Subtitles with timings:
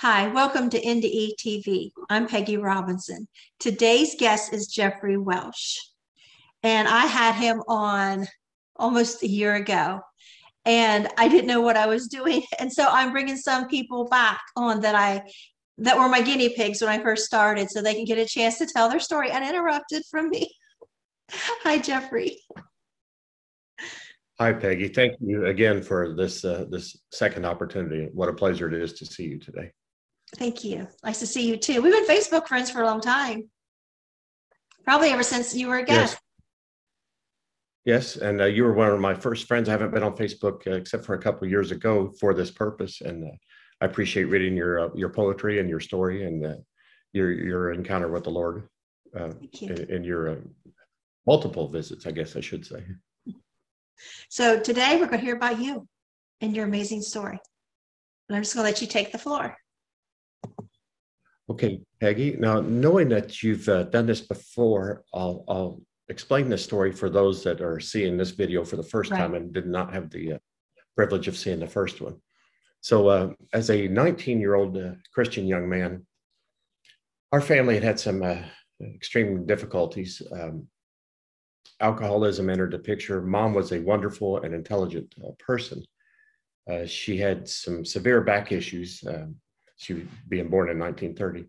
[0.00, 1.90] Hi, welcome to NDE TV.
[2.10, 3.26] I'm Pegi Robinson.
[3.58, 5.78] Today's guest is Jeffrey Welsh,
[6.62, 8.26] and I had him on
[8.76, 10.00] almost a year ago,
[10.66, 14.38] and I didn't know what I was doing, and so I'm bringing some people back
[14.54, 15.22] on that I
[15.78, 18.58] that were my guinea pigs when I first started, so they can get a chance
[18.58, 20.54] to tell their story uninterrupted from me.
[21.30, 22.36] Hi, Jeffrey.
[24.38, 24.94] Hi, Pegi.
[24.94, 28.10] Thank you again for this uh, this second opportunity.
[28.12, 29.72] What a pleasure it is to see you today.
[30.34, 30.88] Thank you.
[31.04, 31.80] Nice to see you too.
[31.80, 33.48] We've been Facebook friends for a long time.
[34.84, 36.18] Probably ever since you were a guest.
[37.84, 38.22] Yes, yes.
[38.22, 39.68] and uh, you were one of my first friends.
[39.68, 43.00] I haven't been on Facebook uh, except for a couple years ago for this purpose,
[43.00, 43.36] and uh,
[43.80, 46.56] I appreciate reading your uh, your poetry and your story and uh,
[47.12, 48.68] your your encounter with the Lord
[49.18, 49.68] uh, you.
[49.68, 50.38] in, in, your
[51.26, 52.06] multiple visits.
[52.06, 52.84] I guess I should say.
[54.28, 55.88] So today we're going to hear about you
[56.40, 57.38] and your amazing story.
[58.28, 59.56] And I'm just going to let you take the floor.
[61.48, 62.38] Okay, Pegi.
[62.38, 67.44] Now, knowing that you've uh, done this before, I'll, I'll explain the story for those
[67.44, 69.18] that are seeing this video for the first right.
[69.18, 70.38] time and did not have the uh,
[70.96, 72.16] privilege of seeing the first one.
[72.80, 76.04] So, uh, as a 19 year old uh, Christian young man,
[77.30, 78.38] our family had had some uh,
[78.82, 80.22] extreme difficulties.
[80.32, 80.66] Um,
[81.80, 83.22] alcoholism entered the picture.
[83.22, 85.84] Mom was a wonderful and intelligent uh, person.
[86.86, 89.02] she had some severe back issues.
[89.06, 89.36] Um,
[89.76, 91.46] she was being born in 1930,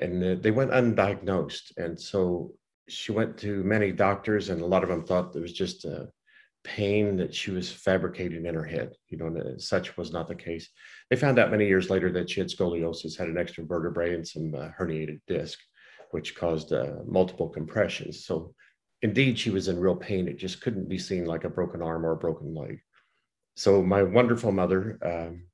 [0.00, 1.76] and they went undiagnosed.
[1.76, 2.52] And so
[2.88, 6.08] she went to many doctors, and a lot of them thought there was just a
[6.64, 8.92] pain that she was fabricating in her head.
[9.08, 10.68] You know, such was not the case.
[11.10, 14.26] They found out many years later that she had scoliosis, had an extra vertebrae, and
[14.26, 15.58] some uh, herniated disc,
[16.10, 18.24] which caused uh, multiple compressions.
[18.24, 18.54] So
[19.02, 20.26] indeed, she was in real pain.
[20.26, 22.80] It just couldn't be seen like a broken arm or a broken leg.
[23.56, 25.44] So my wonderful mother um,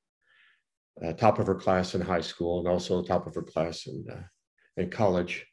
[1.03, 4.05] uh, top of her class in high school and also top of her class in,
[4.11, 4.21] uh,
[4.77, 5.45] in college,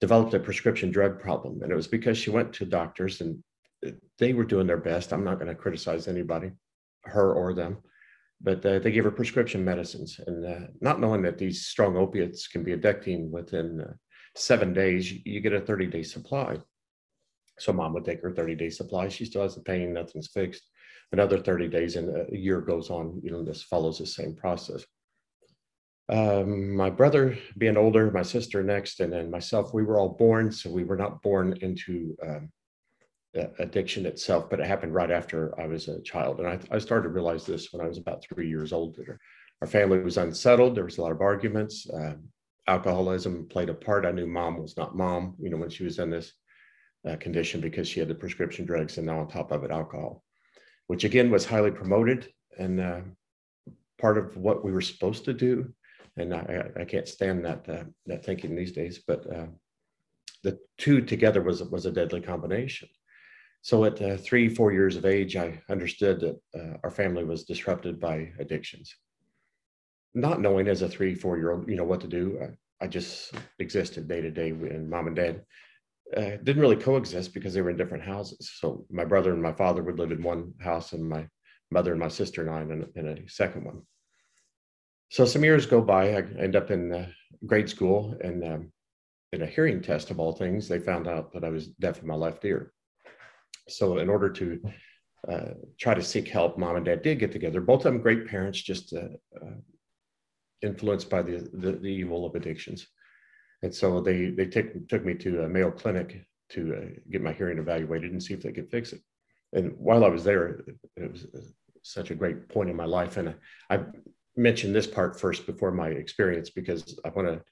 [0.00, 1.62] developed a prescription drug problem.
[1.62, 3.42] And it was because she went to doctors and
[4.18, 5.12] they were doing their best.
[5.12, 6.52] I'm not going to criticize anybody,
[7.04, 7.78] her or them,
[8.40, 10.20] but uh, they gave her prescription medicines.
[10.26, 13.92] And uh, not knowing that these strong opiates can be addicting within uh,
[14.36, 16.58] seven days, you get a 30 day supply.
[17.58, 19.08] So mom would take her 30 day supply.
[19.08, 20.62] She still has the pain, nothing's fixed
[21.12, 24.84] another 30 days and a year goes on, you know, this follows the same process.
[26.08, 30.50] Um, my brother being older, my sister next, and then myself, we were all born,
[30.50, 32.50] so we were not born into um,
[33.58, 36.40] addiction itself, but it happened right after I was a child.
[36.40, 38.98] And I, I started to realize this when I was about three years old.
[39.60, 40.74] Our family was unsettled.
[40.74, 41.86] There was a lot of arguments.
[41.92, 42.24] Um,
[42.66, 44.06] alcoholism played a part.
[44.06, 46.32] I knew mom was not mom, you know, when she was in this
[47.08, 50.22] uh, condition because she had the prescription drugs and now on top of it, alcohol
[50.92, 53.00] which again was highly promoted and uh,
[53.98, 55.72] part of what we were supposed to do.
[56.18, 59.00] And I, I can't stand that uh, that thinking these days.
[59.08, 59.46] But uh,
[60.44, 62.90] the two together was was a deadly combination.
[63.62, 67.44] So at uh, three, four years of age, I understood that uh, our family was
[67.44, 68.94] disrupted by addictions.
[70.12, 72.38] Not knowing as a three, four year old, you know what to do.
[72.42, 75.40] I, I just existed day to day, and mom and dad
[76.16, 78.52] uh, didn't really coexist because they were in different houses.
[78.58, 81.26] So my brother and my father would live in one house, and my
[81.70, 83.82] mother and my sister and I in, in a second one.
[85.10, 86.14] So some years go by.
[86.14, 87.06] I end up in uh,
[87.46, 88.72] grade school, and um,
[89.32, 92.08] in a hearing test of all things, they found out that I was deaf in
[92.08, 92.72] my left ear.
[93.68, 94.60] So in order to
[95.28, 97.60] uh, try to seek help, mom and dad did get together.
[97.60, 99.08] Both of them great parents, just uh,
[99.40, 99.56] uh,
[100.62, 102.86] influenced by the, the, the evil of addictions.
[103.62, 107.32] And so they they took took me to a Mayo Clinic to uh, get my
[107.32, 109.00] hearing evaluated and see if they could fix it.
[109.52, 110.64] And while I was there,
[110.96, 111.26] it was
[111.82, 113.16] such a great point in my life.
[113.16, 113.34] And
[113.70, 113.84] I, I
[114.36, 117.42] mentioned this part first before my experience because I want to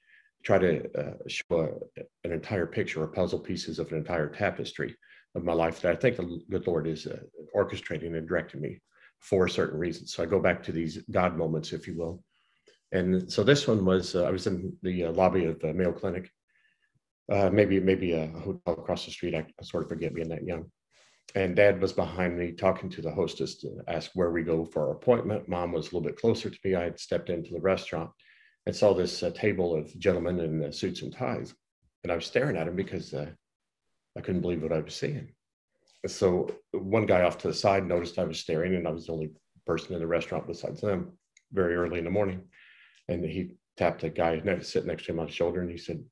[0.43, 4.95] try to uh, show a, an entire picture or puzzle pieces of an entire tapestry
[5.35, 7.19] of my life that I think the good Lord is uh,
[7.55, 8.79] orchestrating and directing me
[9.19, 10.13] for certain reasons.
[10.13, 12.23] So I go back to these God moments, if you will.
[12.91, 15.93] And so this one was, uh, I was in the uh, lobby of the Mayo
[15.93, 16.29] Clinic,
[17.31, 19.35] uh, maybe maybe a hotel across the street.
[19.35, 20.65] I, I, sort of forget being that young.
[21.33, 24.87] And dad was behind me talking to the hostess to ask where we go for
[24.87, 25.47] our appointment.
[25.47, 26.75] Mom was a little bit closer to me.
[26.75, 28.09] I had stepped into the restaurant
[28.65, 31.53] and saw this uh, table of gentlemen in uh, suits and ties.
[32.03, 33.29] And I was staring at them because uh,
[34.17, 35.33] I couldn't believe what I was seeing.
[36.07, 39.13] So one guy off to the side noticed I was staring and I was the
[39.13, 39.31] only
[39.65, 41.13] person in the restaurant besides them
[41.53, 42.41] very early in the morning.
[43.07, 46.03] And he tapped a guy sitting next to him on the shoulder and he said,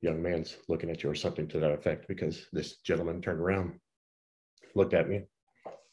[0.00, 3.80] Young man's looking at you, or something to that effect, because this gentleman turned around,
[4.74, 5.22] looked at me,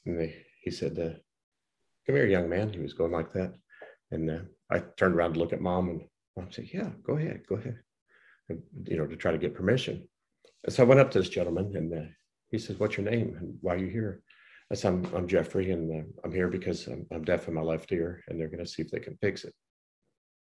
[0.05, 1.17] and they, he said, uh,
[2.05, 2.73] Come here, young man.
[2.73, 3.53] He was going like that.
[4.11, 4.39] And uh,
[4.69, 6.01] I turned around to look at mom and
[6.35, 7.79] mom said, yeah, go ahead, go ahead.
[8.49, 10.07] And, you know, to try to get permission.
[10.63, 12.09] And so I went up to this gentleman and uh,
[12.49, 14.21] he says, what's your name and why are you here?
[14.71, 17.61] I said, I'm, I'm Jeffrey and uh, I'm here because I'm, I'm deaf in my
[17.61, 19.53] left ear and they're going to see if they can fix it.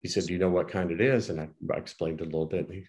[0.02, 1.30] He said, do you know what kind it is?
[1.30, 2.70] And I, I explained it a little bit.
[2.70, 2.84] He,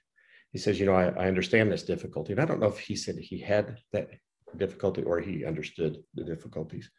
[0.52, 2.34] he says, you know, I, I understand this difficulty.
[2.34, 4.10] And I don't know if he said he had that
[4.58, 6.90] difficulty or he understood the difficulties.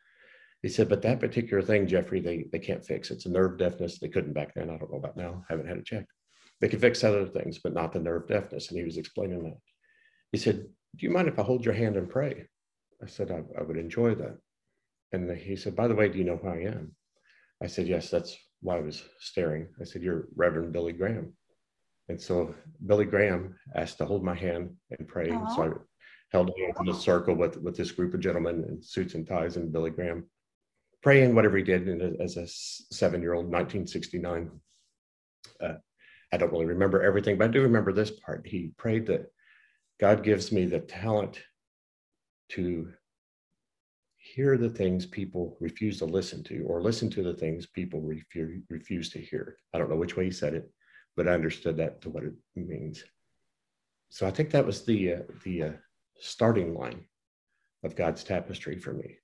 [0.62, 3.10] He said, but that particular thing, Jeffrey, they, they can't fix.
[3.10, 3.98] It's a nerve deafness.
[3.98, 4.70] They couldn't back then.
[4.70, 5.44] I don't know about now.
[5.48, 6.12] I haven't had it checked.
[6.60, 8.68] They can fix other things, but not the nerve deafness.
[8.68, 9.58] And he was explaining that.
[10.30, 10.66] He said,
[10.96, 12.46] do you mind if I hold your hand and pray?
[13.02, 14.38] I said, I, I would enjoy that.
[15.12, 16.94] And he said, by the way, do you know who I am?
[17.62, 19.68] I said, yes, that's why I was staring.
[19.80, 21.34] I said, you're Reverend Billy Graham.
[22.08, 22.54] And so
[22.86, 25.28] Billy Graham asked to hold my hand and pray.
[25.28, 25.68] And so I
[26.30, 29.56] held hands in a circle with, with this group of gentlemen in suits and ties
[29.56, 30.24] and Billy Graham
[31.02, 34.50] praying whatever he did and as a seven-year-old, 1969.
[35.60, 35.74] Uh,
[36.32, 38.46] I don't really remember everything, but I do remember this part.
[38.46, 39.26] He prayed that
[40.00, 41.40] God gives me the talent
[42.50, 42.92] to
[44.34, 48.62] hear the things people refuse to listen to or listen to the things people refuse,
[48.70, 49.56] refuse to hear.
[49.74, 50.70] I don't know which way he said it,
[51.16, 53.04] but I understood that to what it means.
[54.08, 55.72] So I think that was the, uh, the uh,
[56.18, 57.04] starting line
[57.84, 59.16] of God's tapestry for me.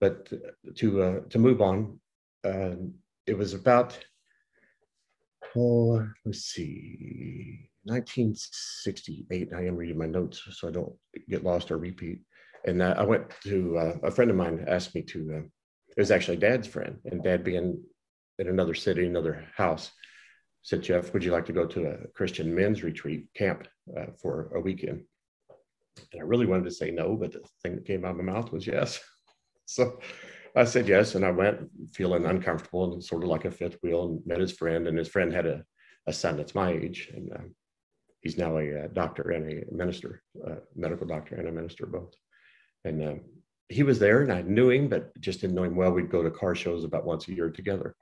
[0.00, 0.32] But
[0.76, 1.98] to, uh, to move on,
[2.44, 2.94] um,
[3.26, 3.98] it was about,
[5.56, 9.48] oh, let's see, 1968.
[9.52, 10.92] I am reading my notes so I don't
[11.28, 12.20] get lost or repeat.
[12.66, 15.46] And uh, I went to uh, a friend of mine asked me to, uh,
[15.96, 17.82] it was actually dad's friend, and dad being
[18.38, 19.90] in another city, another house,
[20.62, 23.66] said, Jeff, would you like to go to a Christian men's retreat camp
[23.96, 25.02] uh, for a weekend?
[26.12, 28.32] And I really wanted to say no, but the thing that came out of my
[28.32, 29.00] mouth was yes.
[29.66, 29.98] so
[30.54, 34.06] I said yes, and I went feeling uncomfortable and sort of like a fifth wheel
[34.06, 34.86] and met his friend.
[34.86, 35.64] And his friend had a,
[36.06, 37.48] a son that's my age, and uh,
[38.20, 41.86] he's now a, a, uh, doctor and a minister, a medical doctor and a minister
[41.86, 42.14] both.
[42.84, 43.14] And uh,
[43.68, 45.90] he was there, and I knew him, but just didn't know him well.
[45.90, 47.94] We'd go to car shows about once a year together.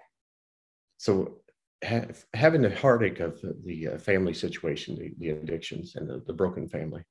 [0.99, 1.41] So
[1.83, 6.69] having the heartache of the uh, family situation, the, the addictions, and the, the, broken
[6.69, 7.03] family,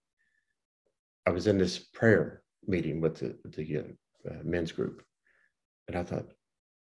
[1.25, 5.03] I was in this prayer meeting with the, the uh, uh, men's group.
[5.87, 6.27] And I thought,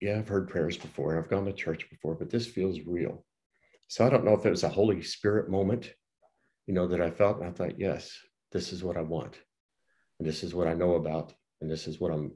[0.01, 1.19] yeah, I've heard prayers before.
[1.19, 3.25] I've gone to church before, but this feels real.
[3.89, 5.93] So I don't know if it was a Holy Spirit moment,
[6.67, 7.39] you know, that I felt.
[7.39, 8.13] And I thought, yes,
[8.53, 9.39] this is what I want.
[10.19, 11.35] And this is what I know about.
[11.61, 12.33] And this is what I'm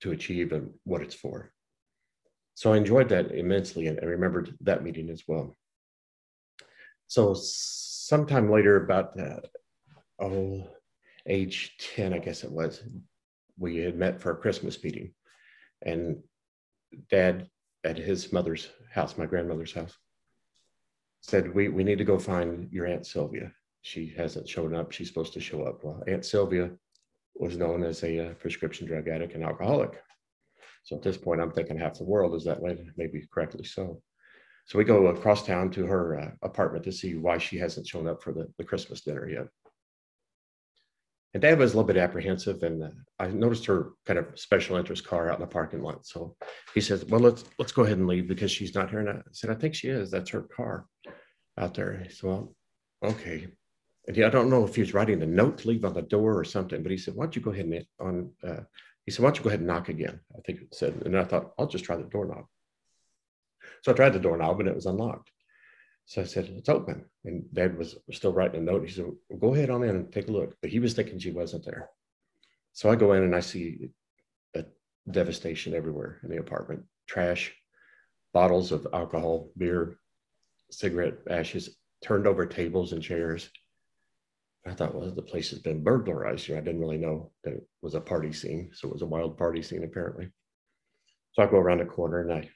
[0.00, 1.52] to achieve and what it's for.
[2.54, 5.56] So I enjoyed that immensely and I remembered that meeting as well.
[7.06, 9.40] So sometime later, about uh,
[10.20, 10.68] oh,
[11.26, 12.82] age 10, I guess it was,
[13.58, 15.12] we had met for a Christmas meeting.
[15.82, 16.22] And
[17.10, 17.48] dad
[17.84, 19.96] at his mother's house, my grandmother's house,
[21.22, 23.52] said, we, we need to go find your Aunt Sylvia.
[23.82, 24.92] She hasn't shown up.
[24.92, 25.82] She's supposed to show up.
[25.82, 26.70] Well, Aunt Sylvia
[27.34, 30.02] was known as a uh, prescription drug addict and alcoholic.
[30.82, 34.02] So at this point, I'm thinking half the world is that way, maybe correctly so.
[34.66, 38.06] So we go across town to her uh, apartment to see why she hasn't shown
[38.06, 39.46] up for the, the Christmas dinner yet.
[41.32, 42.88] And dad was a little bit apprehensive, and uh,
[43.18, 46.04] I noticed her kind of special interest car out in the parking lot.
[46.04, 46.34] So
[46.74, 49.22] he says, "Well, let's let's go ahead and leave because she's not here." And I
[49.30, 50.10] said, "I think she is.
[50.10, 50.86] That's her car
[51.56, 52.54] out there." He said, "Well,
[53.04, 53.46] okay."
[54.06, 56.02] And he, I don't know if he was writing a note to leave on the
[56.02, 58.62] door or something, but he said, "Why don't you go ahead and on uh,
[59.10, 60.20] he said, why don't you go ahead and knock again?
[60.36, 62.44] I think it said, and I thought, I'll just try the doorknob.
[63.82, 65.30] So I tried the doorknob and it was unlocked.
[66.04, 67.04] So I said, it's open.
[67.24, 68.86] And dad was still writing a note.
[68.86, 70.56] He said, well, go ahead on in and take a look.
[70.60, 71.88] But he was thinking she wasn't there.
[72.72, 73.90] So I go in and I see
[74.54, 74.64] a
[75.10, 77.52] devastation everywhere in the apartment trash,
[78.32, 79.96] bottles of alcohol, beer,
[80.70, 83.50] cigarette ashes, turned over tables and chairs.
[84.66, 86.58] I thought, well, the place has been burglarized here.
[86.58, 88.70] I didn't really know that it was a party scene.
[88.74, 90.30] So it was a wild party scene, apparently.
[91.32, 92.50] So I go around the corner and I,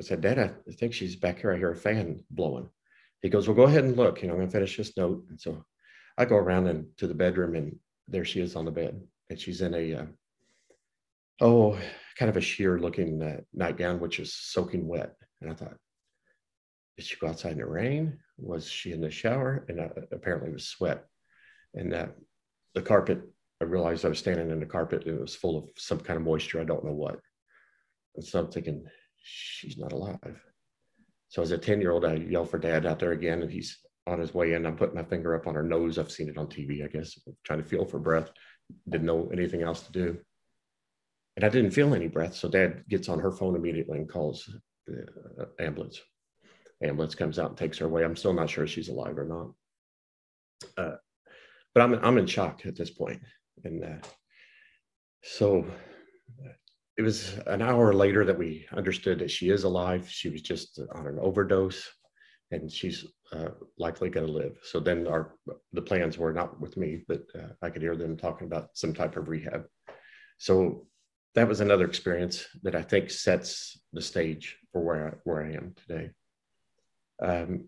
[0.00, 1.52] I said, Dad, I think she's back here.
[1.52, 2.70] I hear a fan blowing.
[3.20, 4.22] He goes, Well, go ahead and look.
[4.22, 5.24] You know, I'm going to finish this note.
[5.28, 5.64] And so
[6.16, 7.76] I go around and to the bedroom, and
[8.06, 9.00] there she is on the bed.
[9.28, 10.06] And she's in a, uh,
[11.40, 11.78] oh,
[12.16, 15.14] kind of a sheer looking uh, nightgown, which is soaking wet.
[15.40, 15.76] And I thought,
[17.06, 18.18] she go outside in the rain?
[18.38, 19.64] Was she in the shower?
[19.68, 21.04] And uh, apparently it was sweat.
[21.74, 22.06] And uh,
[22.74, 23.22] the carpet,
[23.60, 25.06] I realized I was standing in the carpet.
[25.06, 26.60] It was full of some kind of moisture.
[26.60, 27.20] I don't know what.
[28.16, 28.84] And so I'm thinking,
[29.22, 30.40] she's not alive.
[31.28, 33.78] So as a 10 year old, I yell for dad out there again, and he's
[34.06, 34.66] on his way in.
[34.66, 35.98] I'm putting my finger up on her nose.
[35.98, 38.30] I've seen it on TV, I guess, trying to feel for breath.
[38.88, 40.18] Didn't know anything else to do.
[41.36, 42.34] And I didn't feel any breath.
[42.34, 44.50] So dad gets on her phone immediately and calls
[44.86, 45.06] the
[45.40, 46.00] uh, ambulance.
[46.82, 48.04] Ambulance comes out and takes her away.
[48.04, 49.52] I'm still not sure if she's alive or not.
[50.76, 50.96] Uh,
[51.74, 53.20] but I'm I'm in shock at this point.
[53.64, 54.06] and uh,
[55.22, 55.64] so
[56.96, 60.08] it was an hour later that we understood that she is alive.
[60.08, 61.88] She was just on an overdose,
[62.50, 64.58] and she's uh, likely going to live.
[64.64, 65.36] So then our
[65.72, 68.92] the plans were not with me, but uh, I could hear them talking about some
[68.92, 69.64] type of rehab.
[70.38, 70.86] So
[71.34, 75.52] that was another experience that I think sets the stage for where I, where I
[75.52, 76.10] am today.
[77.20, 77.66] Um,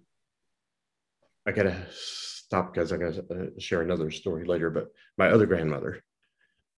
[1.47, 4.71] I got to stop because going to uh, share another story later.
[4.71, 6.03] But my other grandmother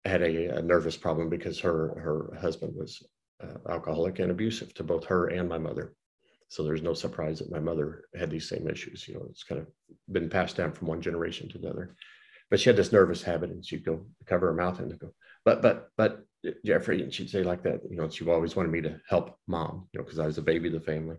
[0.05, 3.03] had a, a nervous problem because her her husband was
[3.43, 5.95] uh, alcoholic and abusive to both her and my mother.
[6.49, 9.09] So there's no surprise that my mother had these same issues.
[9.09, 9.67] You know, it's kind of
[10.11, 11.97] been passed down from one generation to the other.
[12.51, 15.15] But she had this nervous habit, and she'd go cover her mouth and go,
[15.45, 16.25] but but but
[16.67, 17.81] Jeffrey, and she'd say like that.
[17.89, 19.89] You know, she always wanted me to help mom.
[19.93, 21.17] You know, because I was a baby of the family.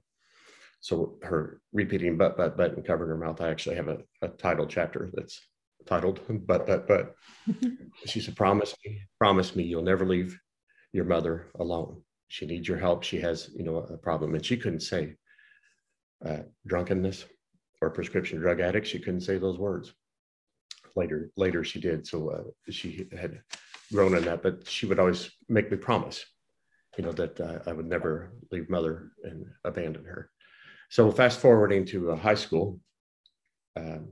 [0.83, 3.39] So her repeating but but but and covering her mouth.
[3.39, 5.39] I actually have a, a title chapter that's
[5.85, 7.15] titled but but but.
[8.05, 10.37] she said, "Promise me, promise me, you'll never leave
[10.91, 12.01] your mother alone.
[12.27, 13.03] She needs your help.
[13.03, 15.15] She has you know a problem." And she couldn't say
[16.25, 17.23] uh, drunkenness
[17.81, 18.85] or prescription drug addict.
[18.85, 19.93] She couldn't say those words.
[20.97, 22.05] Later, later she did.
[22.05, 23.41] So uh, she had
[23.93, 26.25] grown in that, but she would always make me promise,
[26.97, 30.29] you know, that uh, I would never leave mother and abandon her.
[30.93, 32.79] So fast forwarding to uh, high school,
[33.75, 34.09] um,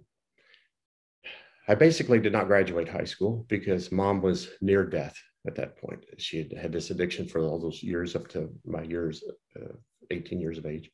[1.67, 6.03] I basically did not graduate high school because mom was near death at that point.
[6.17, 9.23] She had had this addiction for all those years up to my years,
[9.55, 9.75] uh,
[10.09, 10.89] 18 years of age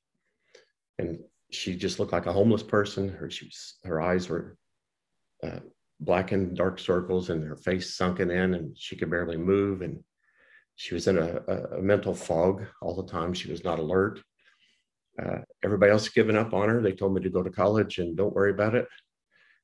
[1.00, 1.20] and
[1.52, 3.08] she just looked like a homeless person.
[3.10, 4.58] Her she was, her eyes were
[5.44, 5.60] uh,
[6.00, 9.82] black and dark circles, and her face sunken in, and she could barely move.
[9.82, 10.04] And
[10.76, 11.38] she was in a,
[11.78, 13.34] a mental fog all the time.
[13.34, 14.22] She was not alert.
[15.22, 16.82] Uh, everybody else given up on her.
[16.82, 18.88] They told me to go to college and don't worry about it.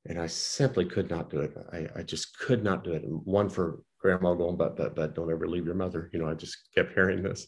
[0.05, 1.55] And I simply could not do it.
[1.71, 3.03] I, I just could not do it.
[3.05, 6.09] One for grandma going, but but but don't ever leave your mother.
[6.11, 7.47] You know, I just kept hearing this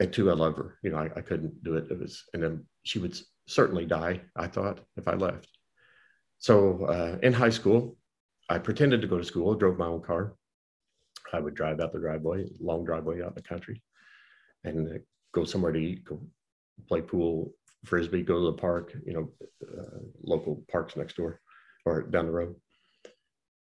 [0.00, 0.78] and two, I love her.
[0.82, 1.90] You know, I, I couldn't do it.
[1.90, 5.48] It was, and then she would certainly die, I thought, if I left.
[6.38, 7.96] So uh, in high school,
[8.48, 10.34] I pretended to go to school, drove my own car.
[11.32, 13.82] I would drive out the driveway, long driveway out in the country,
[14.64, 14.98] and uh,
[15.32, 16.20] go somewhere to eat, go
[16.88, 17.52] play pool,
[17.84, 19.32] frisbee, go to the park, you know,
[19.66, 21.40] uh, local parks next door
[21.84, 22.54] or down the road,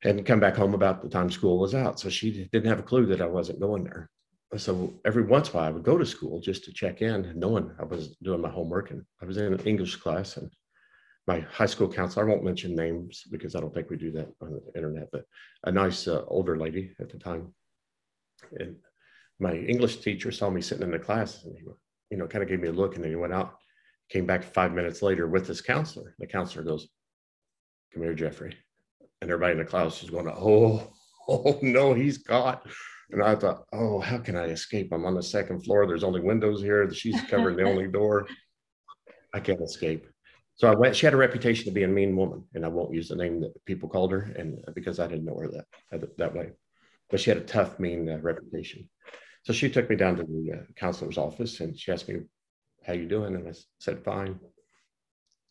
[0.03, 2.00] and come back home about the time school was out.
[2.00, 4.10] So she didn't have a clue that I wasn't going there
[4.58, 7.32] so every once in a while I would go to school just to check in,
[7.36, 8.91] knowing I was doing my homework.
[8.91, 10.51] And I was in an English class, and
[11.27, 14.29] my high school counselor, I won't mention names because I don't think we do that
[14.41, 15.25] on the internet, but
[15.63, 17.53] a nice uh, older lady at the time.
[18.60, 18.75] And
[19.39, 21.63] my English teacher saw me sitting in the class and he,
[22.13, 23.55] you know, kind of gave me a look and then he went out,
[24.08, 26.13] came back five minutes later with his counselor.
[26.20, 26.88] The counselor goes,
[27.91, 28.55] Come here, Jeffrey.
[29.20, 30.93] And everybody in the class was going, Oh,
[31.27, 32.67] oh no, he's caught.
[33.10, 34.91] And I thought, oh, how can I escape?
[34.91, 35.88] I'm on the second floor.
[35.88, 36.91] There's only windows here.
[36.93, 38.27] She's covering the only door.
[39.34, 40.05] I can't escape.
[40.53, 40.96] So I went.
[40.96, 43.41] She had a reputation of being a mean woman, and I won't use the name
[43.41, 45.50] that people called her, and because I didn't know her
[45.91, 46.51] that that way,
[47.10, 48.88] but she had a tough, mean uh, reputation.
[49.44, 52.22] So she took me down to the uh, counselor's office, and she asked me,
[52.86, 54.40] "How you doing?" And I said, "Fine."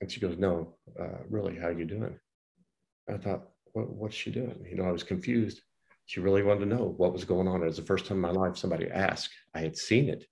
[0.01, 2.19] And she goes, "No, uh, really, how you doing?"
[3.09, 5.63] I thought, what, "What's she doing?" You know, I was confused
[6.07, 7.63] she really wanted to know what was going on.
[7.63, 9.31] It was the first time in my life somebody asked.
[9.55, 10.27] I had seen it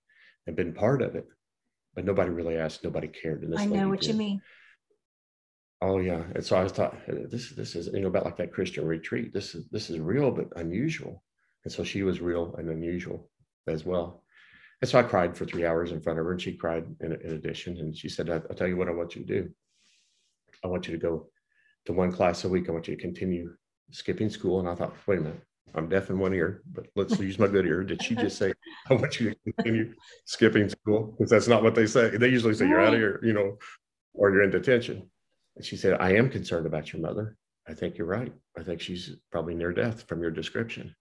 [0.45, 1.25] and been part of it,
[1.95, 2.83] but nobody really asked.
[2.83, 3.43] Nobody cared.
[3.43, 4.09] And I know what did.
[4.09, 4.41] you mean.
[5.81, 8.85] Oh yeah, and so I thought this this is you know about like that Christian
[8.85, 9.33] retreat.
[9.33, 11.23] This is this is real but unusual,
[11.63, 13.31] and so she was real and unusual
[13.67, 14.23] as well.
[14.81, 17.13] And so I cried for three hours in front of her, and she cried in,
[17.13, 17.77] in addition.
[17.77, 19.49] And she said, "I'll tell you what I want you to do.
[20.63, 21.29] I want you to go
[21.85, 22.67] to one class a week.
[22.67, 23.53] I want you to continue
[23.91, 25.41] skipping school." And I thought, wait a minute,
[25.73, 27.83] I'm deaf in one ear, but let's use my good ear.
[27.83, 28.53] Did she just say,
[28.89, 29.93] I want you to continue
[30.25, 31.15] skipping school?
[31.17, 32.17] Because that's not what they say.
[32.17, 33.57] They usually say, You're out of here, you know,
[34.13, 35.09] or you're in detention.
[35.55, 37.37] And she said, I am concerned about your mother.
[37.67, 38.33] I think you're right.
[38.57, 40.95] I think she's probably near death from your description.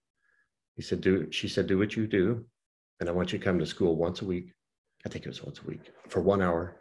[0.76, 2.44] He said, Do she said, Do what you do.
[3.00, 4.52] And I want you to come to school once a week.
[5.06, 6.76] I think it was once a week for one hour.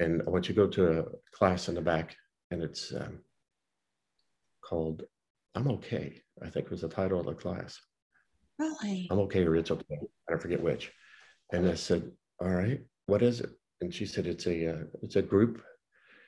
[0.00, 2.16] And I want you to go to a class in the back,
[2.50, 3.18] and it's um,
[4.62, 5.02] called
[5.54, 6.22] I'm okay.
[6.42, 7.80] I think was the title of the class.
[8.58, 9.08] Really?
[9.10, 9.98] I'm okay or it's okay.
[10.28, 10.92] I don't forget which.
[11.52, 12.10] And I said,
[12.40, 13.50] all right, what is it?
[13.80, 15.62] And she said, it's a, uh, it's a group.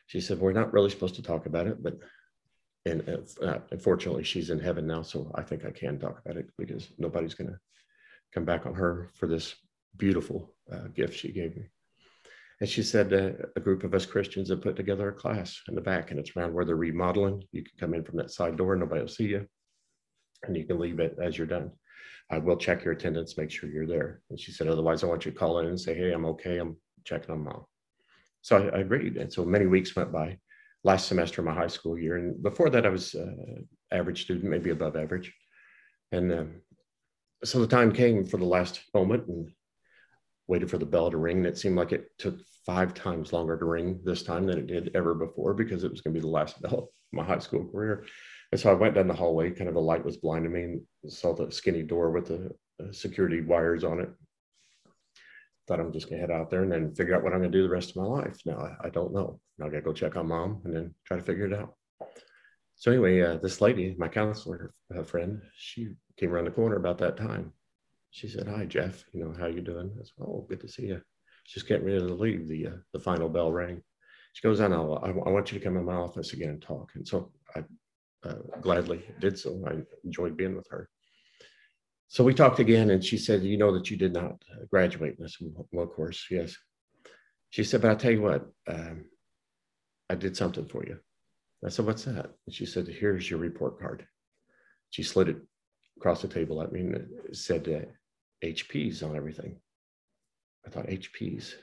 [0.06, 1.98] She said, we're not really supposed to talk about it, but,
[2.86, 5.02] and uh, unfortunately she's in heaven now.
[5.02, 7.58] So I think I can talk about it because nobody's going to
[8.32, 9.54] come back on her for this
[9.96, 11.64] beautiful uh, gift she gave me.
[12.60, 15.74] And she said uh, a group of us Christians have put together a class in
[15.74, 17.42] the back, and it's around where they're remodeling.
[17.52, 19.46] You can come in from that side door, nobody will see you,
[20.42, 21.70] and you can leave it as you're done.
[22.30, 24.20] I will check your attendance, make sure you're there.
[24.30, 26.58] And she said, otherwise, I want you to call in and say, hey, I'm okay.
[26.58, 27.64] I'm checking on mom.
[28.42, 29.16] So I, I agreed.
[29.16, 30.38] And so many weeks went by
[30.84, 32.16] last semester of my high school year.
[32.16, 33.26] And before that, I was uh,
[33.92, 35.32] average student, maybe above average.
[36.12, 36.54] And um,
[37.44, 39.50] so the time came for the last moment and
[40.46, 41.38] waited for the bell to ring.
[41.38, 44.66] And it seemed like it took five times longer to ring this time than it
[44.66, 47.38] did ever before because it was going to be the last bell of my high
[47.38, 48.04] school career.
[48.52, 50.82] And so I went down the hallway, kind of a light was blinding me and
[51.08, 52.50] saw the skinny door with the
[52.92, 54.10] security wires on it.
[55.70, 57.62] Thought I'm just gonna head out there and then figure out what I'm gonna do
[57.62, 58.40] the rest of my life.
[58.44, 59.38] Now I, I don't know.
[59.56, 61.76] Now I gotta go check on mom and then try to figure it out.
[62.74, 66.98] So anyway, uh, this lady, my counselor her friend, she came around the corner about
[66.98, 67.52] that time.
[68.10, 69.04] She said, "Hi, Jeff.
[69.12, 71.00] You know how you doing?" I said, "Oh, good to see you."
[71.44, 72.48] She's getting ready to leave.
[72.48, 73.80] The uh, the final bell rang.
[74.32, 74.94] She goes, "I know.
[74.96, 77.62] I, I want you to come in my office again and talk." And so I
[78.24, 79.62] uh, gladly did so.
[79.68, 79.74] I
[80.04, 80.90] enjoyed being with her.
[82.10, 85.16] So we talked again, and she said, "You know that you did not uh, graduate."
[85.16, 85.54] And I said,
[85.94, 86.56] course, yes."
[87.50, 89.04] She said, "But I tell you what, um,
[90.08, 90.98] I did something for you."
[91.64, 94.08] I said, "What's that?" And she said, "Here's your report card."
[94.90, 95.36] She slid it
[95.98, 97.86] across the table at me and it said uh,
[98.44, 99.60] HPs on everything.
[100.66, 101.54] I thought HPs.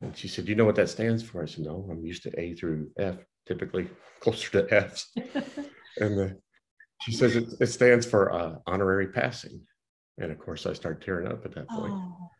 [0.00, 2.22] And she said, "Do you know what that stands for?" I said, "No, I'm used
[2.22, 3.16] to A through F."
[3.48, 3.88] typically
[4.20, 5.10] closer to F's.
[5.16, 6.36] and the,
[7.00, 9.60] she says it, it stands for uh, honorary passing.
[10.18, 11.92] And of course, I start tearing up at that point.
[11.92, 12.30] Oh.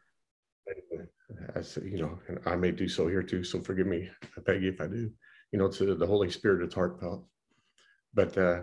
[1.55, 3.45] I said, you know, and I may do so here too.
[3.45, 4.09] So forgive me,
[4.41, 5.11] Pegi, if I do.
[5.53, 7.27] You know, it's the Holy Spirit, it's heartfelt.
[8.15, 8.61] But uh,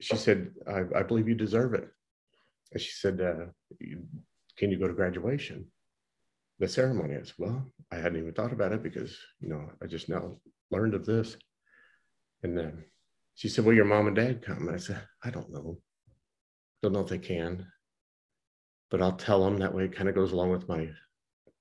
[0.00, 1.88] she said, I, I, believe you deserve it.
[2.72, 3.46] And she said, uh,
[4.56, 5.66] Can you go to graduation?
[6.58, 7.14] The ceremony.
[7.14, 10.36] I said, Well, I hadn't even thought about it because, you know, I just now
[10.70, 11.36] learned of this.
[12.42, 12.84] And then
[13.36, 14.66] she said, Well, your mom and dad come.
[14.66, 15.78] And I said, I don't know.
[16.82, 17.66] Don't know if they can.
[18.90, 20.88] But I'll tell them that way it kind of goes along with my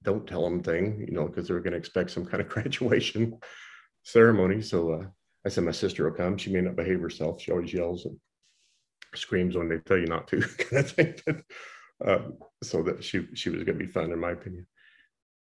[0.03, 3.37] don't tell them thing, you know, because they're going to expect some kind of graduation
[4.03, 4.61] ceremony.
[4.61, 5.05] So uh,
[5.45, 6.37] I said, My sister will come.
[6.37, 7.41] She may not behave herself.
[7.41, 8.17] She always yells and
[9.13, 11.15] screams when they tell you not to, kind of thing.
[12.05, 12.19] uh,
[12.63, 14.65] so that she she was going to be fun, in my opinion.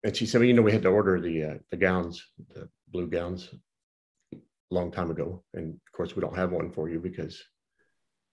[0.04, 2.68] And she said, well, you know, we had to order the uh, the gowns, the
[2.88, 3.50] blue gowns
[4.70, 5.44] long time ago.
[5.54, 7.42] And of course, we don't have one for you because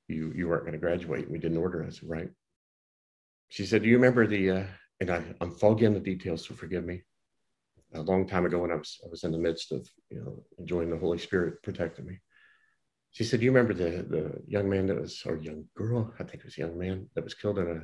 [0.07, 1.29] you you weren't going to graduate.
[1.29, 1.83] We didn't order.
[1.83, 2.29] us, right.
[3.49, 4.63] She said, do you remember the, uh,
[5.01, 7.01] and I, I'm foggy on the details, so forgive me.
[7.93, 10.45] A long time ago when I was, I was in the midst of, you know,
[10.57, 12.19] enjoying the Holy Spirit protecting me.
[13.11, 16.23] She said, do you remember the, the young man that was, or young girl, I
[16.23, 17.81] think it was a young man that was killed in a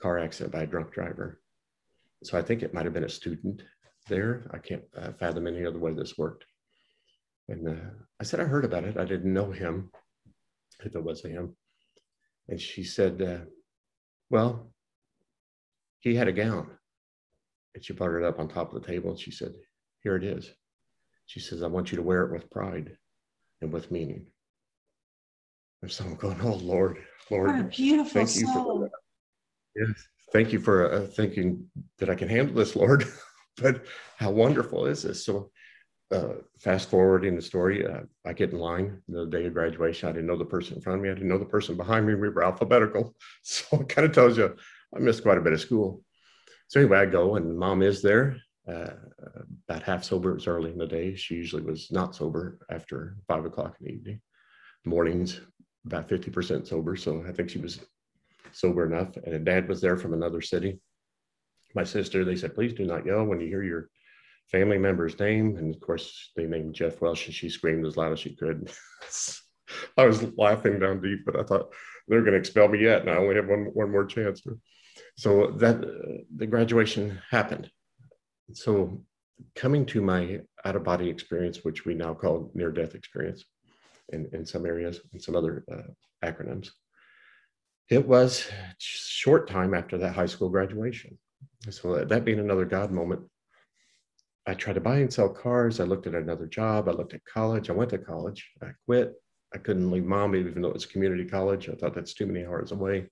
[0.00, 1.40] car accident by a drunk driver.
[2.22, 3.62] So I think it might have been a student
[4.08, 4.48] there.
[4.52, 6.44] I can't uh, fathom any other way this worked.
[7.48, 8.96] And uh, I said, I heard about it.
[8.96, 9.90] I didn't know him,
[10.84, 11.56] if it was him.
[12.48, 13.44] And she said, uh,
[14.30, 14.72] Well,
[16.00, 16.70] he had a gown.
[17.74, 19.52] And she brought it up on top of the table and she said,
[20.02, 20.50] Here it is.
[21.26, 22.96] She says, I want you to wear it with pride
[23.60, 24.26] and with meaning.
[25.82, 26.98] And so I'm going, Oh, Lord,
[27.30, 27.50] Lord.
[27.50, 28.90] What a beautiful thank you for
[29.76, 30.06] Yes.
[30.32, 33.04] Thank you for uh, thinking that I can handle this, Lord.
[33.62, 33.84] but
[34.16, 35.24] how wonderful is this?
[35.24, 35.50] So
[36.14, 40.08] uh, fast forwarding the story, uh, I get in line the day of graduation.
[40.08, 41.10] I didn't know the person in front of me.
[41.10, 42.14] I didn't know the person behind me.
[42.14, 43.14] We were alphabetical.
[43.42, 44.54] So it kind of tells you
[44.94, 46.02] I missed quite a bit of school.
[46.68, 48.36] So anyway, I go and mom is there.
[48.66, 48.94] Uh,
[49.68, 50.30] about half sober.
[50.30, 51.14] It was early in the day.
[51.14, 54.20] She usually was not sober after five o'clock in the evening.
[54.86, 55.40] Mornings,
[55.84, 56.96] about 50% sober.
[56.96, 57.80] So I think she was
[58.52, 59.16] sober enough.
[59.24, 60.78] And dad was there from another city.
[61.74, 63.90] My sister, they said, please do not yell when you hear your
[64.50, 65.56] family member's name.
[65.56, 68.70] And of course, they named Jeff Welsh, and she screamed as loud as she could.
[69.96, 71.72] I was laughing down deep, but I thought
[72.06, 74.42] they're going to expel me yet, and I only have one one more chance.
[75.16, 77.70] So that uh, the graduation happened.
[78.52, 79.02] So
[79.54, 83.44] coming to my out of body experience, which we now call near death experience,
[84.10, 86.70] in in some areas and some other uh, acronyms.
[87.90, 91.18] It was short time after that high school graduation.
[91.70, 93.22] So that being another God moment,
[94.46, 95.80] I tried to buy and sell cars.
[95.80, 96.88] I looked at another job.
[96.88, 97.70] I looked at college.
[97.70, 98.50] I went to college.
[98.62, 99.14] I quit.
[99.54, 101.68] I couldn't leave mom, even though it was community college.
[101.68, 103.08] I thought that's too many hours away.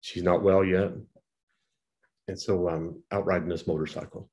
[0.00, 0.92] She's not well yet.
[2.26, 4.30] And so I'm out riding this motorcycle,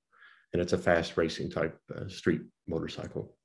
[0.54, 3.36] and it's a fast racing type uh, street motorcycle.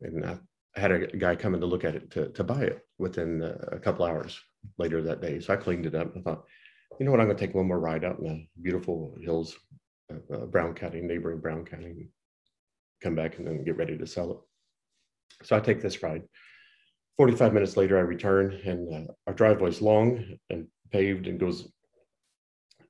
[0.00, 0.38] And I,
[0.76, 3.78] had a guy coming to look at it to, to buy it within uh, a
[3.78, 4.40] couple hours
[4.78, 5.40] later that day.
[5.40, 6.14] So I cleaned it up.
[6.14, 6.44] and I thought,
[6.98, 9.56] you know what, I'm going to take one more ride out in the beautiful hills
[10.32, 12.08] uh, Brown County, neighboring Brown County,
[13.02, 14.38] come back and then get ready to sell it.
[15.44, 16.22] So I take this ride.
[17.16, 21.68] 45 minutes later, I return, and uh, our driveway is long and paved and goes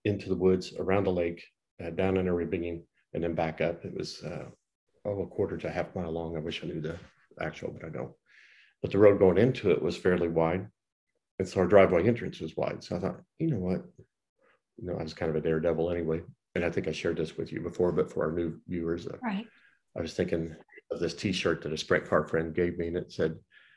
[0.04, 1.44] into the woods, around the lake,
[1.84, 3.84] uh, down in a ravine, and then back up.
[3.84, 4.46] It was uh,
[5.04, 6.36] oh, a quarter to a half mile long.
[6.36, 6.96] I wish I knew the
[7.40, 8.12] actual, but I don't.
[8.82, 10.66] But the road going into it was fairly wide.
[11.38, 12.84] And so our driveway entrance was wide.
[12.84, 13.82] So I thought, you know what?
[14.78, 16.22] You know, I was kind of a daredevil anyway.
[16.54, 19.16] And I think I shared this with you before, but for our new viewers, uh,
[19.22, 19.46] right.
[19.96, 20.54] I was thinking
[20.90, 23.36] of this t-shirt that a sprint car friend gave me and it said,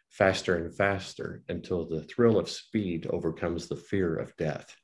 [0.09, 4.75] faster and faster until the thrill of speed overcomes the fear of death.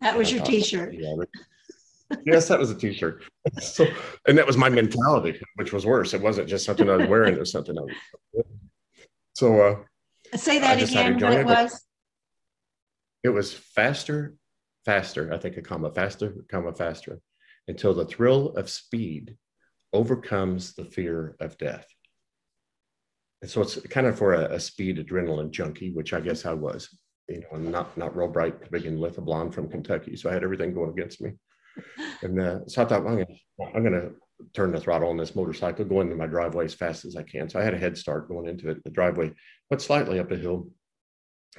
[0.00, 0.94] That was your t-shirt.
[0.94, 1.14] Yeah,
[2.24, 3.22] yes, that was a t-shirt.
[3.60, 3.86] So,
[4.26, 6.12] and that was my mentality, which was worse.
[6.12, 8.44] It wasn't just something I was wearing; it was something I was.
[9.32, 11.18] So, uh, say that again.
[11.18, 11.86] What it was?
[13.22, 14.34] It was faster,
[14.84, 15.32] faster.
[15.32, 17.20] I think a comma faster, comma faster,
[17.66, 19.36] until the thrill of speed
[19.92, 21.86] overcomes the fear of death.
[23.42, 26.54] And so it's kind of for a, a speed adrenaline junkie, which I guess I
[26.54, 26.88] was.
[27.28, 30.30] You know, I'm not not real bright to begin with, a blonde from Kentucky, so
[30.30, 31.32] I had everything going against me.
[32.22, 34.10] And uh, so I thought, well, I'm gonna, I'm gonna
[34.52, 37.48] turn the throttle on this motorcycle, go into my driveway as fast as I can.
[37.48, 38.82] So I had a head start going into it.
[38.82, 39.32] The driveway
[39.70, 40.68] went slightly up a hill,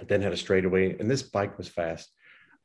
[0.08, 2.10] then had a straightaway, and this bike was fast.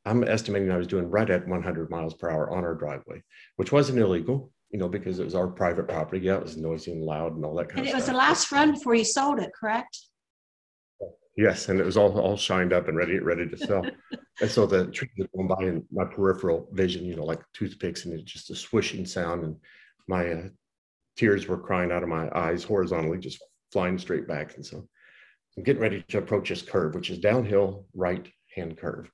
[0.05, 3.23] I'm estimating I was doing right at 100 miles per hour on our driveway,
[3.55, 6.25] which wasn't illegal, you know, because it was our private property.
[6.25, 8.03] Yeah, it was noisy and loud and all that kind and of stuff.
[8.03, 8.09] stuff.
[8.09, 9.97] it was the last run before you sold it, correct?
[11.37, 13.85] Yes, and it was all all shined up and ready ready to sell.
[14.41, 18.05] and so the tree was going by in my peripheral vision, you know, like toothpicks,
[18.05, 19.55] and it's just a swishing sound, and
[20.07, 20.43] my uh,
[21.17, 24.55] tears were crying out of my eyes horizontally, just flying straight back.
[24.55, 24.87] And so
[25.57, 29.09] I'm getting ready to approach this curve, which is downhill right hand curve.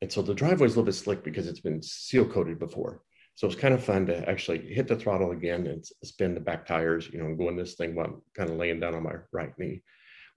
[0.00, 3.02] And so the driveway is a little bit slick because it's been seal coated before.
[3.36, 6.66] So it's kind of fun to actually hit the throttle again and spin the back
[6.66, 9.14] tires, you know, and going this thing while I'm kind of laying down on my
[9.32, 9.82] right knee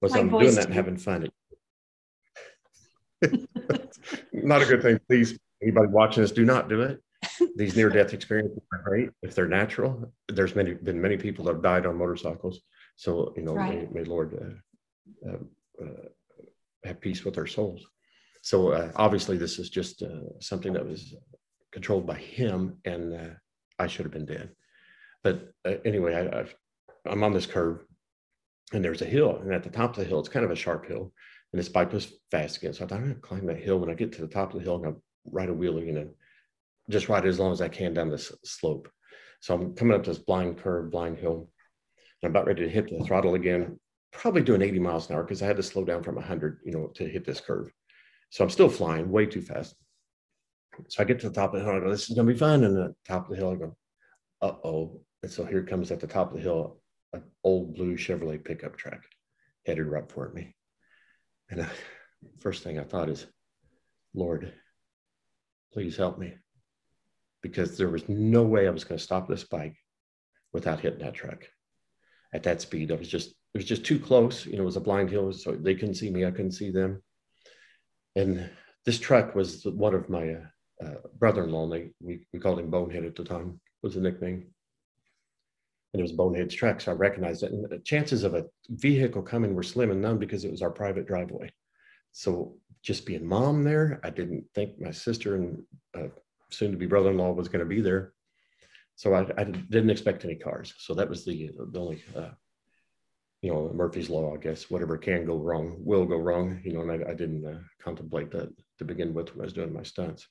[0.02, 1.30] was I'm doing that and having fun.
[4.34, 5.00] not a good thing.
[5.08, 7.02] Please, anybody watching this, do not do it.
[7.56, 10.12] These near-death experiences are great if they're natural.
[10.28, 12.62] There's many been many people that have died on motorcycles.
[12.96, 13.92] So you know, right.
[13.92, 14.60] may, may, Lord
[15.26, 16.08] uh, uh, uh,
[16.84, 17.86] have peace with their souls.
[18.42, 21.16] So uh, obviously, this is just uh, something that was
[21.72, 23.34] controlled by Him, and uh,
[23.80, 24.52] I should have been dead.
[25.24, 25.52] But
[25.86, 26.46] anyway, I,
[27.10, 27.84] I'm on this curve
[28.74, 30.56] and there's a hill, and at the top of the hill, it's kind of a
[30.56, 31.14] sharp hill,
[31.52, 32.74] and this bike was fast again.
[32.74, 33.80] So I thought I'm gonna climb that hill.
[33.80, 34.96] When I get to the top of the hill, I'm gonna
[35.26, 36.10] ride a wheelie and
[36.90, 38.90] just ride as long as I can down this slope.
[39.40, 41.50] So I'm coming up this blind curve, blind hill.
[42.22, 43.80] and I'm about ready to hit the throttle again,
[44.12, 46.72] probably doing 80 miles an hour because I had to slow down from 100, you
[46.72, 47.72] know, to hit this curve.
[48.30, 49.76] So I'm still flying way too fast.
[50.90, 51.76] So I get to the top of the hill.
[51.76, 52.64] I go, this is gonna be fun.
[52.64, 53.78] And the top of the hill, I go,
[54.42, 55.02] uh oh.
[55.24, 56.80] And so here comes at the top of the hill
[57.14, 59.02] an old blue Chevrolet pickup truck
[59.66, 60.56] headed right for me.
[61.50, 61.68] And I,
[62.40, 63.26] first thing I thought is,
[64.14, 64.54] Lord,
[65.74, 66.34] please help me.
[67.42, 69.76] Because there was no way I was going to stop this bike
[70.52, 71.46] without hitting that truck
[72.34, 72.92] at that speed.
[72.92, 74.46] I was just, it was just too close.
[74.46, 76.72] You know, it was a blind hill, so they couldn't see me, I couldn't see
[76.72, 77.02] them.
[78.18, 78.50] And
[78.86, 81.70] this truck was one of my uh, uh, brother-in-law.
[81.70, 84.48] They, we, we called him Bonehead at the time, was the nickname
[85.94, 87.52] and it was Bonehead's truck, so I recognized it.
[87.52, 90.70] And the chances of a vehicle coming were slim and none because it was our
[90.70, 91.50] private driveway.
[92.12, 95.64] So just being mom there, I didn't think my sister and
[95.98, 96.10] uh,
[96.52, 98.14] soon to be brother-in-law was going to be there.
[98.96, 100.74] So I, I, didn't expect any cars.
[100.78, 102.30] So that was the, the only, uh,
[103.42, 106.82] you know, Murphy's law, I guess, whatever can go wrong will go wrong, you know,
[106.82, 109.84] and I, I didn't uh, contemplate that to begin with when I was doing my
[109.84, 110.28] stunts.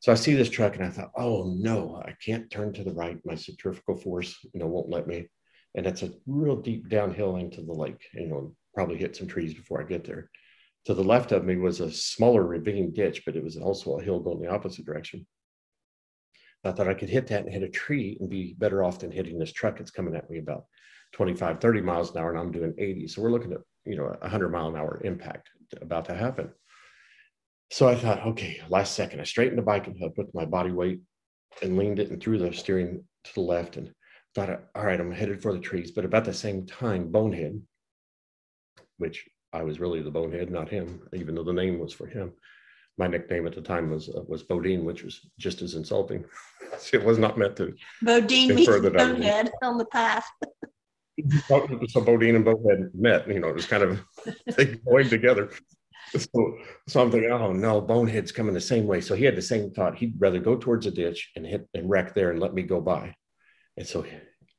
[0.00, 2.94] So I see this truck and I thought, oh no, I can't turn to the
[2.94, 3.20] right.
[3.24, 5.28] My centrifugal force, you know, won't let me.
[5.74, 9.54] And it's a real deep downhill into the lake, you know, probably hit some trees
[9.54, 10.30] before I get there.
[10.86, 14.02] To the left of me was a smaller ravine ditch, but it was also a
[14.02, 15.26] hill going the opposite direction.
[16.64, 19.10] I thought I could hit that and hit a tree and be better off than
[19.10, 20.64] hitting this truck that's coming at me about
[21.12, 23.08] 25, 30 miles an hour, and I'm doing 80.
[23.08, 26.50] So we're looking at, you know, a 100 mile an hour impact about to happen.
[27.70, 30.72] So I thought, okay, last second, I straightened the bike and I put my body
[30.72, 31.00] weight
[31.62, 33.92] and leaned it and threw the steering to the left and
[34.34, 35.92] thought, all right, I'm headed for the trees.
[35.92, 37.60] But about the same time, Bonehead,
[38.98, 42.32] which I was really the bonehead, not him, even though the name was for him.
[42.98, 46.24] My nickname at the time was uh, was Bodine, which was just as insulting.
[46.92, 47.74] it was not meant to.
[48.02, 50.26] Bodine means bonehead on the path.
[51.88, 53.28] so Bodine and Bonehead met.
[53.28, 54.00] You know, it was kind of
[54.56, 55.50] they joined together.
[56.16, 56.56] so,
[56.88, 59.00] so I'm thinking, oh no, Bonehead's coming the same way.
[59.00, 59.96] So he had the same thought.
[59.96, 62.80] He'd rather go towards a ditch and hit and wreck there and let me go
[62.80, 63.14] by.
[63.76, 64.04] And so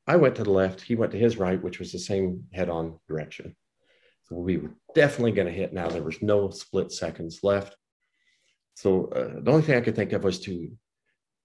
[0.08, 0.82] I went to the left.
[0.82, 3.56] He went to his right, which was the same head-on direction.
[4.24, 5.90] So we were definitely going to hit now.
[5.90, 7.76] There was no split seconds left.
[8.76, 10.72] So uh, the only thing I could think of was to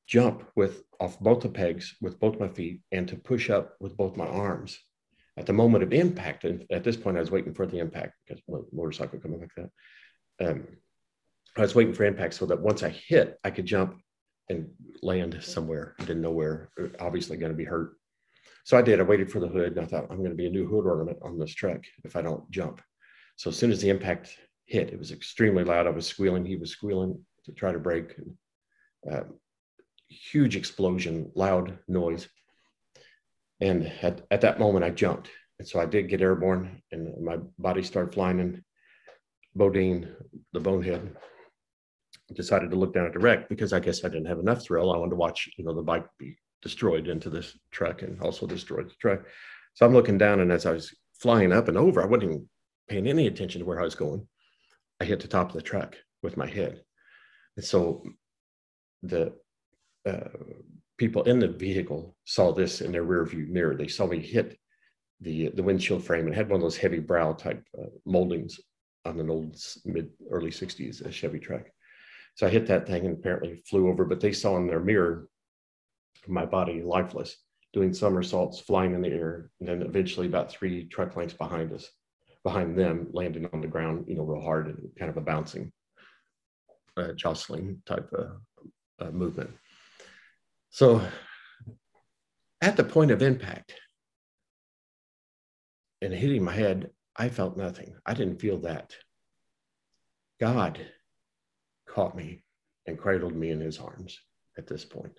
[0.07, 3.97] jump with off both the pegs with both my feet and to push up with
[3.97, 4.79] both my arms.
[5.38, 8.14] At the moment of impact, and at this point, I was waiting for the impact
[8.27, 10.49] because motorcycle coming like that.
[10.49, 10.66] Um,
[11.57, 13.99] I was waiting for impact so that once I hit, I could jump
[14.49, 14.68] and
[15.03, 15.94] land somewhere.
[15.99, 16.70] I didn't know where.
[17.01, 17.96] Obviously, going to be hurt.
[18.64, 18.99] So I did.
[18.99, 20.87] I waited for the hood, and I thought I'm going to be a new hood
[20.87, 22.81] ornament on this truck if I don't jump.
[23.37, 25.87] So as soon as the impact hit, it was extremely loud.
[25.87, 26.44] I was squealing.
[26.44, 28.16] He was squealing to try to brake.
[28.16, 29.35] And, um,
[30.09, 32.29] huge explosion, loud noise.
[33.61, 35.31] And at, at that moment, I jumped.
[35.59, 38.40] And so I did get airborne and my body started flying.
[38.40, 38.62] And
[39.55, 40.14] Bodine,
[40.53, 41.16] the bonehead,
[42.35, 44.92] decided to look down at the wreck because I guess I didn't have enough thrill.
[44.92, 48.47] I wanted to watch, you know, the bike be destroyed into this truck and also
[48.47, 49.21] destroyed the truck.
[49.75, 52.49] So I'm looking down, and as I was flying up and over, I wasn't even
[52.88, 54.27] paying any attention to where I was going.
[55.01, 56.83] I hit the top of the truck with my head.
[57.57, 58.05] And so
[59.03, 59.35] the
[60.07, 60.29] uh,
[60.98, 63.74] people in the vehicle saw this in their rear view mirror.
[63.74, 64.59] They saw me hit
[65.20, 68.61] the the windshield frame and had one of those heavy brow type uh, moldings
[69.04, 71.62] on an old mid early 60s Chevy truck.
[72.35, 75.28] So I hit that thing and apparently flew over, but they saw in their mirror
[76.26, 77.37] my body lifeless,
[77.72, 81.88] doing somersaults, flying in the air, and then eventually about three truck lengths behind us,
[82.42, 85.72] behind them, landing on the ground, you know, real hard and kind of a bouncing,
[86.96, 88.40] uh, jostling type of
[89.00, 89.50] uh, movement.
[90.76, 91.00] So
[92.60, 93.72] at the point of impact
[96.02, 97.94] and hitting my head, I felt nothing.
[98.04, 98.94] I didn't feel that.
[100.38, 100.78] God
[101.88, 102.44] caught me
[102.86, 104.20] and cradled me in his arms
[104.58, 105.14] at this point.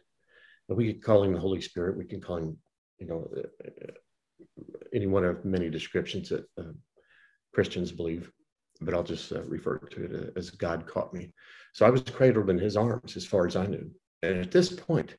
[0.69, 1.97] And we could call him the Holy Spirit.
[1.97, 2.57] We can call him,
[2.99, 4.45] you know, uh, uh,
[4.93, 6.73] any one of many descriptions that uh,
[7.51, 8.31] Christians believe,
[8.79, 11.33] but I'll just uh, refer to it as God caught me.
[11.73, 13.89] So I was cradled in his arms as far as I knew.
[14.21, 15.15] And at this point,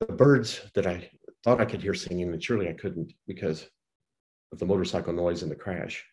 [0.00, 1.10] the birds that I
[1.44, 3.68] thought I could hear singing, and surely I couldn't because
[4.52, 6.04] of the motorcycle noise and the crash.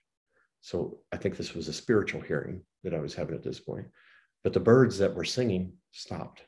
[0.61, 3.87] So I think this was a spiritual hearing that I was having at this point.
[4.43, 6.43] But the birds that were singing stopped.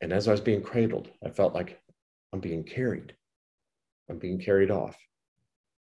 [0.00, 1.80] And as I was being cradled, I felt like
[2.32, 3.14] I'm being carried.
[4.10, 4.96] I'm being carried off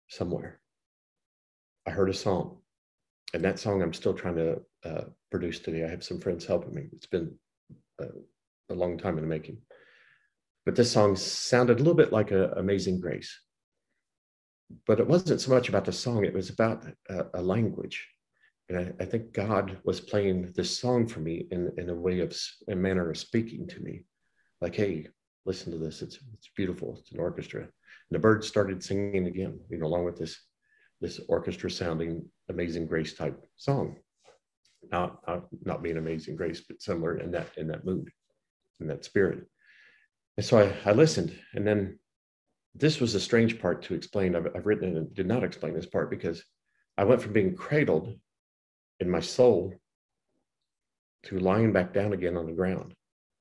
[0.08, 0.60] somewhere.
[1.86, 2.58] I heard a song.
[3.32, 5.84] And that song I'm still trying to uh, produce today.
[5.84, 6.88] I have some friends helping me.
[6.92, 7.34] It's been
[8.00, 8.06] uh,
[8.68, 9.58] a long time in the making.
[10.70, 13.37] But this song sounded a little bit like a Amazing Grace.
[14.87, 18.06] But it wasn't so much about the song, it was about a, a language.
[18.68, 22.20] And I, I, think God was playing this song for me in, in a way
[22.20, 24.04] of a manner of speaking to me.
[24.61, 25.09] Like, hey,
[25.44, 26.02] listen to this.
[26.02, 26.98] It's it's beautiful.
[27.00, 27.62] It's an orchestra.
[27.62, 27.70] And
[28.12, 30.38] the birds started singing again, you know, along with this
[31.00, 33.96] this orchestra sounding amazing grace type song.
[34.92, 38.09] Not, not not being amazing grace, but similar in that in that mood,
[38.78, 39.48] in that spirit.
[40.40, 41.38] And so I, I listened.
[41.53, 41.98] And then
[42.74, 44.35] this was a strange part to explain.
[44.35, 46.42] I've, I've written it and did not explain this part because
[46.96, 48.18] I went from being cradled
[49.00, 49.74] in my soul
[51.24, 52.94] to lying back down again on the ground.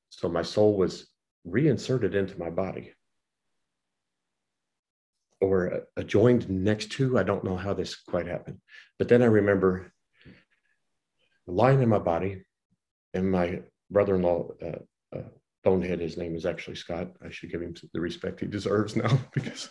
[0.09, 1.07] So my soul was
[1.45, 2.91] reinserted into my body
[5.39, 7.17] or uh, joined next to.
[7.17, 8.59] I don't know how this quite happened.
[8.97, 9.93] But then I remember
[11.47, 12.43] lying in my body
[13.13, 15.29] and my brother in law, uh, uh,
[15.63, 15.99] bonehead.
[15.99, 17.11] His name is actually Scott.
[17.23, 19.69] I should give him the respect he deserves now because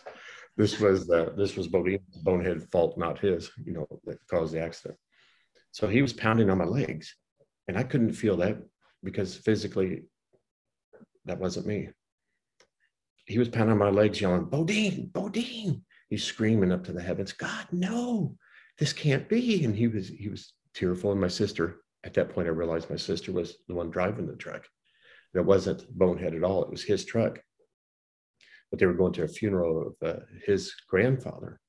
[0.56, 3.50] this was uh, this was Bodine's bonehead fault, not his.
[3.64, 4.98] You know that caused the accident.
[5.70, 7.14] So he was pounding on my legs,
[7.68, 8.58] and I couldn't feel that
[9.02, 10.04] because physically
[11.26, 11.90] that wasn't me.
[13.26, 17.32] He was pounding on my legs, yelling, "Bodine, Bodine!" He's screaming up to the heavens,
[17.32, 18.36] "God, no,
[18.78, 21.12] this can't be!" And he was he was tearful.
[21.12, 24.36] And my sister, at that point, I realized my sister was the one driving the
[24.36, 24.66] truck.
[25.34, 26.64] It wasn't Bonehead at all.
[26.64, 27.40] It was his truck.
[28.70, 31.60] But they were going to a funeral of uh, his grandfather.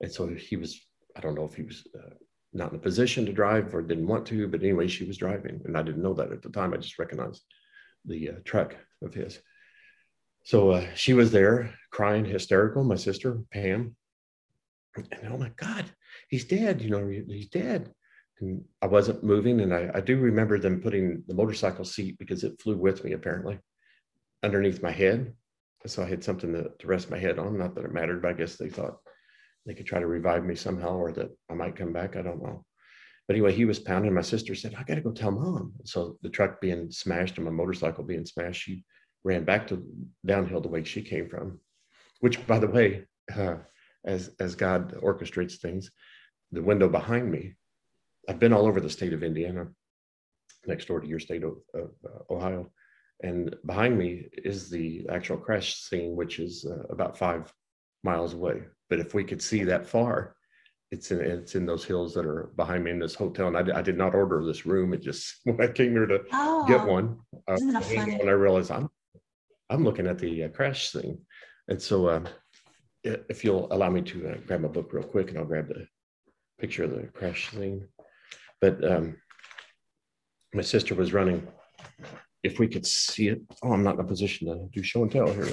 [0.00, 0.80] And so he was,
[1.16, 2.14] I don't know if he was uh,
[2.52, 5.60] not in a position to drive or didn't want to, but anyway, she was driving.
[5.64, 6.72] And I didn't know that at the time.
[6.72, 7.42] I just recognized
[8.04, 9.38] the uh, truck of his.
[10.44, 13.94] So uh, she was there crying hysterical, my sister, Pam.
[14.96, 15.84] And oh my God,
[16.28, 16.82] he's dead.
[16.82, 17.92] You know, he's dead
[18.40, 19.60] and I wasn't moving.
[19.60, 23.12] And I, I do remember them putting the motorcycle seat because it flew with me
[23.12, 23.58] apparently
[24.42, 25.32] underneath my head.
[25.86, 27.58] So I had something to, to rest my head on.
[27.58, 28.98] Not that it mattered, but I guess they thought
[29.66, 32.16] they could try to revive me somehow or that I might come back.
[32.16, 32.64] I don't know.
[33.26, 34.12] But anyway, he was pounding.
[34.12, 35.74] My sister said, I got to go tell mom.
[35.84, 38.84] So the truck being smashed and my motorcycle being smashed, she
[39.22, 39.86] ran back to
[40.26, 41.60] downhill the way she came from,
[42.20, 43.04] which, by the way,
[43.36, 43.56] uh,
[44.04, 45.90] as, as God orchestrates things,
[46.52, 47.54] the window behind me,
[48.28, 49.68] I've been all over the state of Indiana,
[50.66, 52.70] next door to your state of, of uh, Ohio.
[53.22, 57.52] And behind me is the actual crash scene, which is uh, about five
[58.02, 58.62] miles away.
[58.88, 60.36] But if we could see that far,
[60.90, 63.48] it's in it's in those hills that are behind me in this hotel.
[63.48, 64.92] And I, I did not order this room.
[64.92, 68.88] It just when I came here to oh, get one, uh, when I realized I'm
[69.68, 71.18] I'm looking at the uh, crash scene,
[71.68, 72.24] and so uh,
[73.04, 75.86] if you'll allow me to uh, grab my book real quick, and I'll grab the
[76.58, 77.86] picture of the crash scene.
[78.60, 79.16] But um,
[80.52, 81.46] my sister was running.
[82.42, 85.12] If we could see it, oh, I'm not in a position to do show and
[85.12, 85.46] tell here.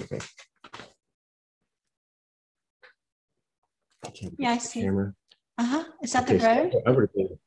[4.07, 4.29] Okay.
[4.37, 4.81] Yeah, I see.
[4.81, 5.13] Camera.
[5.57, 5.83] Uh huh.
[6.01, 7.09] Is that okay, the road?
[7.15, 7.39] So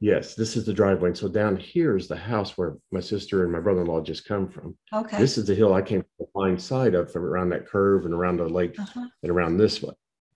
[0.00, 1.10] yes, this is the driveway.
[1.10, 4.48] And so down here is the house where my sister and my brother-in-law just come
[4.48, 4.76] from.
[4.92, 5.18] Okay.
[5.18, 8.04] This is the hill I came from the blind side of, from around that curve
[8.04, 9.06] and around the lake uh-huh.
[9.22, 9.94] and around this way.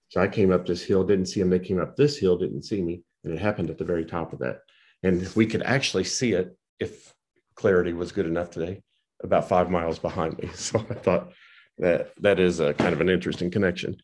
[0.08, 1.50] So I came up this hill, didn't see them.
[1.50, 4.32] They came up this hill, didn't see me, and it happened at the very top
[4.32, 4.60] of that.
[5.02, 7.14] And we could actually see it, if
[7.54, 8.82] clarity was good enough today,
[9.22, 10.50] about five miles behind me.
[10.54, 11.32] So I thought
[11.78, 13.96] that that is a kind of an interesting connection.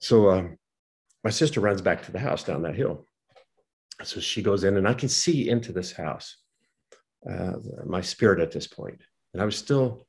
[0.00, 0.58] So um,
[1.24, 3.06] my sister runs back to the house down that hill.
[4.04, 6.36] So she goes in, and I can see into this house,
[7.28, 9.00] uh, my spirit at this point.
[9.32, 10.06] And I was still,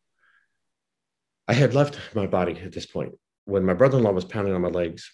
[1.48, 3.14] I had left my body at this point.
[3.46, 5.12] When my brother in law was pounding on my legs,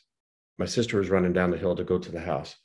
[0.57, 2.55] my sister was running down the hill to go to the house.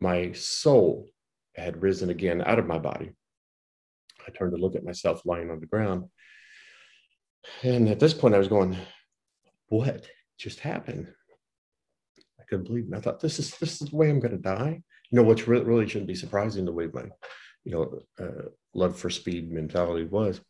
[0.00, 1.08] My soul
[1.54, 3.12] had risen again out of my body.
[4.26, 6.04] I turned to look at myself lying on the ground.
[7.62, 8.76] And at this point, I was going,
[9.68, 10.06] What
[10.38, 11.12] just happened?
[12.38, 12.96] I couldn't believe it.
[12.96, 14.82] I thought this is this is the way I'm going to die.
[15.10, 17.04] You know, which really, really shouldn't be surprising the way my,
[17.64, 20.40] you know, uh, love for speed mentality was.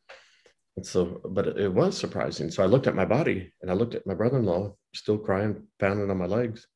[0.76, 2.50] And so, but it was surprising.
[2.50, 6.10] So I looked at my body and I looked at my brother-in-law, still crying, pounding
[6.10, 6.66] on my legs.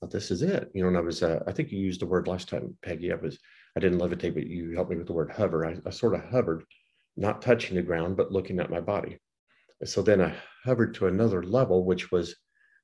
[0.00, 0.88] But this is it, you know.
[0.88, 3.12] And I was, uh, I think you used the word last time, Pegi.
[3.12, 3.38] I was,
[3.76, 5.66] I didn't levitate, but you helped me with the word hover.
[5.66, 6.64] I, I sort of hovered,
[7.16, 9.18] not touching the ground, but looking at my body.
[9.80, 10.34] And so then I
[10.64, 12.36] hovered to another level, which was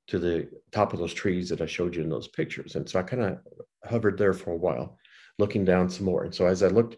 [0.09, 2.74] to the top of those trees that I showed you in those pictures.
[2.74, 3.38] And so I kind of
[3.85, 4.98] hovered there for a while,
[5.38, 6.24] looking down some more.
[6.24, 6.96] And so as I looked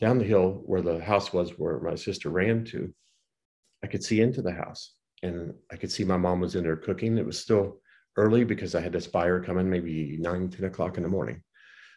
[0.00, 2.92] down the hill where the house was, where my sister ran to,
[3.82, 6.76] I could see into the house and I could see my mom was in there
[6.76, 7.18] cooking.
[7.18, 7.80] It was still
[8.16, 11.42] early because I had this buyer coming maybe nine, 10 o'clock in the morning.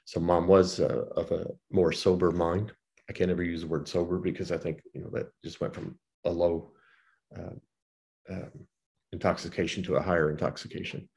[0.06, 2.72] So mom was uh, of a more sober mind.
[3.10, 5.74] I can't ever use the word sober because I think, you know, that just went
[5.74, 6.72] from a low
[7.38, 7.56] uh,
[8.30, 8.52] um,
[9.12, 11.08] intoxication to a higher intoxication.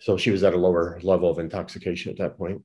[0.00, 2.62] So she was at a lower level of intoxication at that point.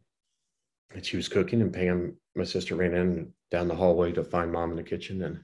[0.93, 4.51] And she was cooking, and Pam, my sister, ran in down the hallway to find
[4.51, 5.23] mom in the kitchen.
[5.23, 5.39] And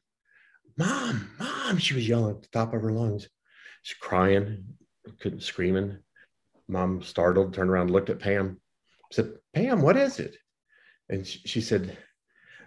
[0.78, 3.30] mom, mom, she was yelling at the top of her lungs.
[3.84, 4.66] She's crying,
[5.20, 5.98] couldn't screaming.
[6.67, 8.60] Mom startled, turned around, looked at Pam,
[9.12, 10.36] said, Pam, what is it?
[11.10, 11.98] And she, said,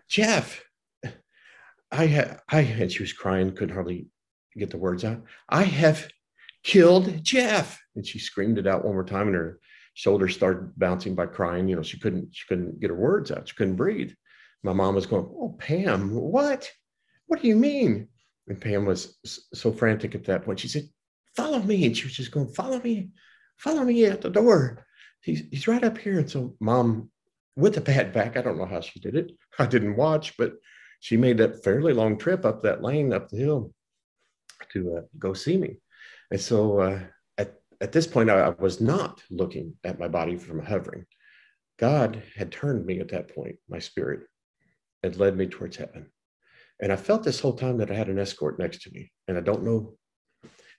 [0.08, 0.62] Jeff,
[1.92, 4.08] I had, I, and she was crying, couldn't hardly
[4.56, 5.22] get the words out.
[5.48, 6.08] I have
[6.62, 7.80] killed Jeff.
[7.96, 9.60] And she screamed it out one more time and her
[9.94, 11.68] shoulders started bouncing by crying.
[11.68, 13.48] You know, she couldn't, she couldn't get her words out.
[13.48, 14.12] She couldn't breathe.
[14.62, 16.70] My mom was going, Oh, Pam, what?
[17.26, 18.08] What do you mean?
[18.48, 19.18] And Pam was
[19.54, 20.60] so frantic at that point.
[20.60, 20.88] She said,
[21.36, 21.86] Follow me.
[21.86, 23.10] And she was just going, Follow me,
[23.56, 24.84] follow me at the door.
[25.22, 26.18] He's, he's right up here.
[26.18, 27.10] And so mom,
[27.56, 29.32] with a bad back, I don't know how she did it.
[29.58, 30.54] I didn't watch, but
[31.00, 33.72] she made that fairly long trip up that lane up the hill
[34.72, 35.76] to uh, go see me.
[36.30, 37.00] And so uh,
[37.38, 41.06] at, at this point, I, I was not looking at my body from hovering.
[41.78, 44.20] God had turned me at that point, my spirit,
[45.02, 46.10] and led me towards heaven.
[46.80, 49.10] And I felt this whole time that I had an escort next to me.
[49.28, 49.94] And I don't know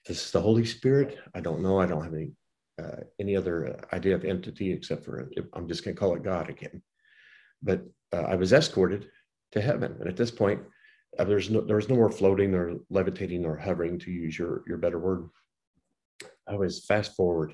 [0.05, 1.19] this is the Holy Spirit.
[1.33, 1.79] I don't know.
[1.79, 2.31] I don't have any
[2.81, 6.23] uh, any other uh, idea of entity except for I'm just going to call it
[6.23, 6.81] God again.
[7.61, 7.83] But
[8.13, 9.09] uh, I was escorted
[9.51, 9.95] to heaven.
[9.99, 10.61] And at this point,
[11.19, 14.63] uh, there's no there was no more floating or levitating or hovering to use your
[14.67, 15.29] your better word
[16.47, 17.53] i was fast forward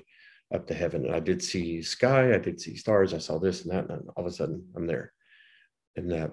[0.54, 3.62] up to heaven and i did see sky i did see stars i saw this
[3.62, 5.12] and that and all of a sudden i'm there
[5.96, 6.28] and uh,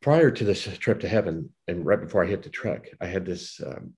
[0.00, 3.24] prior to this trip to heaven and right before i hit the truck i had
[3.24, 3.92] this um,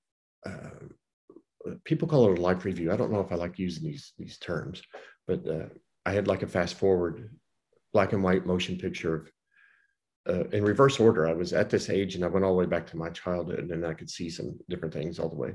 [0.47, 4.13] uh, people call it a life review i don't know if i like using these
[4.19, 4.83] these terms
[5.27, 5.67] but uh,
[6.05, 7.31] i had like a fast forward
[7.93, 9.31] black and white motion picture of
[10.29, 11.29] uh, in reverse order.
[11.29, 13.71] I was at this age and I went all the way back to my childhood
[13.71, 15.55] and I could see some different things all the way.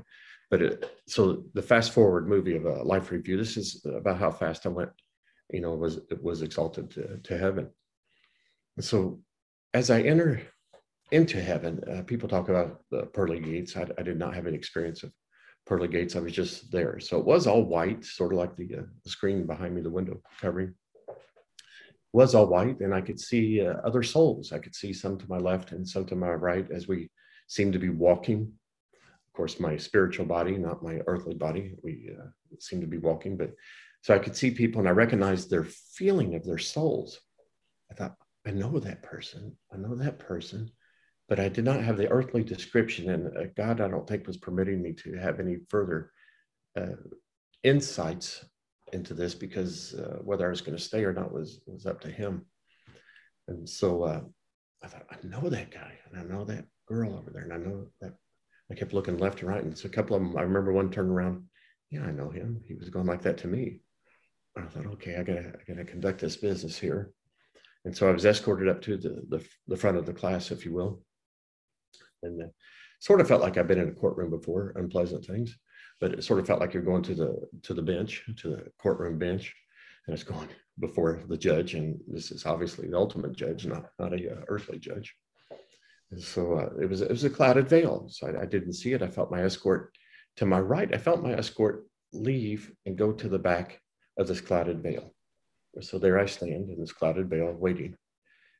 [0.50, 4.30] But it, so the fast forward movie of a life review, this is about how
[4.30, 4.88] fast I went
[5.52, 7.68] you know, was it was exalted to, to heaven.
[8.80, 9.20] so
[9.74, 10.42] as I enter
[11.10, 13.76] into heaven, uh, people talk about the pearly gates.
[13.76, 15.12] I, I, did not have any experience of
[15.66, 16.16] pearly gates.
[16.16, 16.98] I was just there.
[17.00, 19.90] So it was all white, sort of like the, uh, the screen behind me, the
[19.90, 20.74] window covering
[22.12, 24.52] was all white and I could see uh, other souls.
[24.52, 27.10] I could see some to my left and some to my right as we
[27.46, 28.52] seemed to be walking.
[28.92, 32.26] Of course, my spiritual body, not my earthly body, we uh,
[32.60, 33.36] seemed to be walking.
[33.38, 33.52] But
[34.02, 37.18] so I could see people and I recognized their feeling of their souls.
[37.90, 38.16] I thought,
[38.46, 39.56] I know that person.
[39.72, 40.70] I know that person.
[41.28, 43.10] But I did not have the earthly description.
[43.10, 46.10] And uh, God, I don't think, was permitting me to have any further
[46.76, 46.96] uh,
[47.62, 48.44] insights
[48.92, 52.00] into this because uh, whether I was going to stay or not was was up
[52.02, 52.44] to him.
[53.48, 54.20] And so uh,
[54.82, 57.56] I thought, I know that guy, and I know that girl over there, and I
[57.56, 58.14] know that.
[58.70, 60.36] I kept looking left and right, and so a couple of them.
[60.36, 61.44] I remember one turned around.
[61.90, 62.62] Yeah, I know him.
[62.66, 63.80] He was going like that to me.
[64.56, 67.12] I thought, okay, I gotta, I gotta conduct this business here.
[67.84, 70.64] And so I was escorted up to the the, the front of the class, if
[70.64, 71.02] you will,
[72.22, 72.46] and uh,
[73.00, 75.56] sort of felt like I've been in a courtroom before, unpleasant things
[76.02, 78.64] but it sort of felt like you're going to the to the bench to the
[78.76, 79.54] courtroom bench.
[80.06, 80.48] And it's going
[80.80, 84.80] before the judge and this is obviously the ultimate judge not not a uh, earthly
[84.80, 85.14] judge.
[86.10, 88.08] And so uh, it was it was a clouded veil.
[88.10, 89.02] So I, I, didn't see it.
[89.02, 89.96] I felt my escort
[90.38, 90.92] to my right.
[90.92, 93.80] I felt my escort leave and go to the back
[94.18, 95.14] of this clouded veil
[95.80, 97.96] so there i stand in this clouded veil waiting.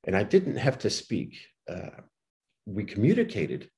[0.04, 1.36] And i didn't have to speak.
[1.68, 1.90] Uh,
[2.66, 3.68] we communicated.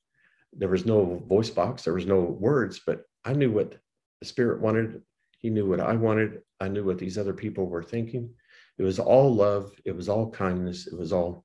[0.52, 1.82] There was no voice box.
[1.82, 3.76] There was no words but i knew what
[4.20, 5.02] the spirit wanted.
[5.38, 6.40] He knew what i wanted.
[6.60, 8.30] I knew what these other people were thinking.
[8.78, 9.72] It was all love.
[9.84, 10.86] It was all kindness.
[10.86, 11.44] It was all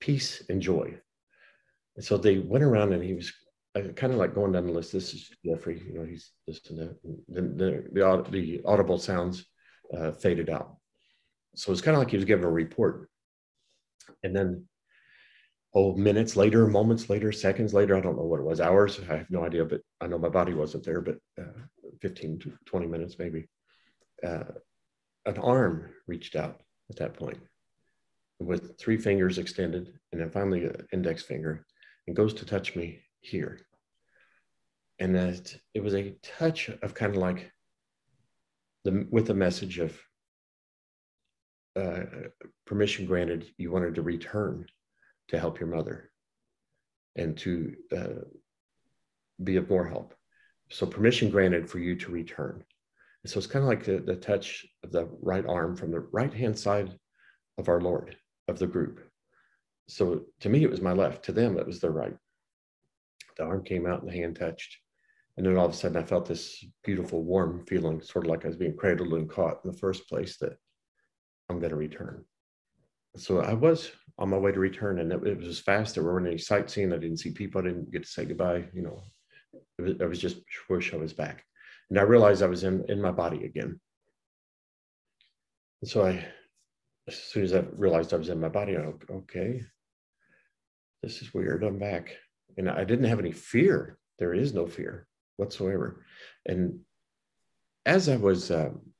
[0.00, 0.94] peace and joy.
[1.96, 3.32] And so they went around and he was
[3.76, 4.92] uh, kind of like going down the list.
[4.92, 5.82] This is jeffrey.
[5.86, 7.02] You know he's this and that.
[7.28, 9.44] The, the, the, the audible sounds
[9.96, 10.76] uh, faded out
[11.54, 13.08] so it's kind of like he was giving a report
[14.22, 14.66] and then
[15.74, 19.16] oh, minutes later, moments later, seconds later, I don't know what it was, hours, I
[19.16, 21.50] have no idea, but I know my body wasn't there, but uh,
[22.00, 23.48] 15 to 20 minutes maybe.
[24.24, 24.44] Uh,
[25.26, 27.38] an arm reached out at that point
[28.38, 31.64] with three fingers extended and then finally an index finger
[32.06, 33.58] and goes to touch me here.
[34.98, 37.50] And that it was a touch of kind of like
[38.84, 39.98] the with a message of
[42.66, 44.66] permission granted, you wanted to return
[45.28, 46.10] to help your mother
[47.16, 48.24] and to uh,
[49.42, 50.14] be of more help.
[50.70, 52.64] So permission granted for you to return.
[53.22, 56.00] And so it's kind of like the, the touch of the right arm from the
[56.12, 56.96] right hand side
[57.58, 58.16] of our Lord
[58.48, 59.00] of the group.
[59.88, 61.24] So to me, it was my left.
[61.24, 62.16] To them, it was their right.
[63.36, 64.78] The arm came out and the hand touched.
[65.36, 68.44] And then all of a sudden, I felt this beautiful, warm feeling, sort of like
[68.44, 70.56] I was being cradled and caught in the first place that
[71.48, 72.24] I'm going to return.
[73.16, 75.94] So I was on my way to return, and it, it was fast.
[75.94, 76.92] There weren't any sightseeing.
[76.92, 77.60] I didn't see people.
[77.60, 78.64] I didn't get to say goodbye.
[78.72, 79.02] You know,
[79.78, 80.38] it was, I was just
[80.68, 81.44] wish I was back,
[81.90, 83.80] and I realized I was in in my body again.
[85.82, 86.24] And so I,
[87.06, 89.62] as soon as I realized I was in my body, I okay,
[91.02, 91.62] this is weird.
[91.62, 92.16] I'm back,
[92.56, 93.98] and I didn't have any fear.
[94.18, 96.04] There is no fear whatsoever,
[96.46, 96.80] and
[97.86, 98.50] as I was.
[98.50, 98.93] Um,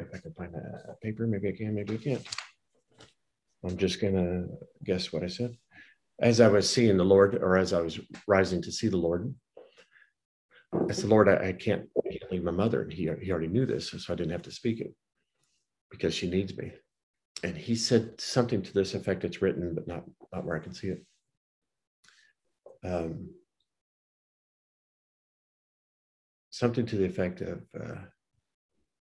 [0.00, 2.26] if I can find a paper, maybe I can, maybe I can't.
[3.64, 4.48] I'm just going to
[4.84, 5.56] guess what I said.
[6.20, 9.34] As I was seeing the Lord, or as I was rising to see the Lord,
[10.88, 11.88] I said, Lord, I, I can't,
[12.30, 12.82] leave my mother.
[12.82, 14.94] And he, he already knew this, so I didn't have to speak it
[15.90, 16.72] because she needs me.
[17.42, 19.24] And he said something to this effect.
[19.24, 21.04] It's written, but not, not where I can see it.
[22.84, 23.30] Um,
[26.50, 28.02] something to the effect of uh,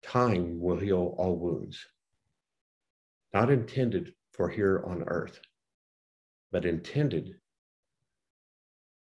[0.08, 1.84] time will heal all wounds.
[3.34, 5.40] Not intended for here on earth,
[6.50, 7.34] but intended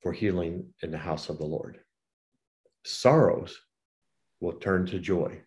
[0.01, 1.79] for healing in the house of the Lord.
[2.85, 3.59] Sorrows
[4.39, 5.41] will turn to joy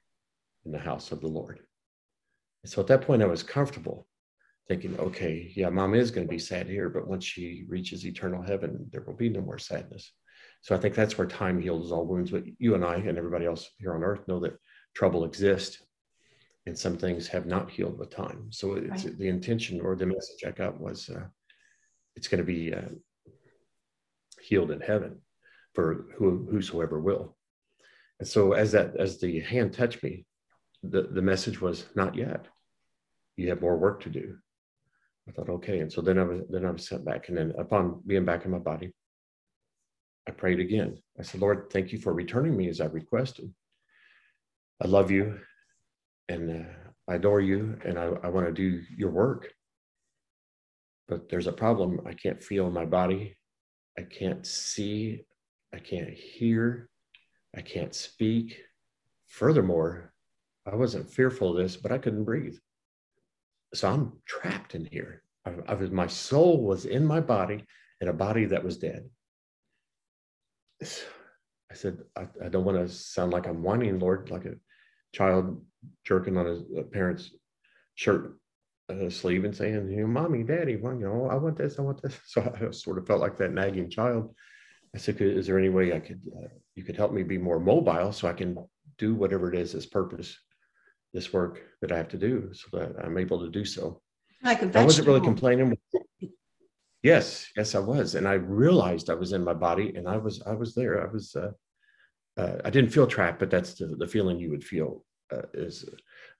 [0.66, 1.60] in the house of the Lord.
[2.62, 4.06] And so at that point, I was comfortable
[4.66, 8.42] thinking, okay, yeah, mom is going to be sad here, but once she reaches eternal
[8.42, 10.12] heaven, there will be no more sadness.
[10.60, 12.32] So I think that's where time heals all wounds.
[12.32, 14.58] But you and I and everybody else here on earth know that
[14.98, 15.78] trouble exist
[16.66, 18.48] and some things have not healed with time.
[18.50, 19.16] So it's right.
[19.16, 21.26] the intention or the message I got was uh,
[22.16, 22.90] it's going to be uh,
[24.42, 25.20] healed in heaven
[25.72, 27.36] for who, whosoever will.
[28.18, 30.26] And so as that as the hand touched me,
[30.82, 32.46] the, the message was not yet.
[33.36, 34.36] You have more work to do.
[35.28, 35.78] I thought, okay.
[35.78, 37.28] And so then I was then I was sent back.
[37.28, 38.92] And then upon being back in my body,
[40.26, 41.00] I prayed again.
[41.16, 43.54] I said, Lord, thank you for returning me as I requested.
[44.82, 45.38] I love you
[46.28, 46.68] and uh,
[47.08, 49.52] I adore you and I, I want to do your work.
[51.08, 52.00] But there's a problem.
[52.06, 53.36] I can't feel my body.
[53.98, 55.24] I can't see.
[55.74, 56.88] I can't hear.
[57.56, 58.58] I can't speak.
[59.26, 60.12] Furthermore,
[60.70, 62.58] I wasn't fearful of this, but I couldn't breathe.
[63.74, 65.22] So I'm trapped in here.
[65.44, 67.64] I, I was, my soul was in my body
[68.00, 69.08] in a body that was dead.
[71.70, 74.54] I said, I, I don't want to sound like I'm whining, Lord, like a
[75.12, 75.62] child
[76.04, 77.30] jerking on his parent's
[77.94, 78.38] shirt
[78.90, 81.82] uh, sleeve and saying, you know, mommy, daddy, well, you know, I want this, I
[81.82, 82.18] want this.
[82.26, 84.34] So I sort of felt like that nagging child.
[84.94, 87.60] I said, is there any way I could, uh, you could help me be more
[87.60, 88.56] mobile so I can
[88.96, 90.36] do whatever it is, this purpose,
[91.12, 94.00] this work that I have to do so that I'm able to do so.
[94.42, 95.76] Like I wasn't really complaining.
[97.02, 98.14] Yes, yes, I was.
[98.14, 101.06] And I realized I was in my body and I was, I was there.
[101.06, 101.50] I was, uh,
[102.38, 105.84] uh, I didn't feel trapped, but that's the, the feeling you would feel uh, is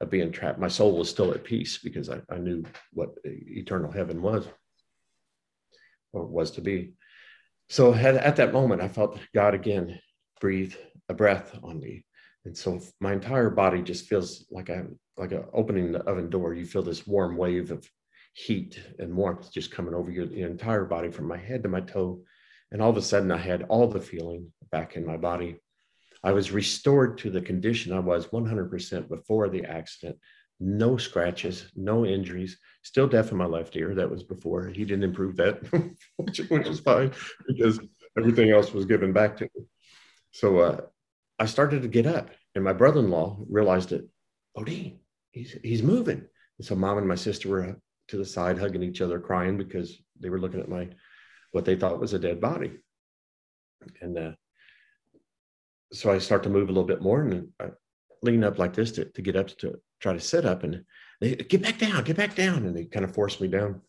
[0.01, 0.59] uh, being trapped.
[0.59, 4.47] My soul was still at peace because I, I knew what eternal heaven was
[6.13, 6.93] or was to be.
[7.69, 9.99] So at, at that moment, I felt God again
[10.41, 10.75] breathe
[11.09, 12.05] a breath on me.
[12.45, 14.87] And so my entire body just feels like a
[15.19, 16.55] like a opening the oven door.
[16.55, 17.87] You feel this warm wave of
[18.33, 22.23] heat and warmth just coming over your entire body from my head to my toe.
[22.71, 25.61] And all of a sudden, I had all the feeling back in my body.
[26.23, 30.19] I was restored to the condition I was 100% before the accident.
[30.61, 33.95] No scratches, no injuries, still deaf in my left ear.
[33.95, 34.67] That was before.
[34.67, 35.63] He didn't improve that,
[36.17, 37.13] which, was fine
[37.47, 37.79] because
[38.19, 39.65] everything else was given back to me.
[40.33, 40.81] So uh,
[41.39, 44.09] I started to get up, and my brother in law realized it.
[44.57, 44.99] Odie,
[45.31, 46.25] he's, he's moving.
[46.59, 47.77] And so mom and my sister were
[48.09, 50.89] to the side, hugging each other, crying because they were looking at my
[51.53, 52.73] what they thought was a dead body.
[54.01, 54.33] And uh,
[55.93, 57.69] so I start to move a little bit more and I
[58.23, 60.85] lean up like this to, to get up to try to sit up and
[61.21, 62.67] they get back down, get back down.
[62.67, 63.81] And they kind of forced me down,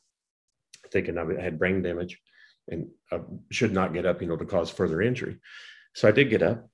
[0.91, 2.19] thinking I had brain damage
[2.67, 3.19] and I
[3.51, 5.37] should not get up, you know, to cause further injury.
[5.95, 6.69] So I did get up.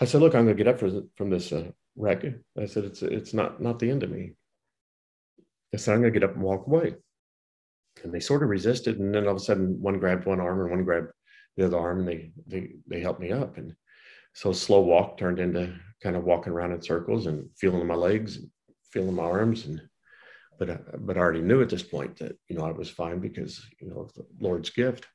[0.00, 2.24] I said, look, I'm going to get up for, from this uh, wreck.
[2.58, 4.32] I said, it's, it's not, not the end of me.
[5.74, 6.94] I said, I'm going to get up and walk away.
[8.02, 8.98] And they sort of resisted.
[8.98, 11.12] And then all of a sudden one grabbed one arm and one grabbed
[11.56, 13.58] the other arm and they, they, they helped me up.
[13.58, 13.74] And
[14.34, 18.36] so slow walk turned into kind of walking around in circles and feeling my legs,
[18.36, 18.48] and
[18.92, 19.80] feeling my arms, and
[20.58, 23.18] but uh, but I already knew at this point that you know I was fine
[23.20, 25.06] because you know the Lord's gift.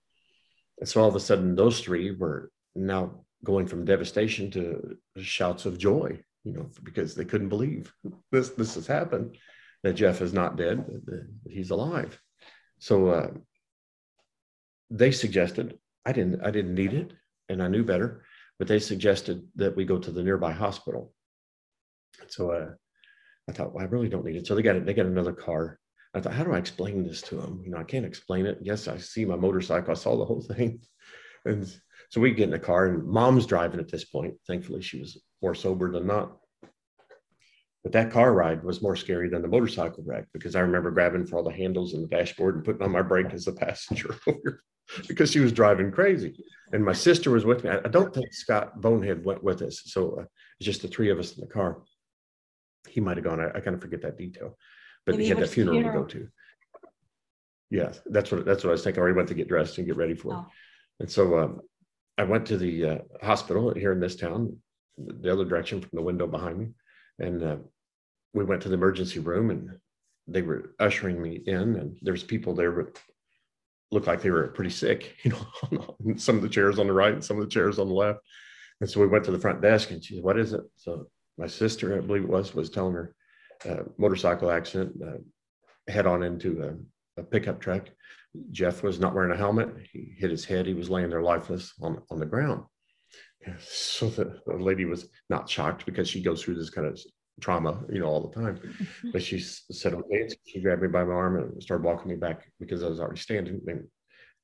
[0.80, 5.66] And so all of a sudden, those three were now going from devastation to shouts
[5.66, 7.92] of joy, you know, because they couldn't believe
[8.32, 9.38] this this has happened,
[9.84, 12.20] that Jeff is not dead, that he's alive.
[12.80, 13.30] So uh,
[14.92, 17.14] they suggested I didn't I didn't need it,
[17.50, 18.24] and I knew better
[18.60, 21.14] but they suggested that we go to the nearby hospital.
[22.28, 22.70] So uh,
[23.50, 24.48] I thought, well, I really don't need it.
[24.48, 24.86] So they got it.
[24.86, 25.80] They got another car.
[26.14, 27.62] I thought, how do I explain this to them?
[27.64, 28.58] You know, I can't explain it.
[28.62, 29.92] Yes, I see my motorcycle.
[29.92, 30.82] I saw the whole thing,
[31.46, 31.68] and
[32.10, 34.36] so we get in the car, and mom's driving at this point.
[34.48, 36.38] Thankfully, she was more sober than not.
[37.84, 41.26] But that car ride was more scary than the motorcycle wreck because I remember grabbing
[41.26, 44.16] for all the handles and the dashboard and putting on my brake as a passenger
[45.08, 46.44] because she was driving crazy.
[46.74, 47.70] And my sister was with me.
[47.70, 49.82] I don't think Scott Bonehead went with us.
[49.86, 50.26] So uh,
[50.60, 51.82] it's just the three of us in the car.
[52.90, 53.40] He might have gone.
[53.40, 54.58] I, I kind of forget that detail,
[55.06, 56.28] but Maybe he had that funeral, funeral, to go to.
[57.70, 59.00] Yeah, that's what that's what I was thinking.
[59.00, 60.34] I already went to get dressed and get ready for.
[60.34, 60.46] Oh.
[61.00, 61.62] And so um,
[62.18, 64.58] I went to the uh, hospital here in this town,
[64.98, 66.68] the other direction from the window behind me,
[67.20, 67.58] and uh,
[68.34, 69.78] we went to the emergency room and
[70.28, 73.00] they were ushering me in, and there's people there that
[73.92, 77.14] looked like they were pretty sick, you know, some of the chairs on the right
[77.14, 78.20] and some of the chairs on the left.
[78.82, 80.62] And so we went to the front desk and she said, What is it?
[80.76, 81.08] So
[81.38, 83.16] my sister, I believe it was, was telling her
[83.68, 87.90] uh, motorcycle accident, uh, head on into a, a, pickup truck.
[88.52, 89.70] Jeff was not wearing a helmet.
[89.92, 90.68] He hit his head.
[90.68, 92.66] He was laying there lifeless on, on the ground.
[93.60, 97.00] So the, the lady was not shocked because she goes through this kind of
[97.42, 98.58] trauma, you know, all the time.
[98.58, 99.12] Mm-hmm.
[99.12, 100.30] But she said, okay.
[100.46, 103.20] She grabbed me by my arm and started walking me back because I was already
[103.20, 103.62] standing.
[103.68, 103.88] And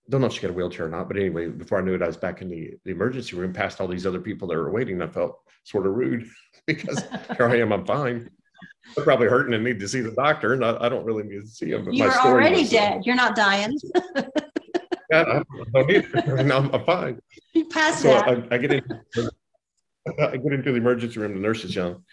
[0.10, 2.02] don't know if she got a wheelchair or not, but anyway, before I knew it,
[2.02, 4.72] I was back in the, the emergency room past all these other people that were
[4.72, 5.02] waiting.
[5.02, 6.28] I felt sort of rude
[6.68, 7.04] because
[7.38, 8.30] here I am, I'm fine.
[8.98, 11.42] I'm probably hurting and need to see the doctor, and I, I don't really need
[11.42, 11.92] to see him.
[11.92, 13.06] You're already was, dead.
[13.06, 13.78] You're not dying.
[15.10, 15.42] yeah,
[15.76, 16.52] I it.
[16.52, 17.20] I'm, I'm fine.
[17.54, 18.28] You passed so that.
[18.28, 18.84] I, I, get in,
[20.20, 21.34] I get into the emergency room.
[21.34, 22.04] The nurse is young,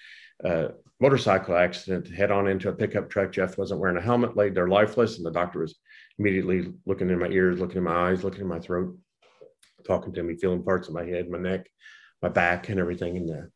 [0.45, 0.69] uh,
[1.01, 3.33] motorcycle accident, head on into a pickup truck.
[3.33, 5.77] Jeff wasn't wearing a helmet, laid there lifeless, and the doctor was
[6.19, 8.97] immediately looking in my ears, looking in my eyes, looking in my throat,
[9.87, 11.67] talking to me, feeling parts of my head, my neck,
[12.23, 13.17] my back, and everything.
[13.17, 13.47] And uh,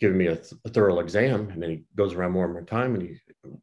[0.00, 1.50] giving me a, th- a, thorough exam.
[1.50, 3.16] And then he goes around more and more time and he,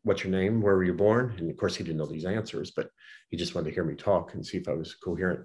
[0.03, 0.61] what's your name?
[0.61, 1.35] Where were you born?
[1.37, 2.89] And of course, he didn't know these answers, but
[3.29, 5.41] he just wanted to hear me talk and see if I was coherent.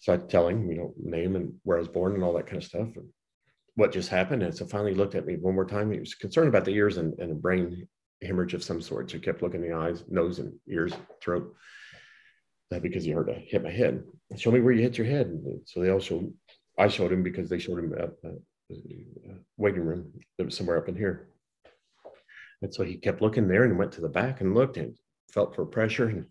[0.00, 2.46] So I tell him, you know, name and where I was born and all that
[2.46, 2.88] kind of stuff.
[2.96, 3.08] And
[3.74, 4.42] what just happened.
[4.42, 5.90] And so finally looked at me one more time.
[5.90, 7.88] He was concerned about the ears and, and a brain
[8.22, 9.10] hemorrhage of some sort.
[9.10, 10.92] So he kept looking in the eyes, nose and ears,
[11.22, 11.54] throat.
[12.70, 14.02] That because he heard I hit my head.
[14.36, 15.26] Show me where you hit your head.
[15.26, 16.32] And so they also,
[16.78, 18.28] I showed him because they showed him uh,
[19.56, 21.28] waiting room that was somewhere up in here.
[22.62, 24.96] And so he kept looking there and went to the back and looked and
[25.32, 26.08] felt for pressure.
[26.08, 26.26] And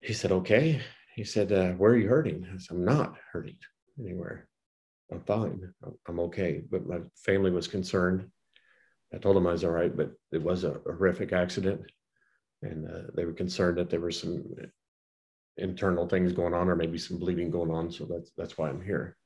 [0.00, 0.80] he said, okay.
[1.14, 2.46] He said, uh, where are you hurting?
[2.52, 3.56] I said, I'm not hurting
[3.98, 4.46] anywhere.
[5.10, 5.72] I'm fine.
[6.08, 6.62] I'm okay.
[6.68, 8.28] But my family was concerned.
[9.14, 11.82] I told them I was all right, but it was a horrific accident.
[12.62, 14.44] And uh, they were concerned that there were some
[15.56, 17.90] internal things going on or maybe some bleeding going on.
[17.90, 19.16] So that's, that's why I'm here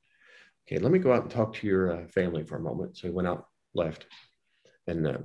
[0.71, 2.97] okay, let me go out and talk to your uh, family for a moment.
[2.97, 4.07] So he went out, left,
[4.87, 5.19] and uh,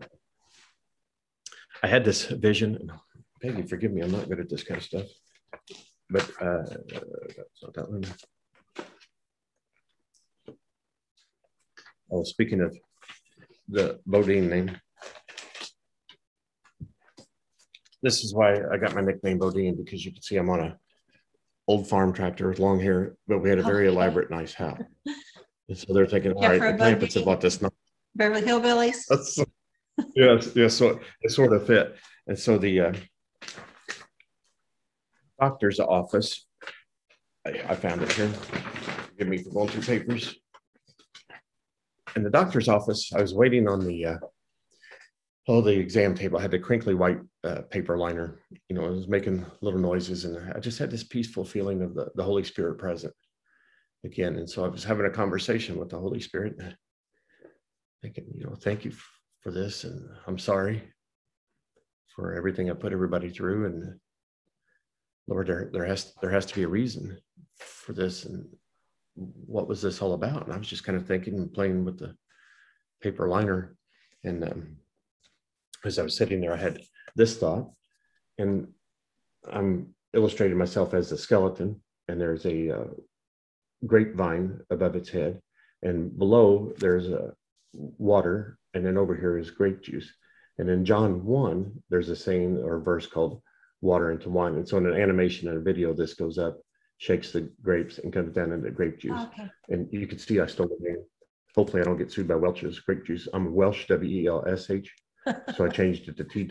[1.83, 2.91] I had this vision.
[3.43, 5.05] Pegi, forgive me, I'm not good at this kind of stuff.
[6.09, 6.63] But uh,
[7.35, 8.05] that's not that one.
[12.11, 12.77] Oh, speaking of
[13.67, 14.77] the Bodine name,
[18.03, 20.77] this is why I got my nickname Bodine because you can see I'm on a
[21.67, 23.95] old farm tractor with long hair, but we had a very okay.
[23.95, 24.79] elaborate, nice house.
[25.67, 27.59] And so they're thinking, all right, the Clampetts have bought this.
[28.15, 29.05] Beverly Hillbillies.
[29.09, 29.39] That's,
[30.15, 30.75] yes, yes.
[30.75, 31.95] So it sort of fit.
[32.27, 32.93] And so the uh,
[35.39, 36.45] doctor's office,
[37.45, 38.31] I, I found it here.
[39.17, 40.35] Give me the going papers.
[42.15, 44.17] In the doctor's office, I was waiting on the uh,
[45.47, 46.37] the exam table.
[46.37, 48.39] I had the crinkly white uh, paper liner.
[48.69, 51.93] You know, it was making little noises, and I just had this peaceful feeling of
[51.93, 53.13] the, the Holy Spirit present
[54.03, 54.37] again.
[54.37, 56.55] And so I was having a conversation with the Holy Spirit,
[58.01, 58.93] thinking, you know, thank you
[59.41, 60.83] for this, and I'm sorry
[62.15, 63.65] for everything I put everybody through.
[63.65, 63.99] And
[65.27, 67.19] Lord, there there has there has to be a reason
[67.59, 68.47] for this, and
[69.15, 70.45] what was this all about?
[70.45, 72.15] And I was just kind of thinking and playing with the
[73.01, 73.75] paper liner,
[74.23, 74.77] and um,
[75.83, 76.81] as I was sitting there, I had
[77.15, 77.71] this thought,
[78.37, 78.67] and
[79.51, 82.87] I'm illustrating myself as a skeleton, and there's a uh,
[83.85, 85.41] grapevine above its head,
[85.83, 87.33] and below there's a
[87.73, 90.11] water, and then over here is grape juice.
[90.57, 93.41] And in John 1, there's a saying or verse called
[93.81, 94.55] water into wine.
[94.55, 96.57] And so in an animation and a video, this goes up,
[96.97, 99.21] shakes the grapes, and comes down into grape juice.
[99.33, 99.49] Okay.
[99.69, 101.03] And you can see I stole the name.
[101.55, 103.27] Hopefully, I don't get sued by Welch's grape juice.
[103.33, 104.93] I'm Welsh, W E L S H.
[105.55, 106.49] so I changed it to tea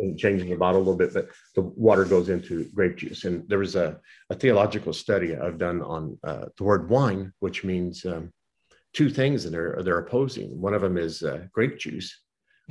[0.00, 3.24] and changing the bottle a little bit, but the water goes into grape juice.
[3.24, 7.62] And there was a, a theological study I've done on uh, the word wine, which
[7.64, 8.32] means um,
[8.92, 10.60] two things that are they're opposing.
[10.60, 12.18] One of them is uh, grape juice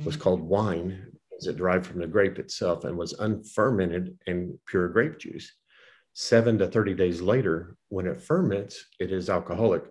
[0.04, 0.22] was mm-hmm.
[0.22, 1.06] called wine
[1.38, 5.52] as it derived from the grape itself and was unfermented and pure grape juice.
[6.20, 9.84] Seven to 30 days later, when it ferments, it is alcoholic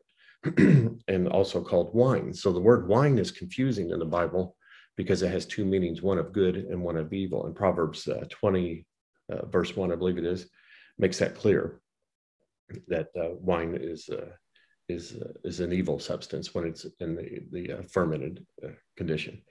[0.57, 2.34] and also called wine.
[2.34, 4.57] So the word wine is confusing in the Bible
[4.97, 7.45] because it has two meanings, one of good and one of evil.
[7.45, 8.86] And Proverbs uh, 20,
[9.32, 10.49] uh, verse 1, I believe it is,
[10.97, 11.80] makes that clear
[12.89, 14.32] that uh, wine is uh,
[14.89, 18.45] is uh, is an evil substance when it's in the the uh, fermented
[18.97, 19.41] condition.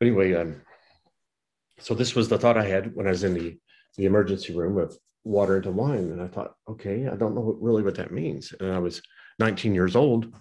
[0.00, 0.62] But anyway, um,
[1.78, 3.56] so this was the thought I had when I was in the
[3.96, 7.60] the emergency room of water into wine, and I thought, okay, I don't know what,
[7.60, 8.54] really what that means.
[8.58, 9.02] And I was
[9.38, 10.32] 19 years old,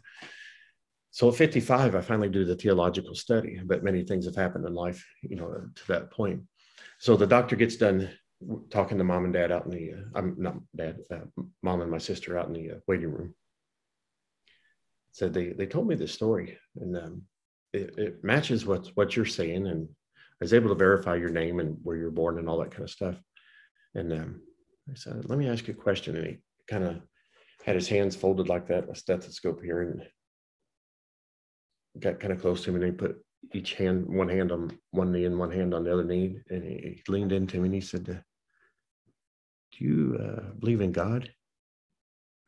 [1.16, 4.74] so at 55, I finally do the theological study, but many things have happened in
[4.74, 6.42] life, you know, to that point.
[7.00, 8.10] So the doctor gets done
[8.70, 11.90] talking to mom and dad out in the, uh, I'm not dad, uh, mom and
[11.90, 13.34] my sister out in the uh, waiting room.
[15.14, 17.22] Said they they told me this story, and um,
[17.72, 21.62] it, it, matches what what you're saying, and I was able to verify your name
[21.62, 23.16] and where you're born and all that kind of stuff.
[23.94, 24.42] And um,
[24.90, 27.02] I said, let me ask you a question, and he kind of
[27.66, 30.04] had his hands folded like that, a stethoscope here, and
[32.00, 33.18] got kind of close to him and he put
[33.54, 36.40] each hand, one hand on one knee and one hand on the other knee.
[36.50, 38.24] And he, he leaned into me and he said, Do
[39.78, 41.32] you uh, believe in God?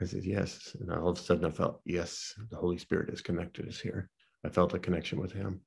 [0.01, 0.75] I said, Yes.
[0.79, 4.09] And all of a sudden I felt, Yes, the Holy Spirit has connected us here.
[4.45, 5.61] I felt a connection with him.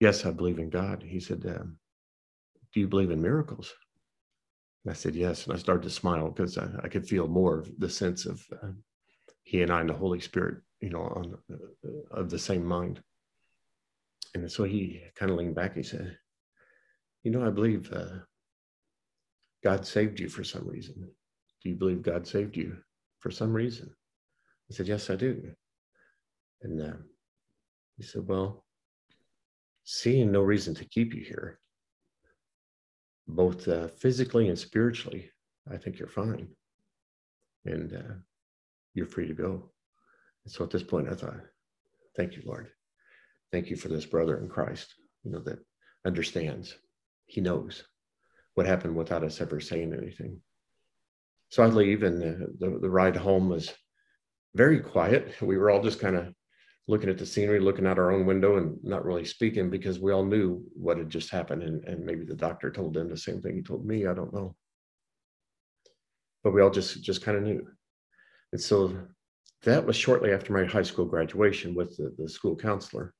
[0.00, 1.02] Yes, I believe in God.
[1.06, 1.78] He said, um,
[2.72, 3.72] Do you believe in miracles?
[4.88, 5.44] I said, Yes.
[5.44, 8.42] And I started to smile because I, I could feel more of the sense of
[8.62, 8.68] uh,
[9.42, 13.02] he and I and the Holy Spirit you know, on uh, of the same mind.
[14.34, 15.76] And so he kind of leaned back.
[15.76, 16.16] He said,
[17.22, 18.20] "You know, I believe uh,
[19.62, 21.10] God saved you for some reason.
[21.62, 22.78] Do you believe God saved you
[23.18, 23.94] for some reason?"
[24.70, 25.52] I said, "Yes, I do."
[26.62, 26.96] And uh,
[27.96, 28.64] he said, "Well,
[29.84, 31.58] seeing no reason to keep you here,
[33.34, 35.30] both uh, physically and spiritually,
[35.70, 36.48] I think you're fine.
[37.64, 38.14] And uh,
[38.94, 39.70] you're free to go.
[40.44, 41.40] And so at this point, I thought,
[42.16, 42.68] thank you, Lord.
[43.52, 45.58] Thank you for this brother in Christ, you know, that
[46.06, 46.74] understands.
[47.26, 47.84] He knows
[48.54, 50.40] what happened without us ever saying anything.
[51.50, 53.72] So I leave, and the, the, the ride home was
[54.54, 55.34] very quiet.
[55.40, 56.34] We were all just kind of
[56.88, 60.12] looking at the scenery, looking out our own window, and not really speaking because we
[60.12, 61.62] all knew what had just happened.
[61.62, 64.06] And, and maybe the doctor told them the same thing he told me.
[64.06, 64.56] I don't know.
[66.42, 67.66] But we all just just kind of knew.
[68.52, 68.96] And so
[69.62, 73.14] that was shortly after my high school graduation with the, the school counselor.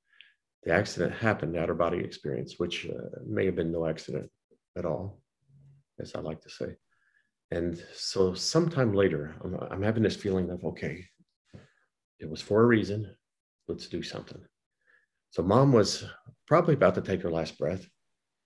[0.64, 4.30] The accident happened, outer body experience, which uh, may have been no accident
[4.76, 5.22] at all,
[6.00, 6.76] as I like to say.
[7.50, 11.04] And so sometime later, I'm, I'm having this feeling of, okay,
[12.18, 13.14] it was for a reason.
[13.70, 14.42] Let's do something.
[15.30, 16.04] So mom was
[16.48, 17.86] probably about to take her last breath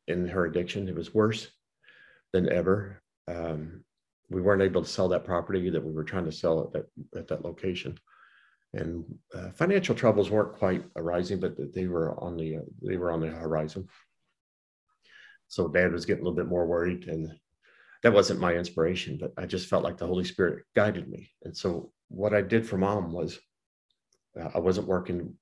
[0.07, 0.87] in her addiction.
[0.87, 1.49] It was worse
[2.35, 3.03] than ever.
[3.27, 3.85] Um,
[4.29, 7.19] we weren't able to sell that property that we were trying to sell at that,
[7.19, 7.99] at that location.
[8.75, 9.03] And
[9.35, 13.21] uh, financial troubles weren't quite arising, but they were on the uh, they were on
[13.21, 13.89] the horizon.
[15.49, 17.33] So dad was getting a little bit more worried, and
[18.03, 21.31] that wasn't my inspiration, but I just felt like the Holy Spirit guided me.
[21.45, 23.39] And so what I did for mom was
[24.41, 25.35] uh, I wasn't working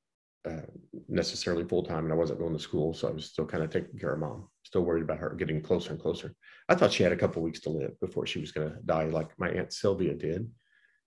[0.49, 0.67] uh,
[1.09, 2.93] necessarily full time and I wasn't going to school.
[2.95, 5.63] So I was still kind of taking care of mom, still worried about her getting
[5.63, 6.35] closer and closer.
[6.69, 9.05] I thought she had a couple weeks to live before she was going to die,
[9.05, 10.51] like my Aunt Sylvia did,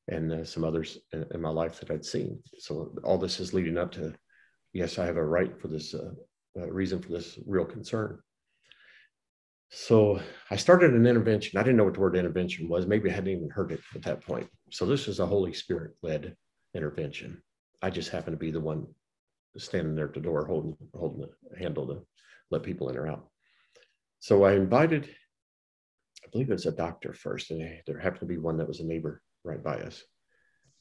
[0.07, 2.39] and uh, some others in, in, my life that I'd seen.
[2.59, 4.13] So all this is leading up to,
[4.73, 6.11] yes, I have a right for this uh,
[6.55, 8.19] reason for this real concern.
[9.71, 10.21] So
[10.51, 11.59] I started an intervention.
[11.59, 12.85] I didn't know what the word intervention was.
[12.85, 14.47] Maybe I hadn't even heard it at that point.
[14.71, 16.35] So this is a Holy Spirit led
[16.73, 17.41] intervention.
[17.85, 18.87] I just happened to be the one
[19.57, 22.01] standing there at the door holding holding the handle to
[22.49, 23.27] let people in or out.
[24.19, 25.07] So I invited,
[26.23, 28.79] I believe it was a doctor first, and there happened to be one that was
[28.79, 30.03] a neighbor right by us.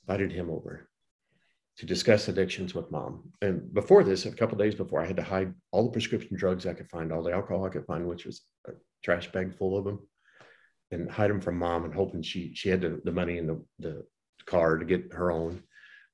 [0.09, 0.89] Invited him over
[1.77, 3.33] to discuss addictions with mom.
[3.43, 6.67] And before this, a couple days before, I had to hide all the prescription drugs
[6.67, 9.77] I could find, all the alcohol I could find, which was a trash bag full
[9.77, 9.99] of them,
[10.91, 13.63] and hide them from mom, and hoping she she had the, the money in the,
[13.79, 14.07] the
[14.47, 15.63] car to get her own.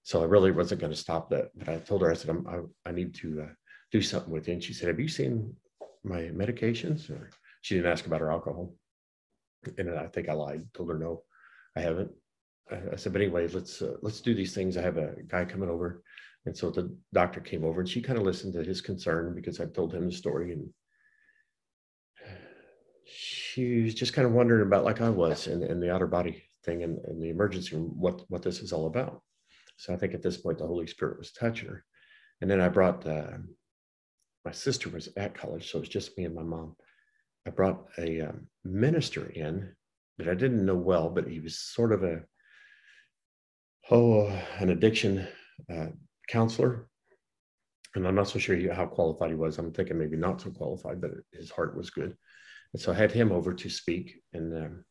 [0.03, 1.51] So I really wasn't going to stop that.
[1.57, 3.53] But I told her, I said, I, I need to uh,
[3.93, 4.55] do something with you.
[4.55, 5.55] And she said, Have you seen
[6.05, 7.11] my medications?
[7.11, 7.31] Or
[7.61, 8.75] she didn't ask about her alcohol.
[9.77, 11.23] And I think I lied, told her no,
[11.77, 12.11] I haven't.
[12.93, 14.77] I said, but anyway, let's uh, let's do these things.
[14.77, 16.03] I have a guy coming over,
[16.47, 19.61] and so the doctor came over, and she kind of listened to his concern because
[19.61, 20.71] I told him the story, and
[23.05, 26.45] she was just kind of wondering about, like I was, and, in the outer body
[26.65, 29.21] thing and, and the emergency room, what what this is all about.
[29.81, 31.83] So I think at this point the Holy Spirit was touching her.
[32.43, 33.39] And then I brought uh,
[34.45, 36.77] my sister was at college, so it was just me and my mom.
[37.47, 39.75] I brought a um, minister in
[40.19, 42.21] that I didn't know well, but he was sort of a
[43.91, 44.27] oh
[44.59, 45.27] an addiction
[45.73, 45.87] uh,
[46.29, 46.87] counselor,
[47.95, 49.57] and I'm not so sure how qualified he was.
[49.57, 52.15] I'm thinking maybe not so qualified, but his heart was good.
[52.75, 54.85] And so I had him over to speak, and um,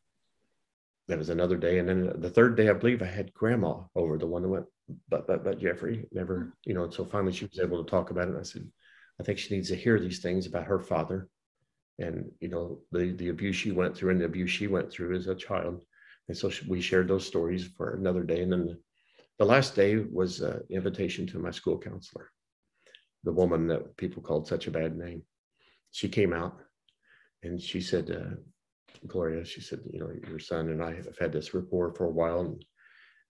[1.09, 1.77] that was another day.
[1.77, 4.65] And then the third day, I believe I had grandma over, the one that went,
[5.09, 8.11] but, but, but Jeffrey never, you know, and so finally she was able to talk
[8.11, 8.35] about it.
[8.39, 8.67] I said,
[9.19, 11.27] I think she needs to hear these things about her father
[11.99, 15.15] and, you know, the, the abuse she went through and the abuse she went through
[15.15, 15.81] as a child.
[16.27, 18.41] And so we shared those stories for another day.
[18.41, 18.77] And then the,
[19.39, 22.29] the last day was an invitation to my school counselor,
[23.23, 25.23] the woman that people called such a bad name.
[25.91, 26.57] She came out
[27.43, 28.35] and she said, uh,
[29.07, 32.11] Gloria, she said, you know, your son and I have had this rapport for a
[32.11, 32.65] while, and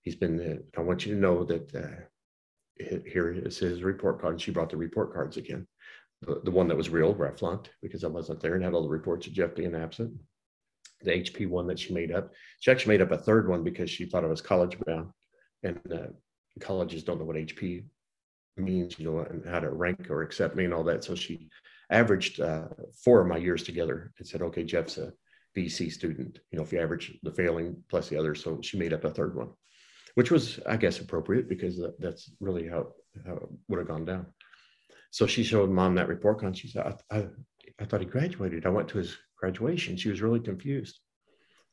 [0.03, 0.63] he's been.
[0.77, 4.33] I want you to know that uh, here is his report card.
[4.33, 5.67] And she brought the report cards again,
[6.21, 8.73] the, the one that was real, where I flunked because I wasn't there and had
[8.73, 10.13] all the reports of Jeff being absent.
[11.01, 12.31] The HP one that she made up.
[12.59, 15.11] She actually made up a third one because she thought I was college bound,
[15.63, 16.07] and uh,
[16.59, 17.85] colleges don't know what HP
[18.57, 21.03] means, you know, and how to rank or accept me and all that.
[21.03, 21.49] So she
[21.89, 22.67] averaged uh,
[23.03, 25.13] four of my years together and said, okay, Jeff's a
[25.57, 28.43] BC student, you know, if you average the failing plus the others.
[28.43, 29.49] So she made up a third one,
[30.15, 32.87] which was, I guess, appropriate because that's really how,
[33.25, 34.27] how it would have gone down.
[35.11, 36.57] So she showed mom that report card.
[36.57, 37.27] She said, I, I,
[37.79, 38.65] I, thought he graduated.
[38.65, 39.97] I went to his graduation.
[39.97, 40.99] She was really confused.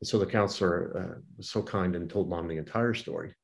[0.00, 3.34] And so the counselor uh, was so kind and told mom the entire story.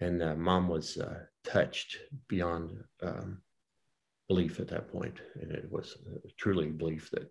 [0.00, 1.98] And uh, mom was uh, touched
[2.28, 3.42] beyond um,
[4.28, 5.18] belief at that point.
[5.40, 5.96] And it was
[6.38, 7.30] truly belief that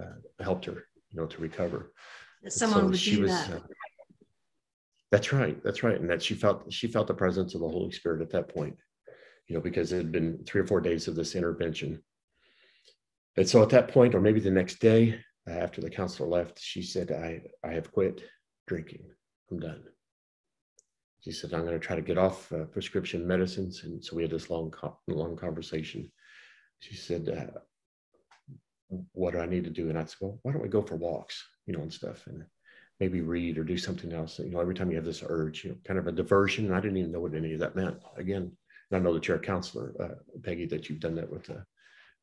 [0.00, 1.92] uh, helped her, you know, to recover.
[2.48, 3.62] Someone so would she do was, that.
[5.10, 5.62] That's right.
[5.64, 5.98] That's right.
[6.00, 8.76] And that she felt she felt the presence of the Holy Spirit at that point.
[9.48, 12.02] you know, because it had been three or four days of this intervention.
[13.36, 16.82] And so at that point, or maybe the next day after the counselor left, she
[16.82, 18.22] said, I, I have quit
[18.66, 19.04] drinking.
[19.50, 19.82] I'm done.
[21.20, 23.82] She said, I'm going to try to get off uh, prescription medicines.
[23.84, 24.72] And so we had this long,
[25.08, 26.10] long conversation.
[26.80, 27.58] She said, uh,
[29.12, 29.88] what do I need to do?
[29.88, 32.44] And I said, well, why don't we go for walks, you know, and stuff, and
[33.00, 34.38] maybe read or do something else.
[34.38, 36.72] You know, every time you have this urge, you know, kind of a diversion.
[36.72, 37.96] I didn't even know what any of that meant.
[38.16, 38.50] Again,
[38.90, 41.60] and I know that you're a counselor, uh, Pegi, that you've done that with uh,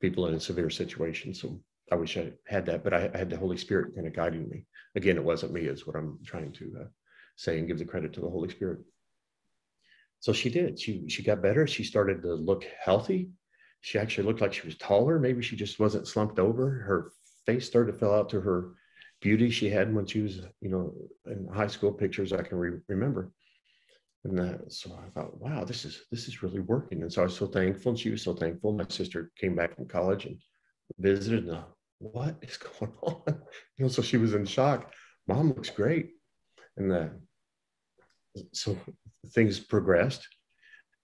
[0.01, 1.41] people in a severe situations.
[1.41, 1.59] So
[1.91, 4.49] I wish I had that, but I, I, had the Holy Spirit kind of guiding
[4.49, 4.65] me.
[4.95, 6.87] Again, it wasn't me, is what I'm trying to uh,
[7.35, 8.79] say, and give the credit to the Holy Spirit.
[10.19, 10.79] So she did.
[10.79, 11.67] She she got better.
[11.67, 13.29] She started to look healthy
[13.85, 15.19] she actually looked like she was taller.
[15.19, 16.71] Maybe she just wasn't slumped over.
[16.71, 17.11] Her
[17.45, 18.71] face started to fill out to her
[19.25, 20.93] beauty she had when she was, you know,
[21.25, 23.31] in high school pictures I can re- remember.
[24.23, 27.01] And uh, so I thought, wow, this is this is really working.
[27.01, 28.73] And so I was so thankful, and she was so thankful.
[28.73, 30.37] My sister came back from college and
[30.99, 31.45] visited.
[31.45, 31.63] And uh,
[31.97, 33.41] what is going on?
[33.77, 34.93] You know, so she was in shock.
[35.27, 36.11] Mom looks great,
[36.77, 37.09] and uh,
[38.53, 38.77] so
[39.33, 40.27] things progressed.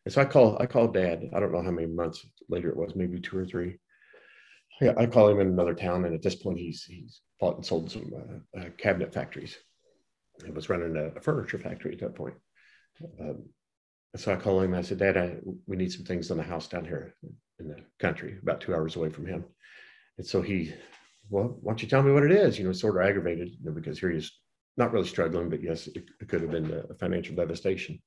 [0.06, 1.24] And so I call I called dad.
[1.34, 3.80] I don't know how many months later it was, maybe two or three.
[4.82, 7.66] Yeah, I call him in another town, and at this point, he's he's bought and
[7.66, 9.58] sold some uh, uh, cabinet factories.
[10.44, 12.34] He was running a, a, furniture factory at that point.
[13.20, 13.44] Um,
[14.16, 14.74] so I call him.
[14.74, 17.16] I said, Dad, I, we need some things in the house down here
[17.60, 19.46] in the country, about two hours away from him.
[20.18, 20.74] And so he,
[21.30, 22.58] well, why don't you tell me what it is?
[22.58, 24.32] You know, sort of aggravated you know, because here he's
[24.78, 28.02] not really struggling, but yes, it, it could have been a financial devastation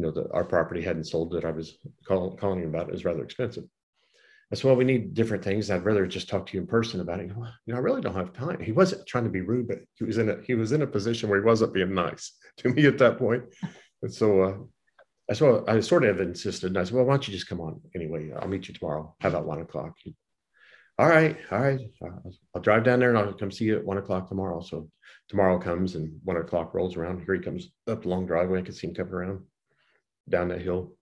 [0.00, 2.88] you know, the, our property hadn't sold that I was call, calling him about.
[2.88, 3.64] It was rather expensive.
[4.52, 5.70] I said, well, we need different things.
[5.70, 7.28] I'd rather just talk to you in person about it.
[7.28, 8.60] You know, I really don't have time.
[8.60, 10.86] He wasn't trying to be rude, but he was in a he was in a
[10.86, 13.44] position where he wasn't being nice to me at that point.
[14.02, 14.56] And so uh,
[15.68, 16.68] I I sort of insisted.
[16.68, 18.32] And I said, well, why don't you just come on anyway?
[18.32, 19.14] I'll meet you tomorrow.
[19.20, 19.94] How about one o'clock?
[20.98, 21.80] all right, all right.
[22.54, 24.60] I'll drive down there and I'll come see you at one o'clock tomorrow.
[24.60, 24.90] So
[25.28, 27.22] tomorrow comes and one o'clock rolls around.
[27.24, 28.58] Here he comes up the long driveway.
[28.58, 29.40] I can see him coming around
[30.28, 30.94] down that hill.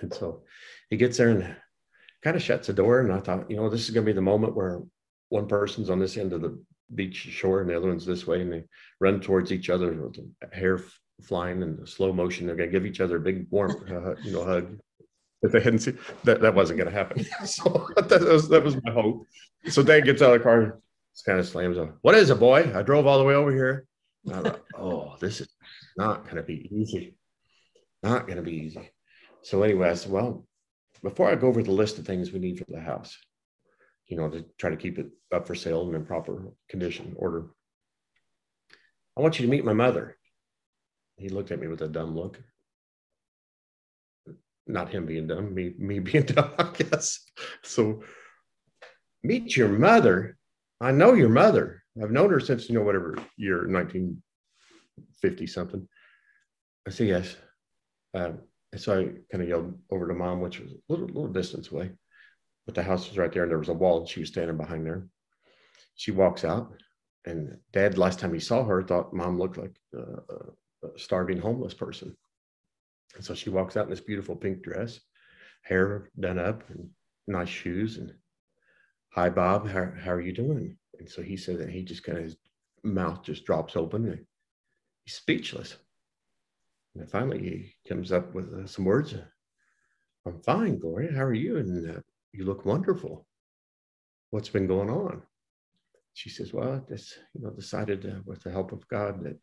[0.00, 0.42] And so
[0.90, 1.56] he gets there and
[2.22, 3.00] kind of shuts the door.
[3.00, 4.80] And I thought, you know, this is going to be the moment where
[5.28, 6.58] one person's on this end of the
[6.94, 8.64] beach shore and the other one's this way, and they
[9.00, 10.16] run towards each other with
[10.52, 10.80] hair
[11.22, 12.46] flying in slow motion.
[12.46, 14.78] They're going to give each other a big warm, uh, you know, hug.
[15.40, 17.24] If they hadn't seen that, that wasn't going to happen.
[17.44, 19.26] so that was, that was my hope.
[19.68, 20.80] So Dan gets out of the car,
[21.24, 21.94] kind of slams on.
[22.02, 22.72] What is it, boy?
[22.74, 23.86] I drove all the way over here.
[24.24, 25.48] And I thought, oh, this is
[25.96, 27.14] not going to be easy
[28.02, 28.90] not going to be easy.
[29.42, 30.46] So anyway, I said, well,
[31.02, 33.16] before I go over the list of things we need for the house,
[34.06, 37.46] you know, to try to keep it up for sale and in proper condition order,
[39.16, 40.16] I want you to meet my mother.
[41.16, 42.40] He looked at me with a dumb look.
[44.66, 47.20] Not him being dumb, me, me being dumb, I guess.
[47.62, 48.02] So
[49.22, 50.36] meet your mother.
[50.80, 51.82] I know your mother.
[52.00, 55.88] I've known her since, you know, whatever year, 1950 something.
[56.86, 57.34] I say, yes.
[58.14, 58.38] Um,
[58.72, 61.70] and so I kind of yelled over to mom, which was a little, little distance
[61.70, 61.90] away,
[62.66, 64.56] but the house was right there and there was a wall and she was standing
[64.56, 65.06] behind there.
[65.94, 66.72] She walks out
[67.24, 71.74] and dad, last time he saw her, thought mom looked like a, a starving homeless
[71.74, 72.16] person.
[73.14, 75.00] And so she walks out in this beautiful pink dress,
[75.62, 76.88] hair done up and
[77.26, 77.98] nice shoes.
[77.98, 78.12] And
[79.10, 80.76] hi, Bob, how, how are you doing?
[80.98, 82.36] And so he said that he just kind of, his
[82.82, 84.24] mouth just drops open and
[85.04, 85.76] he's speechless.
[86.94, 89.14] And finally, he comes up with uh, some words.
[90.26, 91.12] I'm fine, Gloria.
[91.12, 91.58] How are you?
[91.58, 92.00] And uh,
[92.32, 93.26] you look wonderful.
[94.30, 95.22] What's been going on?
[96.14, 99.38] She says, Well, I just you know decided uh, with the help of God that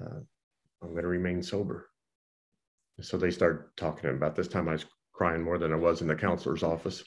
[0.00, 0.20] uh,
[0.82, 1.88] I'm going to remain sober.
[3.00, 4.68] so they start talking about this time.
[4.68, 7.02] I was crying more than I was in the counselor's office.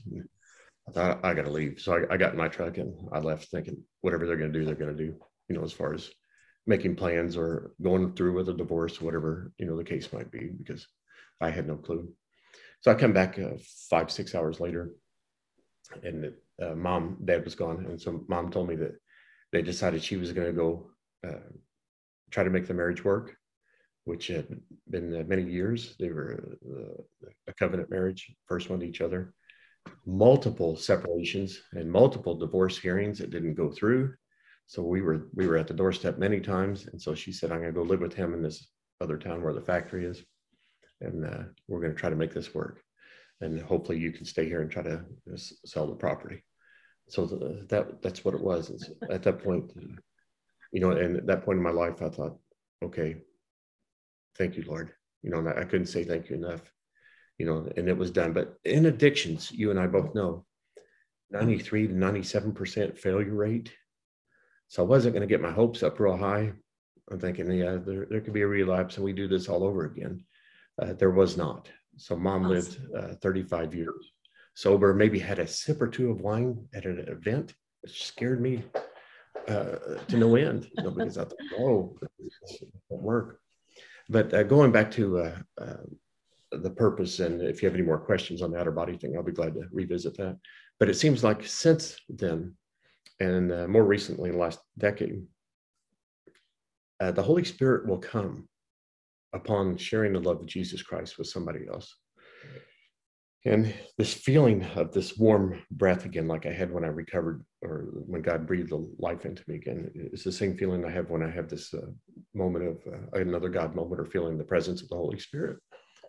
[0.89, 3.19] I thought I got to leave, so I, I got in my truck and I
[3.19, 5.15] left, thinking whatever they're going to do, they're going to do.
[5.47, 6.09] You know, as far as
[6.71, 10.43] making plans or going through with a divorce, whatever you know the case might be,
[10.61, 10.87] because
[11.39, 12.03] I had no clue.
[12.81, 13.57] So I come back uh,
[13.89, 14.83] five six hours later,
[16.03, 18.95] and uh, mom dad was gone, and so mom told me that
[19.51, 20.69] they decided she was going to go
[21.27, 21.49] uh,
[22.31, 23.35] try to make the marriage work,
[24.05, 24.47] which had
[24.89, 25.95] been uh, many years.
[25.99, 29.33] They were uh, a covenant marriage, first one to each other.
[30.05, 34.13] Multiple separations and multiple divorce hearings that didn't go through
[34.71, 37.59] so we were we were at the doorstep many times, and so she said, "I'm
[37.59, 38.69] going to go live with him in this
[39.01, 40.23] other town where the factory is,
[41.01, 42.81] and uh, we're going to try to make this work,
[43.41, 45.03] and hopefully you can stay here and try to
[45.65, 46.45] sell the property."
[47.09, 48.89] So the, that that's what it was.
[49.09, 49.73] At that point,
[50.71, 52.37] you know, and at that point in my life, I thought,
[52.81, 53.17] okay,
[54.37, 54.93] thank you, Lord.
[55.21, 56.61] You know, I couldn't say thank you enough.
[57.37, 58.31] you know, and it was done.
[58.31, 60.45] But in addictions, you and I both know
[61.31, 63.73] 93 to 97% failure rate.
[64.71, 66.53] So I wasn't going to get my hopes up real high.
[67.11, 69.83] I'm thinking, yeah, there, there could be a relapse and we do this all over
[69.83, 70.23] again.
[70.81, 71.69] Uh, there was not.
[71.97, 72.53] So mom awesome.
[72.53, 74.13] lived uh, 35 years
[74.55, 77.53] sober, maybe had a sip or two of wine at an event.
[77.83, 78.63] It scared me
[79.49, 79.75] uh,
[80.07, 83.41] to no end, you know, because I thought, oh, this won't work.
[84.07, 85.83] But uh, going back to uh, uh,
[86.53, 89.23] the purpose, and if you have any more questions on the outer body thing, I'll
[89.23, 90.37] be glad to revisit that.
[90.79, 92.55] But it seems like since then,
[93.21, 95.21] and uh, more recently, in the last decade,
[96.99, 98.49] uh, the Holy Spirit will come
[99.31, 101.95] upon sharing the love of Jesus Christ with somebody else.
[103.45, 107.89] And this feeling of this warm breath again, like I had when I recovered or
[108.07, 111.21] when God breathed the life into me again, it's the same feeling I have when
[111.21, 111.91] I have this uh,
[112.33, 115.57] moment of uh, another God moment or feeling the presence of the Holy Spirit.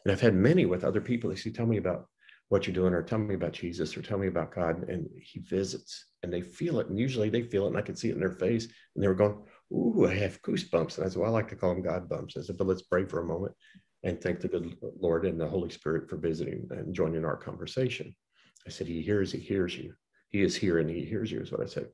[0.05, 1.29] And I've had many with other people.
[1.29, 2.07] They say, Tell me about
[2.53, 4.87] what you're doing, or tell me about Jesus, or tell me about God.
[4.91, 6.89] And He visits and they feel it.
[6.89, 8.65] And usually they feel it, and I can see it in their face.
[8.95, 9.39] And they were going,
[9.73, 10.99] Ooh, I have goosebumps.
[10.99, 12.37] And I said, Well, I like to call them God bumps.
[12.37, 13.55] I said, But let's pray for a moment
[14.03, 18.15] and thank the good Lord and the Holy Spirit for visiting and joining our conversation.
[18.67, 19.95] I said, He hears, He hears you.
[20.29, 21.87] He is here and He hears you, is what I said.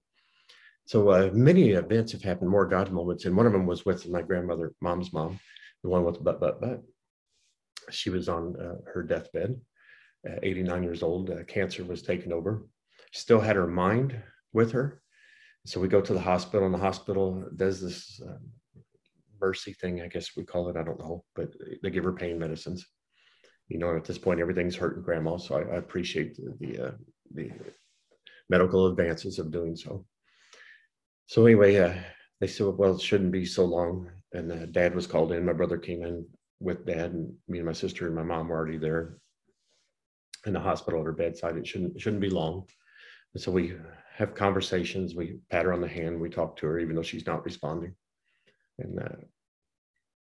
[0.87, 3.27] So uh, many events have happened, more God moments.
[3.27, 5.39] And one of them was with my grandmother, mom's mom,
[5.85, 6.83] the one with but, but, but.
[7.91, 9.61] She was on uh, her deathbed,
[10.43, 11.31] 89 years old.
[11.31, 12.67] Uh, cancer was taken over.
[13.13, 14.21] Still had her mind
[14.53, 15.03] with her.
[15.67, 18.39] So we go to the hospital, and the hospital does this um,
[19.41, 20.77] mercy thing, I guess we call it.
[20.77, 21.53] I don't know, but
[21.83, 22.87] they give her pain medicines.
[23.69, 25.37] You know, at this point, everything's hurting grandma.
[25.37, 26.93] So I, I appreciate the the, uh,
[27.35, 27.51] the,
[28.51, 30.07] medical advances of doing so.
[31.27, 31.93] So anyway, uh,
[32.41, 34.11] they said, well, it shouldn't be so long.
[34.33, 35.45] And uh, dad was called in.
[35.45, 36.27] My brother came in
[36.59, 39.19] with dad, and me and my sister and my mom were already there
[40.49, 41.57] in the hospital at her bedside.
[41.57, 42.65] It shouldn't it shouldn't be long.
[43.35, 43.75] And so we
[44.17, 45.15] have conversations.
[45.15, 46.21] We pat her on the hand.
[46.21, 47.95] We talk to her, even though she's not responding
[48.79, 49.17] and uh,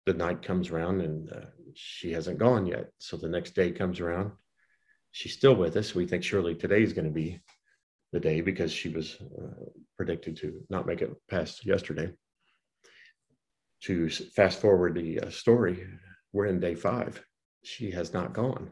[0.06, 2.90] the night comes around and uh, she hasn't gone yet.
[2.98, 4.32] So the next day comes around,
[5.12, 5.94] she's still with us.
[5.94, 7.40] We think surely today is going to be
[8.12, 12.12] the day because she was uh, predicted to not make it past yesterday.
[13.84, 15.88] To fast forward the uh, story,
[16.34, 17.24] we're in day five.
[17.64, 18.72] She has not gone.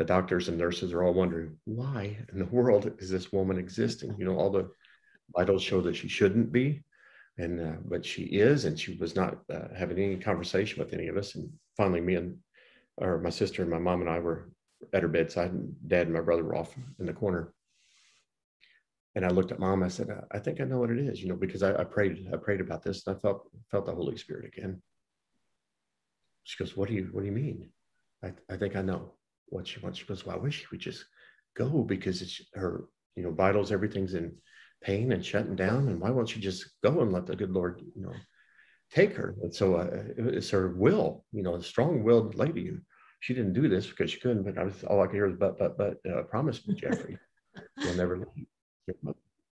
[0.00, 4.16] The doctors and nurses are all wondering why in the world is this woman existing?
[4.18, 4.70] You know, all the
[5.36, 6.84] vitals show that she shouldn't be
[7.36, 11.08] and uh, but she is and she was not uh, having any conversation with any
[11.08, 12.38] of us and finally me and
[12.96, 14.48] or my sister and my mom and i were
[14.94, 17.52] at her bedside and dad and my brother were off in the corner.
[19.14, 21.28] And i looked at mom i said i think i know what it is you
[21.28, 24.16] know because i, I prayed i prayed about this and i felt felt the holy
[24.16, 24.80] spirit again.
[26.44, 27.68] She goes what do you what do you mean?
[28.24, 29.12] I, I think i know
[29.50, 29.98] what she wants.
[29.98, 30.66] She goes well i wish she?
[30.70, 31.04] Would just
[31.56, 32.84] go because it's her
[33.16, 34.34] you know vitals everything's in
[34.82, 35.88] pain and shutting down.
[35.88, 38.14] And why won't she just go and let the good lord you know
[38.92, 39.34] take her?
[39.42, 42.72] And so uh, it's her will you know a strong-willed lady.
[43.20, 45.36] She didn't do this because she couldn't but I was, all i could hear was
[45.38, 47.18] but but but uh, promise me jeffrey
[47.76, 48.46] you'll never leave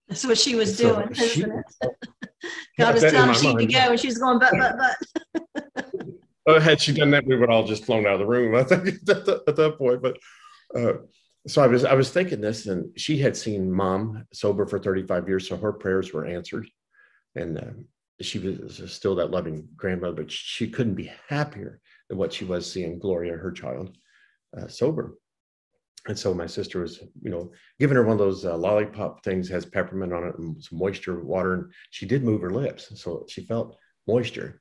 [0.09, 1.64] that's what she was doing isn't
[2.78, 4.76] god was telling she to go and she's going but but
[5.55, 5.61] but
[6.47, 8.62] oh, had she done that we would all just flown out of the room i
[8.62, 10.16] think at, the, at that point but
[10.76, 10.95] uh,
[11.47, 15.28] so I was I was thinking this, and she had seen mom sober for 35
[15.28, 16.68] years, so her prayers were answered,
[17.34, 17.72] and uh,
[18.20, 20.14] she was still that loving grandmother.
[20.14, 23.97] But she couldn't be happier than what she was seeing Gloria, her child,
[24.57, 25.16] uh, sober.
[26.07, 29.49] And so my sister was, you know, giving her one of those uh, lollipop things
[29.49, 33.24] has peppermint on it and some moisture water, and she did move her lips, so
[33.28, 33.76] she felt
[34.07, 34.61] moisture.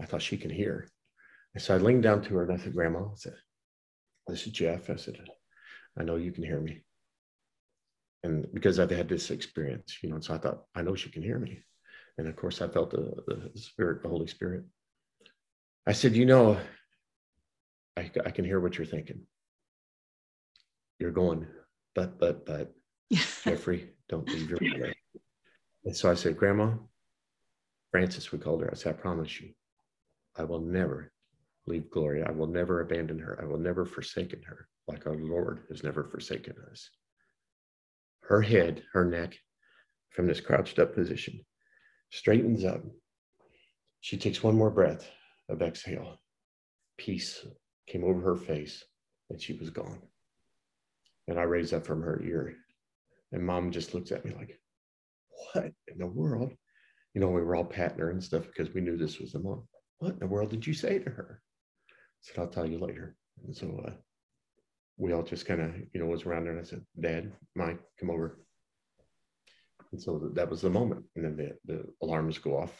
[0.00, 0.88] I thought she can hear,
[1.54, 3.34] and so I leaned down to her and I said, "Grandma," I said,
[4.26, 5.18] "This is Jeff." I said
[5.98, 6.82] I know you can hear me.
[8.22, 11.22] And because I've had this experience, you know, so I thought, I know she can
[11.22, 11.62] hear me.
[12.18, 14.64] And of course, I felt the, the Spirit, the Holy Spirit.
[15.86, 16.58] I said, You know,
[17.96, 19.22] I, I can hear what you're thinking.
[20.98, 21.46] You're going,
[21.94, 22.72] but, but, but,
[23.12, 24.94] Jeffrey, don't leave your mother.
[25.84, 26.74] And so I said, Grandma,
[27.90, 28.70] Frances, we called her.
[28.70, 29.50] I said, I promise you,
[30.36, 31.11] I will never
[31.66, 32.26] leave Gloria.
[32.28, 33.38] I will never abandon her.
[33.40, 36.88] I will never forsaken her like our Lord has never forsaken us.
[38.22, 39.36] Her head, her neck,
[40.10, 41.40] from this crouched up position,
[42.10, 42.82] straightens up.
[44.00, 45.08] She takes one more breath
[45.48, 46.18] of exhale.
[46.98, 47.46] Peace
[47.86, 48.84] came over her face,
[49.30, 50.02] and she was gone.
[51.28, 52.54] And I raised up from her ear,
[53.32, 54.58] and mom just looks at me like,
[55.52, 56.52] What in the world?
[57.14, 59.38] You know, we were all patting her and stuff because we knew this was the
[59.38, 59.68] mom.
[59.98, 61.40] What in the world did you say to her?
[62.22, 63.16] Said, I'll tell you later.
[63.44, 63.92] And so uh,
[64.96, 67.80] we all just kind of, you know, was around there and I said, Dad, Mike,
[67.98, 68.38] come over.
[69.90, 71.04] And so that was the moment.
[71.16, 72.72] And then the, the alarms go off.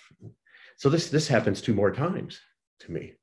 [0.76, 2.40] So this this happens two more times
[2.80, 3.14] to me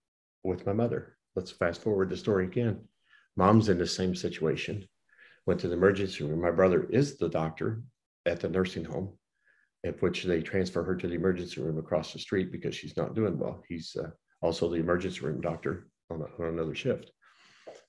[0.43, 1.17] with my mother.
[1.35, 2.81] Let's fast forward the story again.
[3.35, 4.85] Mom's in the same situation.
[5.45, 6.41] Went to the emergency room.
[6.41, 7.81] My brother is the doctor
[8.25, 9.13] at the nursing home,
[9.85, 13.15] at which they transfer her to the emergency room across the street because she's not
[13.15, 13.63] doing well.
[13.67, 14.09] He's uh,
[14.41, 17.11] also the emergency room doctor on, a, on another shift.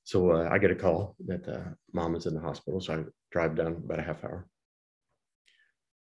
[0.04, 2.80] So uh, I get a call that uh, mom is in the hospital.
[2.80, 4.46] So I drive down about a half hour.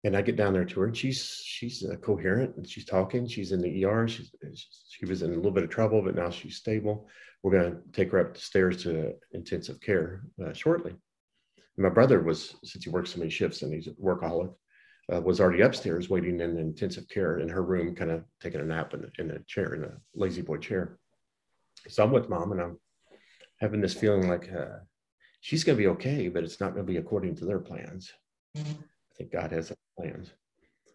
[0.04, 3.28] And I get down there to her, and she's she's uh, coherent, and she's talking.
[3.28, 4.08] She's in the ER.
[4.08, 4.32] She's,
[4.90, 7.08] she was in a little bit of trouble, but now she's stable.
[7.42, 10.92] We're going to take her up the stairs to intensive care uh, shortly.
[10.92, 14.54] And my brother was, since he works so many shifts and he's a workaholic,
[15.14, 18.66] uh, was already upstairs waiting in intensive care in her room, kind of taking a
[18.66, 20.98] nap in, in a chair, in a lazy boy chair.
[21.90, 22.80] So I'm with mom, and I'm
[23.60, 24.80] having this feeling like uh,
[25.42, 28.12] she's going to be okay, but it's not going to be according to their plans.
[28.56, 28.64] I
[29.18, 30.32] think God has plans.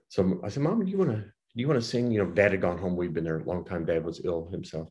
[0.09, 2.11] So I said, Mom, do you want to do you want to sing?
[2.11, 2.97] You know, Dad had gone home.
[2.97, 3.85] We'd been there a long time.
[3.85, 4.89] Dad was ill himself.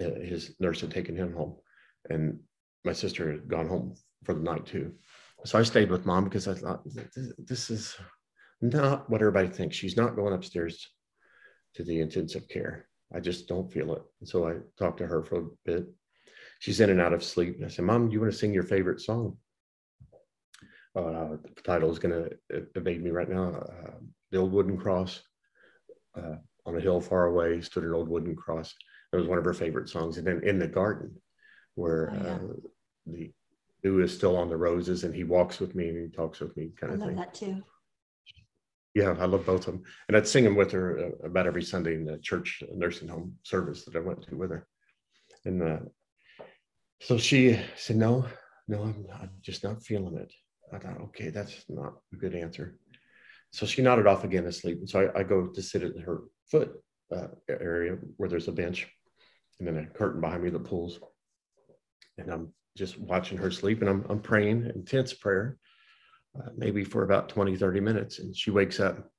[0.00, 1.56] Uh, his nurse had taken him home,
[2.10, 2.40] and
[2.84, 3.94] my sister had gone home
[4.24, 4.92] for the night too.
[5.44, 6.82] So I stayed with Mom because I thought
[7.38, 7.96] this is
[8.60, 9.76] not what everybody thinks.
[9.76, 10.88] She's not going upstairs
[11.74, 12.87] to the intensive care.
[13.14, 14.02] I just don't feel it.
[14.20, 15.86] And so I talked to her for a bit
[16.58, 17.56] she's in and out of sleep.
[17.56, 19.36] And I said, Mom, do you want to sing your favorite song?
[20.96, 23.54] Uh, the title is going to evade me right now.
[23.54, 23.90] Uh,
[24.30, 25.22] the old wooden cross
[26.16, 26.36] uh,
[26.66, 28.74] on a hill far away stood an old wooden cross.
[29.12, 30.18] It was one of her favorite songs.
[30.18, 31.14] And then in the garden,
[31.76, 32.34] where oh, yeah.
[32.34, 32.38] Uh,
[33.06, 33.32] the
[33.82, 36.54] dew is still on the roses, and he walks with me and he talks with
[36.56, 37.10] me, kind I of thing.
[37.10, 37.62] I love that too.
[38.94, 41.62] Yeah, I love both of them, and I'd sing them with her uh, about every
[41.62, 44.66] Sunday in the church nursing home service that I went to with her.
[45.44, 45.78] And uh,
[47.00, 48.26] so she said, No,
[48.66, 50.32] no, I'm, I'm just not feeling it.
[50.72, 52.78] I thought, okay, that's not a good answer.
[53.52, 54.78] So she nodded off again asleep.
[54.78, 56.72] And so I, I go to sit at her foot
[57.14, 58.86] uh, area where there's a bench
[59.58, 61.00] and then a curtain behind me that pulls.
[62.18, 65.56] And I'm just watching her sleep and I'm, I'm praying intense prayer,
[66.36, 68.18] uh, maybe for about 20, 30 minutes.
[68.18, 69.10] And she wakes up.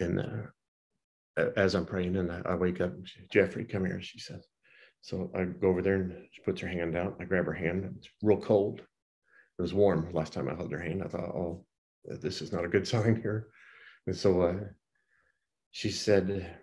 [0.00, 2.92] And uh, as I'm praying, and I, I wake up,
[3.30, 4.46] Jeffrey, come here, she says.
[5.00, 7.16] So I go over there and she puts her hand out.
[7.20, 7.94] I grab her hand.
[7.98, 8.80] It's real cold.
[8.80, 11.02] It was warm last time I held her hand.
[11.02, 11.64] I thought, oh,
[12.04, 13.48] this is not a good sign here.
[14.06, 14.54] And so uh,
[15.70, 16.58] she said,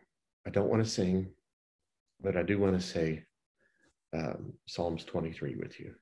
[0.46, 1.32] I don't want to sing,
[2.22, 3.24] but I do want to say
[4.14, 5.94] um, Psalms 23 with you.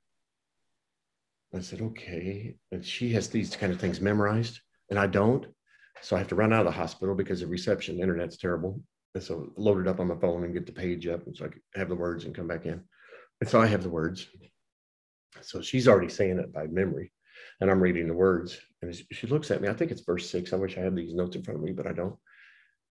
[1.53, 2.55] I said, okay.
[2.71, 5.45] And she has these kind of things memorized, and I don't.
[6.01, 8.81] So I have to run out of the hospital because the reception, the internet's terrible.
[9.13, 11.27] And so load it up on my phone and get the page up.
[11.27, 12.81] And so I have the words and come back in.
[13.41, 14.27] And so I have the words.
[15.41, 17.11] So she's already saying it by memory.
[17.59, 18.59] And I'm reading the words.
[18.81, 19.67] And she looks at me.
[19.67, 20.53] I think it's verse six.
[20.53, 22.15] I wish I had these notes in front of me, but I don't.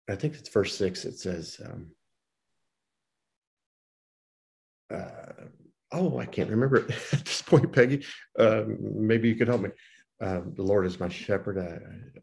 [0.08, 1.04] I think it's verse six.
[1.04, 1.90] It says, um,
[4.92, 5.44] uh,
[5.92, 6.78] oh, I can't remember
[7.12, 8.04] at this point, Pegi.
[8.38, 9.70] Um, maybe you could help me
[10.20, 11.58] uh, the Lord is my shepherd.
[11.58, 11.78] I,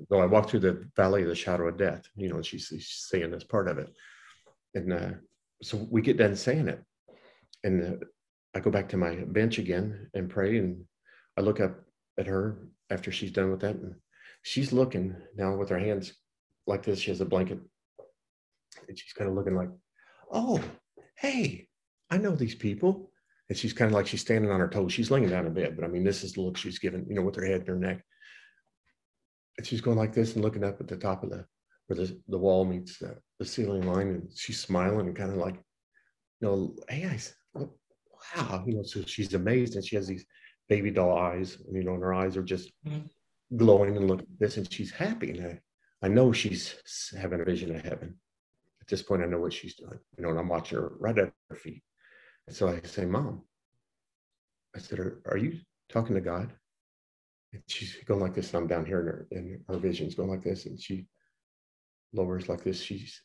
[0.09, 3.05] though I walk through the valley of the shadow of death, you know, she's, she's
[3.09, 3.89] saying this part of it.
[4.73, 5.11] And uh,
[5.61, 6.83] so we get done saying it.
[7.63, 8.05] And uh,
[8.55, 10.57] I go back to my bench again and pray.
[10.57, 10.83] And
[11.37, 11.79] I look up
[12.17, 13.75] at her after she's done with that.
[13.75, 13.95] And
[14.41, 16.13] she's looking now with her hands
[16.65, 16.99] like this.
[16.99, 17.59] She has a blanket.
[18.87, 19.69] And she's kind of looking like,
[20.31, 20.59] oh,
[21.15, 21.67] hey,
[22.09, 23.11] I know these people
[23.49, 24.93] and she's kind of like she's standing on her toes.
[24.93, 27.15] She's laying down in bed, but I mean, this is the look she's given, you
[27.15, 28.03] know, with her head and her neck.
[29.57, 31.45] And she's going like this and looking up at the top of the
[31.87, 35.37] where the, the wall meets the, the ceiling line, and she's smiling and kind of
[35.37, 35.55] like,
[36.39, 37.19] you know, hey, I,
[37.59, 37.75] look,
[38.35, 40.25] wow, you know, so she's amazed and she has these
[40.69, 43.05] baby doll eyes, you know, and her eyes are just mm-hmm.
[43.57, 45.31] glowing and looking at this, and she's happy.
[45.31, 46.75] And I, I know she's
[47.19, 48.15] having a vision of heaven.
[48.81, 51.17] At this point, I know what she's doing, you know, and I'm watching her right
[51.17, 51.83] at her feet.
[52.47, 53.41] And so I say, Mom,
[54.75, 55.59] I said, Are, are you
[55.89, 56.51] talking to God?
[57.53, 60.29] And she's going like this, and I'm down here, and her, and her vision's going
[60.29, 61.07] like this, and she
[62.11, 62.81] lowers like this.
[62.81, 63.21] She's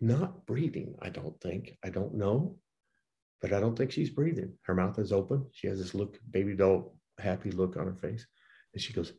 [0.00, 1.76] not breathing, I don't think.
[1.84, 2.58] I don't know,
[3.40, 4.52] but I don't think she's breathing.
[4.62, 5.46] Her mouth is open.
[5.52, 8.26] She has this look, baby doll, happy look on her face.
[8.72, 9.12] And she goes,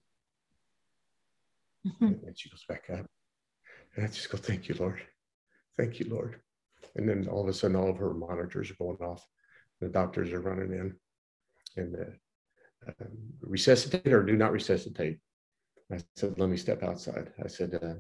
[1.86, 2.26] mm-hmm.
[2.26, 3.06] and she goes back up.
[3.95, 5.02] And I just go, Thank you, Lord.
[5.78, 6.40] Thank you, Lord.
[6.95, 9.26] And then all of a sudden, all of her monitors are going off
[9.82, 10.95] the doctors are running in
[11.76, 13.06] and uh, uh,
[13.41, 15.20] resuscitate or do not resuscitate.
[15.91, 17.32] I said, let me step outside.
[17.44, 17.95] I said, uh,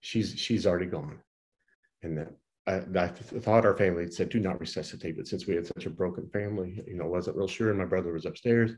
[0.00, 1.18] she's she's already gone.
[2.02, 2.26] And
[2.66, 5.16] I, I thought our family had said, do not resuscitate.
[5.16, 7.70] But since we had such a broken family, you know, wasn't real sure.
[7.70, 8.72] And my brother was upstairs.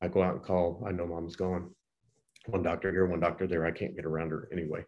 [0.00, 0.84] I go out and call.
[0.86, 1.74] I know mom's gone.
[2.46, 3.66] One doctor here, one doctor there.
[3.66, 4.84] I can't get around her anyway.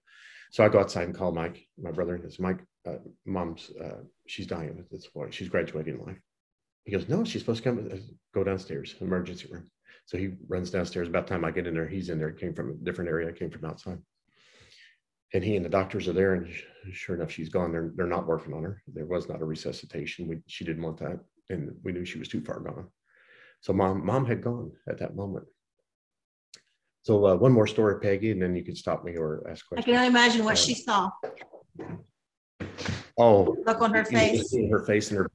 [0.53, 4.03] So I go outside and call Mike, my brother, and says, Mike, uh, mom's, uh,
[4.27, 5.35] she's dying at this point.
[5.35, 6.19] She's graduating in life.
[6.85, 7.97] He goes, no, she's supposed to come, uh,
[8.35, 9.71] go downstairs, emergency room.
[10.07, 11.09] So he runs downstairs.
[11.09, 12.33] About time I get in there, he's in there.
[12.33, 13.33] Came from a different area.
[13.33, 13.99] Came from outside.
[15.33, 16.53] And he and the doctors are there and
[16.93, 17.71] sure enough she's gone.
[17.71, 18.83] They're, they're not working on her.
[18.93, 20.27] There was not a resuscitation.
[20.27, 21.21] We, she didn't want that
[21.51, 22.89] and we knew she was too far gone.
[23.61, 25.45] So mom mom had gone at that moment.
[27.03, 29.85] So uh, one more story Pegi and then you can stop me or ask questions
[29.85, 31.11] i can only imagine what uh, she saw.
[33.19, 33.57] oh.
[33.67, 34.55] Look on her face.
[34.71, 35.31] her face and her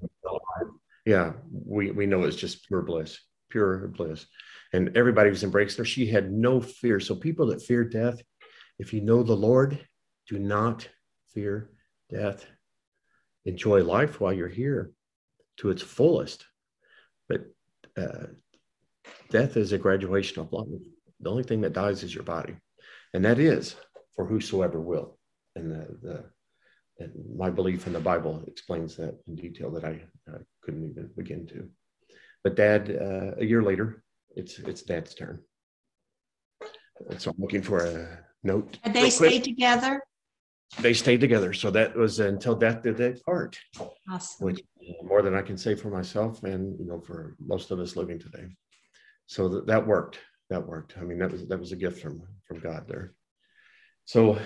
[1.06, 3.20] yeah we we know it's just pure bliss
[3.50, 4.26] pure bliss
[4.74, 8.22] and everybody was embracing her she had no fear so people that fear death
[8.78, 9.80] if you know the Lord,
[10.28, 10.88] do not
[11.34, 11.70] fear
[12.10, 12.46] death.
[13.46, 14.92] Enjoy life while you're here
[15.58, 16.46] to its fullest.
[17.30, 17.46] But
[17.98, 18.28] uh,
[19.30, 20.68] death is a graduation of life.
[21.22, 22.56] The only thing that dies is your body,
[23.14, 23.76] and that is
[24.16, 25.18] for whosoever will.
[25.56, 26.26] And the, the
[27.00, 31.10] and my belief in the Bible explains that in detail that I, I couldn't even
[31.16, 31.70] begin to.
[32.44, 34.04] But Dad, uh, a year later,
[34.36, 35.42] it's it's Dad's turn.
[37.10, 38.78] And so I'm looking for a note.
[38.84, 40.02] And they stayed together?
[40.80, 41.54] They stayed together.
[41.54, 43.58] So that was until death did they part.
[44.10, 44.46] Awesome.
[44.46, 44.62] Which
[45.04, 48.20] more than I can say for myself and you know for most of us living
[48.20, 48.48] today.
[49.28, 50.20] So that, that worked.
[50.50, 50.96] That worked.
[50.98, 53.14] I mean, that was that was a gift from from God there.
[54.06, 54.38] So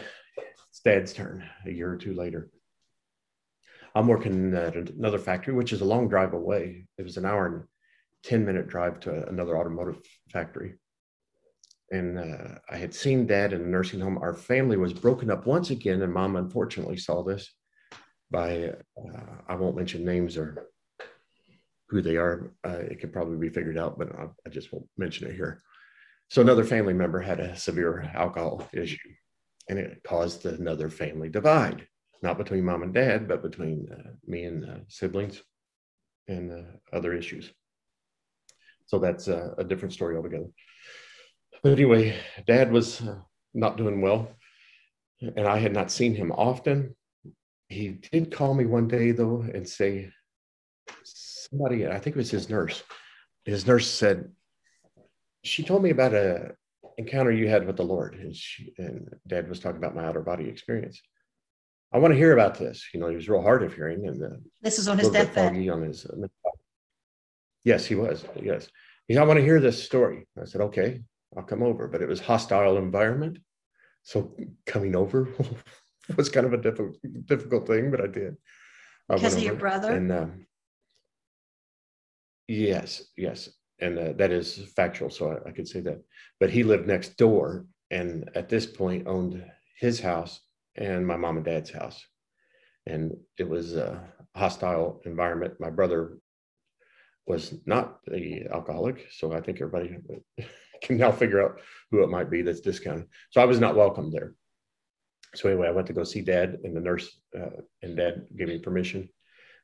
[0.70, 2.50] it's dad's turn a year or two later.
[3.96, 6.86] I'm working at another factory, which is a long drive away.
[6.98, 7.64] It was an hour and
[8.24, 10.00] 10 minute drive to another automotive
[10.32, 10.76] factory
[11.92, 14.18] and uh, I had seen dad in a nursing home.
[14.18, 17.52] Our family was broken up once again, and mom unfortunately saw this
[18.32, 20.68] by, uh, I won't mention names or
[21.90, 22.54] who they are.
[22.66, 25.62] Uh, it could probably be figured out, but I, I, just won't mention it here.
[26.30, 28.98] So another family member had a severe alcohol issue,
[29.68, 31.88] and it caused another family divide,
[32.22, 35.42] not between mom and dad, but between uh, me and siblings
[36.28, 37.52] and uh, other issues.
[38.86, 40.48] So that's a different story altogether.
[41.62, 42.16] But anyway,
[42.48, 43.20] dad was uh,
[43.54, 44.30] not doing well,
[45.22, 46.96] and I had not seen him often.
[47.68, 50.12] He did call me one day, though, and say,
[51.04, 52.82] somebody, I think it was his nurse,
[53.46, 54.32] his nurse said,
[55.44, 56.54] she told me about a
[56.98, 58.16] encounter you had with the Lord.
[58.16, 61.02] And, she, and dad was talking about my outer body experience.
[61.92, 62.88] I want to hear about this.
[62.94, 65.56] You know, he was real hard of hearing, and uh, this is on his deathbed.
[65.70, 66.28] On his, uh,
[67.64, 68.24] yes, he was.
[68.42, 68.68] Yes,
[69.08, 70.28] he said, I want to hear this story.
[70.40, 71.02] I said, okay.
[71.36, 71.88] I'll come over.
[71.88, 73.40] But it was hostile environment.
[74.04, 74.36] So
[74.66, 75.28] coming over
[76.18, 78.38] was kind of a difficult, difficult thing, but I did.
[79.08, 79.92] Because of your brother?
[79.92, 80.46] And um,
[82.48, 83.50] yes, yes.
[83.80, 85.10] And uh, that is factual.
[85.10, 86.02] So I, I could say that.
[86.40, 89.44] But he lived next door and at this point owned
[89.80, 90.40] his house
[90.80, 92.04] and my mom and dad's house.
[92.88, 94.02] And it was a
[94.36, 95.60] hostile environment.
[95.60, 96.18] My brother
[97.28, 99.08] was not the alcoholic.
[99.12, 99.98] So I think everybody
[100.82, 101.60] can now figure out
[101.92, 103.08] who it might be that's discounted.
[103.30, 104.34] So I was not welcome there.
[105.36, 108.48] So anyway, I went to go see dad and the nurse uh, and dad gave
[108.48, 109.08] me permission.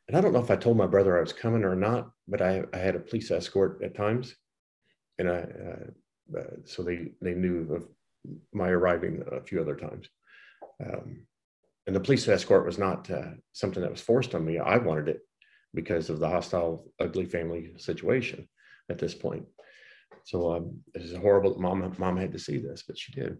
[0.07, 2.41] And I don't know if I told my brother I was coming or not, but
[2.41, 4.35] I, I had a police escort at times.
[5.17, 7.87] And I, uh, uh, so they, they knew of
[8.53, 10.07] my arriving a few other times.
[10.83, 11.25] Um,
[11.87, 14.57] and the police escort was not uh, something that was forced on me.
[14.57, 15.19] I wanted it
[15.73, 18.47] because of the hostile, ugly family situation
[18.89, 19.45] at this point.
[20.23, 21.59] So um, was horrible.
[21.59, 23.37] Mom, mom had to see this, but she did.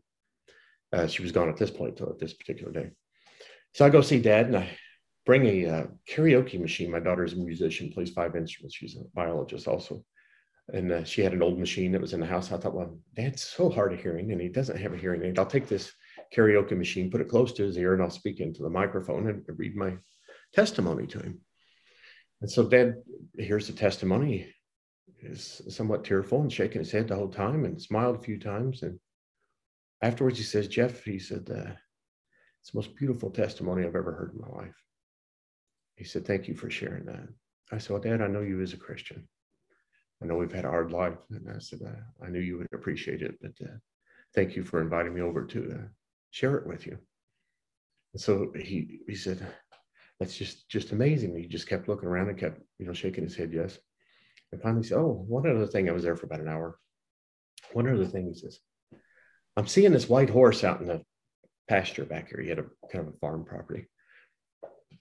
[0.94, 2.92] Uh, she was gone at this point, though, at this particular day.
[3.74, 4.70] So I go see dad and I
[5.26, 6.92] bring a uh, karaoke machine.
[6.92, 8.76] My daughter's a musician, plays five instruments.
[8.76, 10.04] She's a biologist also.
[10.72, 12.52] And uh, she had an old machine that was in the house.
[12.52, 15.40] I thought, well, dad's so hard of hearing and he doesn't have a hearing aid.
[15.40, 15.92] I'll take this
[16.34, 19.44] karaoke machine, put it close to his ear, and I'll speak into the microphone and
[19.48, 19.98] read my
[20.54, 21.42] testimony to him.
[22.42, 22.96] And so dad
[23.38, 24.54] hears the testimony
[25.22, 28.84] is somewhat tearful and shaking his head the whole time and smiled a few times.
[28.84, 29.00] And
[30.02, 31.72] afterwards, he says, Jeff, he said, uh,
[32.62, 34.76] it's the most beautiful testimony I've ever heard in my life.
[35.96, 37.28] He said, Thank you for sharing that.
[37.72, 39.28] I said, well, Dad, I know you as a Christian.
[40.22, 41.18] I know we've had a hard life.
[41.30, 43.76] And I said, uh, I knew you would appreciate it, but uh,
[44.34, 45.88] thank you for inviting me over to uh,
[46.36, 46.98] share it with you.
[48.14, 49.46] And so he, he said,
[50.20, 51.34] that's just, just amazing.
[51.34, 53.78] He just kept looking around and kept, you know, shaking his head, yes.
[54.52, 55.90] And finally said, Oh, one other thing.
[55.90, 56.78] I was there for about an hour.
[57.72, 58.60] One other thing he says,
[59.56, 61.02] I'm seeing this white horse out in the
[61.70, 62.42] pasture back here.
[62.42, 63.88] He had a kind of a farm property.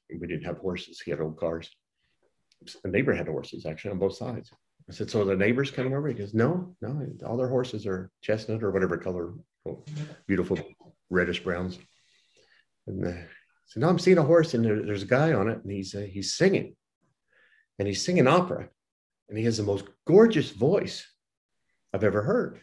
[0.08, 1.00] we didn't have horses.
[1.00, 1.68] He had old cars.
[2.84, 4.50] The neighbor had horses actually on both sides.
[4.88, 6.08] I said, so the neighbors coming over?
[6.08, 9.34] He goes, no, no, all their horses are chestnut or whatever color,
[10.26, 10.58] beautiful
[11.14, 11.78] reddish browns.
[12.86, 13.22] And uh,
[13.66, 15.94] so now I'm seeing a horse and there, there's a guy on it and he's
[15.94, 16.76] uh, he's singing,
[17.78, 18.68] and he's singing opera,
[19.28, 21.06] and he has the most gorgeous voice
[21.92, 22.60] I've ever heard.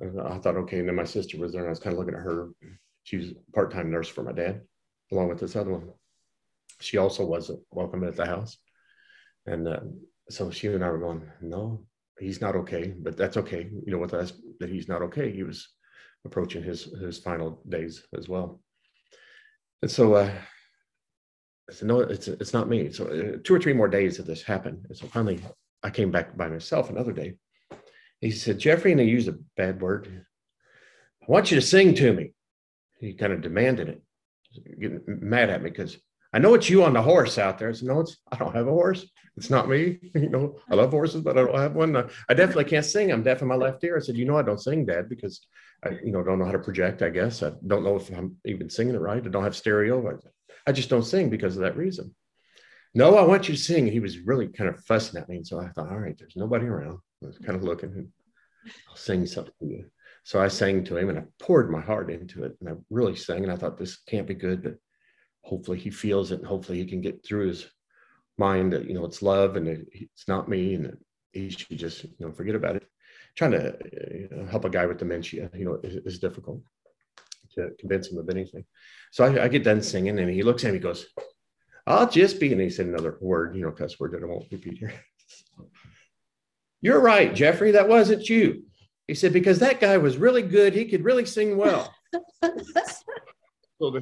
[0.00, 2.14] I thought, okay, and then my sister was there, and I was kind of looking
[2.14, 2.50] at her.
[3.02, 4.60] She was part-time nurse for my dad,
[5.10, 5.90] along with this other one.
[6.80, 8.58] She also wasn't welcome at the house,
[9.44, 9.80] and uh,
[10.28, 11.84] so she and I were going, no,
[12.20, 13.68] he's not okay, but that's okay.
[13.84, 15.32] You know, with us, that he's not okay.
[15.32, 15.68] He was
[16.26, 18.60] approaching his his final days as well,
[19.82, 20.30] and so uh,
[21.68, 22.92] I said, no, it's it's not me.
[22.92, 25.40] So uh, two or three more days of this happened, and so finally
[25.82, 27.34] I came back by myself another day.
[28.20, 30.24] He said, Jeffrey, and he used a bad word.
[31.22, 32.32] I want you to sing to me.
[32.98, 34.02] He kind of demanded it,
[34.80, 35.98] getting mad at me because
[36.32, 37.68] I know it's you on the horse out there.
[37.68, 39.06] I said, no, it's I don't have a horse.
[39.36, 39.98] It's not me.
[40.14, 41.96] You know, I love horses, but I don't have one.
[41.96, 43.12] I definitely can't sing.
[43.12, 43.96] I'm deaf in my left ear.
[43.96, 45.46] I said, you know, I don't sing, Dad, because
[45.84, 47.02] I, you know, don't know how to project.
[47.02, 49.24] I guess I don't know if I'm even singing it right.
[49.24, 50.18] I don't have stereo.
[50.66, 52.14] I just don't sing because of that reason.
[52.94, 53.86] No, I want you to sing.
[53.86, 56.34] He was really kind of fussing at me, and so I thought, all right, there's
[56.34, 56.98] nobody around.
[57.22, 58.10] I was kind of looking,
[58.88, 59.84] I'll sing something to you.
[60.24, 63.14] So I sang to him, and I poured my heart into it, and I really
[63.14, 63.42] sang.
[63.44, 64.76] And I thought this can't be good, but
[65.46, 67.66] hopefully he feels it and hopefully he can get through his
[68.36, 70.96] mind that you know it's love and it's not me and
[71.32, 72.84] he should just you know forget about it.
[73.36, 76.60] Trying to you know, help a guy with dementia you know is, is, difficult
[77.54, 78.64] to convince him of anything.
[79.12, 81.06] So I, I, get done singing and he looks at me he goes
[81.86, 84.50] i'll just be and he said another word you know cuss word that i won't
[84.50, 84.92] repeat here.
[86.82, 88.64] You're right jeffrey that wasn't you.
[89.06, 90.74] He said because that guy was really good.
[90.74, 91.94] He could really sing well.
[93.78, 94.00] So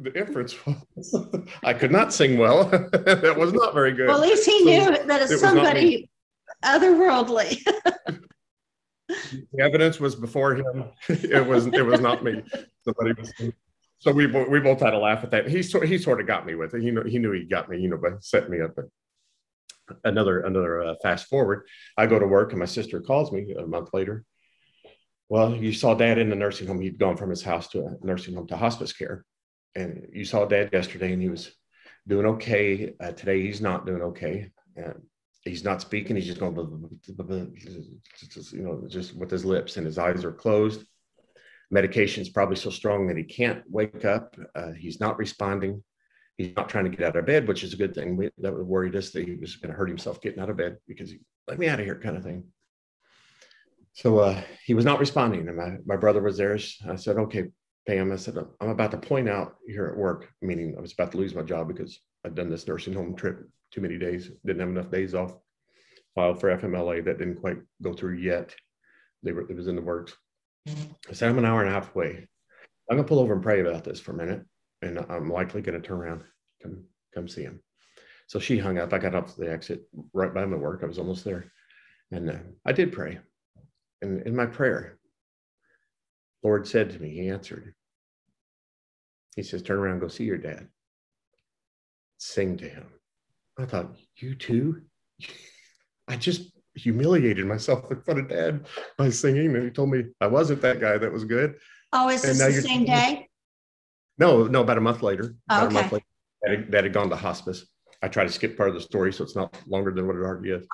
[0.00, 1.26] the, inference was
[1.64, 2.64] I could not sing well.
[2.92, 4.08] that was not very good.
[4.08, 6.10] Well, at least he so knew that it's it somebody
[6.64, 7.62] otherworldly.
[9.08, 10.84] the evidence was before him.
[11.08, 12.42] It was it was not me.
[12.84, 13.32] Somebody was.
[13.98, 15.48] So we we both had a laugh at that.
[15.48, 16.82] He sort he sort of got me with it.
[16.82, 17.78] He knew he knew he got me.
[17.78, 18.76] You know, but set me up.
[20.04, 21.66] Another another uh, fast forward.
[21.96, 24.24] I go to work and my sister calls me a month later.
[25.28, 26.80] Well, you saw dad in the nursing home.
[26.80, 29.24] He'd gone from his house to a nursing home to hospice care
[29.74, 31.52] and you saw dad yesterday and he was
[32.06, 32.94] doing okay.
[33.00, 34.50] Uh, today he's not doing okay.
[34.76, 34.94] And
[35.44, 36.16] he's not speaking.
[36.16, 36.54] He's just going,
[38.52, 40.84] you know, just with his lips and his eyes are closed.
[41.70, 44.36] Medication is probably so strong that he can't wake up.
[44.54, 45.82] Uh, he's not responding.
[46.36, 48.16] He's not trying to get out of bed, which is a good thing.
[48.16, 50.78] We, that worried us that he was going to hurt himself getting out of bed
[50.88, 52.44] because he let me out of here kind of thing.
[53.92, 55.48] So uh, he was not responding.
[55.48, 56.58] And my, my brother was there.
[56.88, 57.48] I said, okay,
[57.86, 61.12] Pam, I said, I'm about to point out here at work, meaning I was about
[61.12, 64.60] to lose my job because I'd done this nursing home trip too many days, didn't
[64.60, 65.36] have enough days off,
[66.14, 68.54] filed for FMLA that didn't quite go through yet.
[69.22, 70.14] They were, it was in the works.
[70.68, 72.28] I said, I'm an hour and a half away.
[72.90, 74.44] I'm gonna pull over and pray about this for a minute.
[74.82, 76.24] And I'm likely gonna turn around,
[76.62, 76.84] come,
[77.14, 77.60] come see him.
[78.26, 78.92] So she hung up.
[78.92, 79.82] I got up to the exit
[80.12, 80.80] right by my work.
[80.82, 81.50] I was almost there.
[82.12, 83.18] And uh, I did pray.
[84.02, 84.99] And in my prayer,
[86.42, 87.74] Lord said to me, He answered.
[89.36, 90.68] He says, Turn around, go see your dad.
[92.18, 92.86] Sing to him.
[93.58, 94.82] I thought, You too?
[96.08, 99.54] I just humiliated myself in front of dad by singing.
[99.54, 101.56] And he told me I wasn't that guy that was good.
[101.92, 103.28] Oh, is this the same day?
[104.18, 105.36] No, no, about a month later.
[105.50, 105.74] Oh, okay.
[105.74, 106.04] Month later,
[106.46, 107.66] dad had, had gone to hospice.
[108.02, 110.20] I try to skip part of the story so it's not longer than what it
[110.20, 110.66] already is.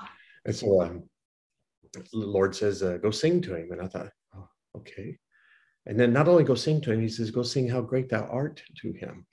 [0.45, 1.05] And so um,
[1.93, 3.73] the Lord says, uh, Go sing to him.
[3.73, 4.49] And I thought, oh,
[4.79, 5.19] okay.
[5.87, 8.25] And then not only go sing to him, he says, Go sing how great thou
[8.25, 9.27] art to him.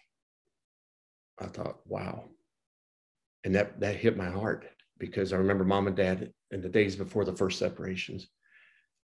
[1.40, 2.26] I thought, wow.
[3.44, 4.66] And that, that hit my heart
[5.00, 8.28] because I remember mom and dad in the days before the first separations.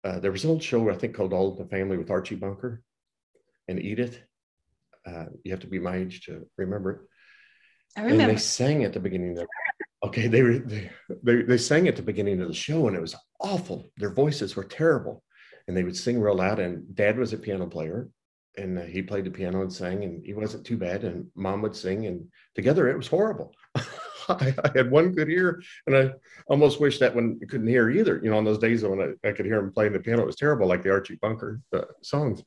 [0.04, 2.36] Uh, there was an old show, I think, called All in the Family with Archie
[2.36, 2.82] Bunker
[3.68, 4.20] and Edith.
[5.04, 7.00] Uh, you have to be my age to remember it.
[7.96, 8.22] I remember.
[8.22, 9.46] And they sang at the beginning of the,
[10.06, 10.90] okay, they, were, they,
[11.22, 13.90] they, they sang at the beginning of the show and it was awful.
[13.96, 15.22] Their voices were terrible
[15.66, 16.58] and they would sing real loud.
[16.58, 18.08] And dad was a piano player
[18.56, 21.04] and uh, he played the piano and sang, and he wasn't too bad.
[21.04, 23.54] And mom would sing, and together it was horrible.
[24.28, 26.10] I, I, had one good ear, and I
[26.46, 28.20] almost wish that one couldn't hear either.
[28.22, 30.26] You know, on those days when I, I could hear him playing the piano, it
[30.26, 32.42] was terrible, like the Archie Bunker uh, songs.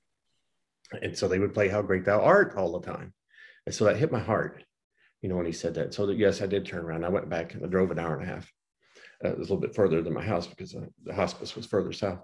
[1.01, 3.13] And so they would play "How Great Thou Art" all the time,
[3.65, 4.63] and so that hit my heart.
[5.21, 5.93] You know, when he said that.
[5.93, 7.03] So that yes, I did turn around.
[7.03, 8.51] I went back and I drove an hour and a half.
[9.23, 11.65] Uh, it was a little bit further than my house because uh, the hospice was
[11.65, 12.19] further south.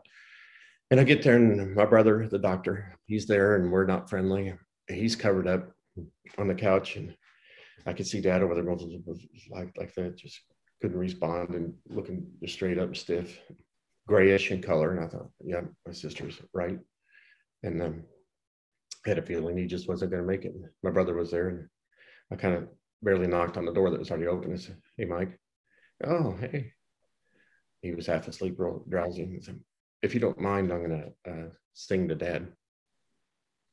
[0.91, 4.53] And I get there, and my brother, the doctor, he's there, and we're not friendly.
[4.89, 5.71] He's covered up.
[6.37, 7.15] on the couch, and
[7.85, 9.03] I could see Dad over there going
[9.49, 10.41] like like that, just
[10.81, 13.39] couldn't respond and looking just straight up stiff,
[14.07, 14.91] grayish in color.
[14.91, 16.79] And I thought, yeah, my sister's right.
[17.63, 18.03] And um,
[19.05, 20.55] I had a feeling he just wasn't going to make it.
[20.83, 21.67] My brother was there, and
[22.31, 22.67] I kind of
[23.01, 24.53] barely knocked on the door that was already open.
[24.53, 25.39] I said, "Hey, Mike."
[26.03, 26.73] Oh, hey.
[27.81, 29.39] He was half asleep, real drowsy.
[29.41, 29.59] Said,
[30.01, 32.47] if you don't mind, I'm going to uh, sing to Dad.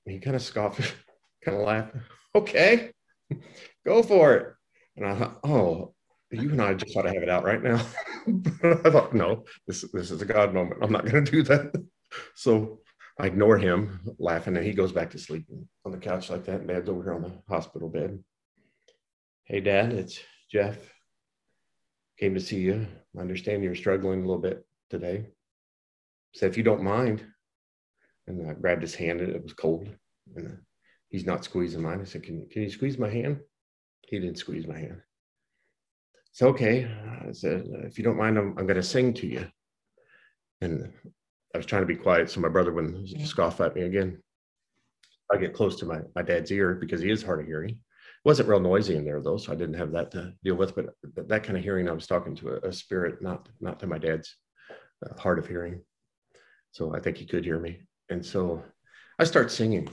[0.04, 0.80] He kind of scoffed,
[1.44, 1.94] kind of laughed.
[2.34, 2.92] Okay,
[3.84, 4.54] go for it.
[4.96, 5.94] And I thought, oh,
[6.30, 7.84] you and I just ought to have it out right now.
[8.64, 10.80] I thought, no, this this is a God moment.
[10.82, 11.74] I'm not going to do that.
[12.34, 12.80] So
[13.18, 15.46] I ignore him, laughing, and he goes back to sleep
[15.84, 16.60] on the couch like that.
[16.60, 18.22] And Dad's over here on the hospital bed.
[19.44, 20.76] Hey, Dad, it's Jeff.
[22.18, 22.86] Came to see you.
[23.16, 25.26] I understand you're struggling a little bit today.
[26.34, 27.24] Said, if you don't mind.
[28.26, 29.88] And I grabbed his hand, and it was cold.
[30.36, 30.58] And
[31.08, 32.00] he's not squeezing mine.
[32.00, 33.40] I said, Can, can you squeeze my hand?
[34.02, 35.00] He didn't squeeze my hand.
[36.30, 36.88] It's okay.
[37.26, 39.46] I said, if you don't mind, I'm, I'm going to sing to you.
[40.60, 40.92] And
[41.54, 44.22] I was trying to be quiet so my brother wouldn't scoff at me again.
[45.32, 47.70] I get close to my, my dad's ear because he is hard of hearing.
[47.70, 47.76] It
[48.24, 50.74] wasn't real noisy in there though, so I didn't have that to deal with.
[50.74, 50.94] But
[51.28, 53.98] that kind of hearing, I was talking to a, a spirit, not not to my
[53.98, 54.34] dad's
[55.04, 55.82] uh, hard of hearing.
[56.72, 57.80] So I think he could hear me.
[58.10, 58.62] And so
[59.18, 59.88] I start singing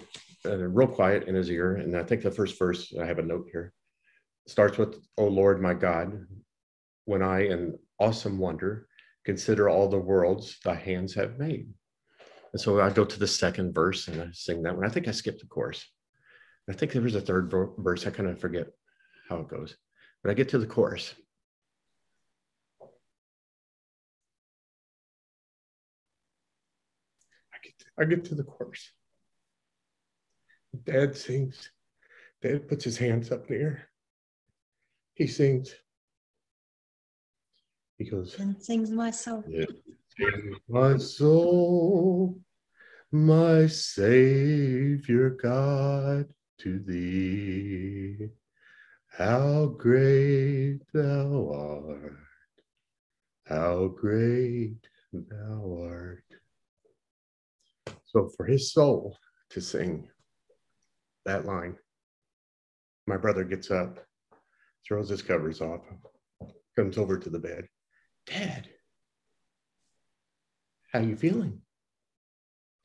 [0.46, 1.76] uh, real quiet in his ear.
[1.76, 3.74] And I think the first verse, I have a note here,
[4.48, 6.26] starts with, Oh Lord, my God,
[7.06, 8.88] when I in awesome wonder
[9.26, 11.68] consider all the worlds thy hands have made.
[12.54, 14.86] And so I go to the second verse and I sing that one.
[14.86, 15.84] I think I skipped the chorus.
[16.70, 18.08] I think there was a third verse.
[18.08, 18.68] I kind of forget
[19.28, 19.76] how it goes.
[20.24, 21.14] But I get to the chorus.
[27.98, 28.92] I get to, I get to the chorus.
[30.84, 31.72] Dad sings.
[32.42, 33.90] Dad puts his hands up in the air.
[35.14, 35.74] He sings.
[37.98, 39.44] He goes, and sings my soul.
[39.48, 39.66] Yeah,
[40.68, 42.42] my soul,
[43.12, 46.26] my Savior God,
[46.60, 48.28] to thee.
[49.08, 52.18] How great thou art,
[53.46, 56.25] how great thou art.
[58.16, 59.18] So for his soul
[59.50, 60.08] to sing
[61.26, 61.76] that line,
[63.08, 64.00] my brother gets up,
[64.88, 65.82] throws his covers off,
[66.78, 67.68] comes over to the bed.
[68.26, 68.70] Dad,
[70.94, 71.60] how you feeling?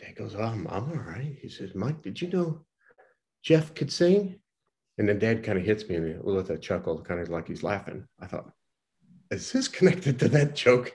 [0.01, 1.39] Dad goes, oh, I'm, I'm all right.
[1.41, 2.65] He says, Mike, did you know
[3.45, 4.41] Jeff could sing?
[4.99, 8.05] And then dad kind of hits me with a chuckle, kind of like he's laughing.
[8.19, 8.51] I thought,
[9.31, 10.93] is this connected to that joke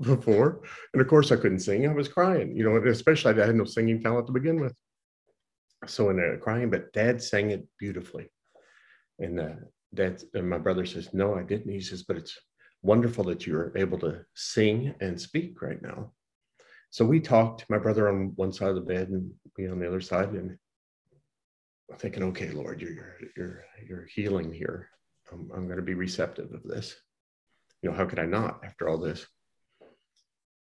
[0.00, 0.62] before?
[0.92, 1.86] And of course, I couldn't sing.
[1.86, 4.74] I was crying, you know, especially I had no singing talent to begin with.
[5.86, 8.30] So in there crying, but dad sang it beautifully.
[9.18, 9.54] And uh,
[9.92, 11.70] dad and my brother says, no, I didn't.
[11.70, 12.38] He says, but it's
[12.82, 16.12] wonderful that you're able to sing and speak right now.
[16.90, 19.88] So we talked, my brother on one side of the bed and me on the
[19.88, 20.56] other side, and
[21.90, 24.88] I'm thinking, okay, Lord, you're you're you're healing here.
[25.32, 26.94] I'm, I'm going to be receptive of this.
[27.82, 29.26] You know, how could I not after all this?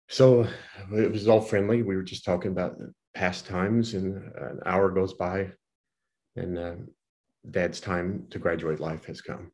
[0.10, 0.48] So
[0.94, 1.84] it was all friendly.
[1.84, 2.78] We were just talking about
[3.14, 5.52] past times, and an hour goes by,
[6.36, 6.76] and uh,
[7.50, 9.52] Dad's time to graduate life has come.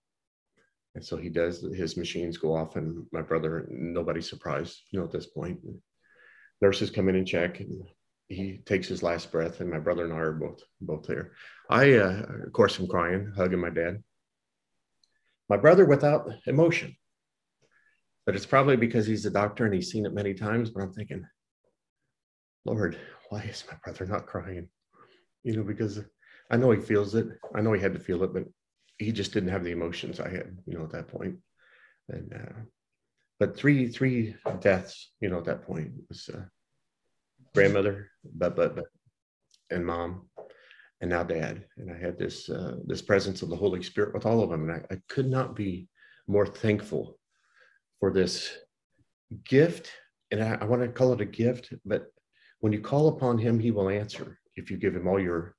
[0.95, 5.05] And so he does, his machines go off, and my brother, nobody's surprised, you know,
[5.05, 5.59] at this point.
[6.61, 7.83] Nurses come in and check, and
[8.27, 11.31] he takes his last breath, and my brother and I are both both there.
[11.69, 14.03] I, uh, of course, am crying, hugging my dad.
[15.49, 16.95] My brother without emotion,
[18.25, 20.69] but it's probably because he's a doctor and he's seen it many times.
[20.69, 21.25] But I'm thinking,
[22.65, 22.97] Lord,
[23.29, 24.69] why is my brother not crying?
[25.43, 26.01] You know, because
[26.49, 27.27] I know he feels it.
[27.55, 28.45] I know he had to feel it, but
[28.97, 31.37] he just didn't have the emotions I had, you know, at that point.
[32.09, 32.59] And uh,
[33.39, 36.43] but three three deaths, you know, at that point was uh,
[37.53, 38.85] grandmother, but but but
[39.69, 40.29] and mom,
[41.01, 41.65] and now dad.
[41.77, 44.69] And I had this uh, this presence of the Holy Spirit with all of them,
[44.69, 45.87] and I, I could not be
[46.27, 47.17] more thankful
[47.99, 48.51] for this
[49.45, 49.91] gift.
[50.31, 52.07] And I, I want to call it a gift, but
[52.59, 55.55] when you call upon Him, He will answer if you give Him all your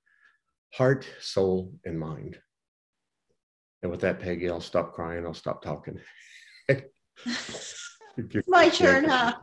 [0.72, 2.38] heart, soul, and mind.
[3.82, 5.26] And with that, Pegi, I'll stop crying.
[5.26, 6.00] I'll stop talking.
[8.46, 9.34] My turn, huh?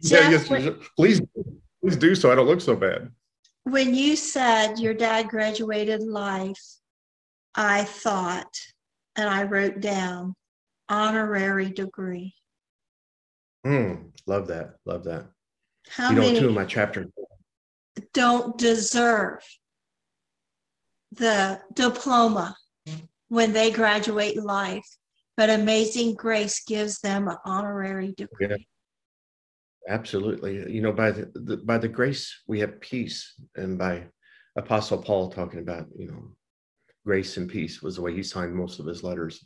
[0.00, 1.20] yeah, yes, when, please,
[1.82, 2.30] please do so.
[2.30, 3.10] I don't look so bad.
[3.64, 6.62] When you said your dad graduated life,
[7.54, 8.54] I thought,
[9.16, 10.34] and I wrote down
[10.90, 12.34] honorary degree.
[13.66, 14.74] Mm, love that.
[14.84, 15.26] Love that.
[15.88, 17.06] How you know, two of my chapters
[18.12, 19.42] don't deserve
[21.12, 22.56] the diploma
[23.28, 24.86] when they graduate in life,
[25.36, 28.48] but Amazing Grace gives them an honorary degree.
[28.48, 28.56] Yeah.
[29.88, 30.70] Absolutely.
[30.72, 34.06] You know, by the, the by the grace we have peace, and by
[34.56, 36.36] Apostle Paul talking about, you know,
[37.04, 39.44] grace and peace was the way he signed most of his letters.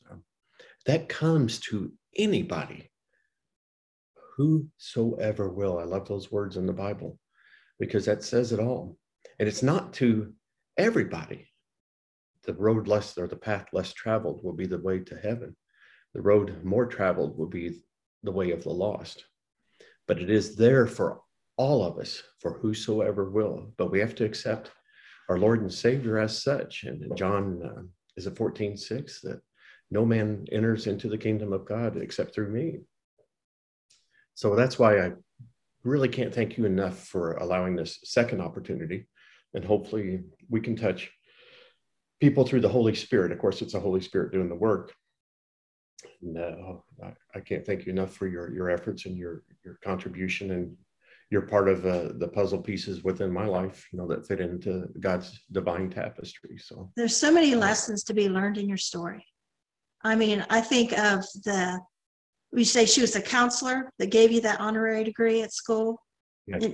[0.87, 2.91] That comes to anybody,
[4.37, 5.79] whosoever will.
[5.79, 7.19] I love those words in the Bible
[7.79, 8.99] because that says it all.
[9.39, 10.33] And it's not to
[10.77, 11.49] everybody.
[12.45, 15.57] The road less or the path less traveled will be the way to heaven.
[16.13, 17.83] The road more traveled will be
[18.23, 19.25] the way of the lost.
[20.07, 21.21] But it is there for
[21.57, 23.73] all of us, for whosoever will.
[23.79, 24.71] But we have to accept
[25.29, 26.85] our Lord and Savior as such.
[26.85, 27.83] And John uh,
[28.17, 29.41] is it 14 6 that
[29.95, 32.81] no man enters into the kingdom of God except through me.
[34.35, 35.13] So that's why I
[35.85, 39.07] really can't thank you enough for allowing this second opportunity.
[39.55, 41.13] And hopefully we can touch
[42.21, 43.31] people through the Holy Spirit.
[43.31, 44.93] Of course, it's the Holy Spirit doing the work.
[46.21, 50.51] No, I, I can't thank you enough for your, your efforts and your, your contribution
[50.51, 50.77] and
[51.31, 54.89] you're part of uh, the puzzle pieces within my life, you know, that fit into
[54.99, 56.59] God's divine tapestry.
[56.59, 59.25] So there's so many lessons to be learned in your story.
[60.05, 61.81] I mean, I think of the,
[62.53, 66.01] we say she was a counselor that gave you that honorary degree at school.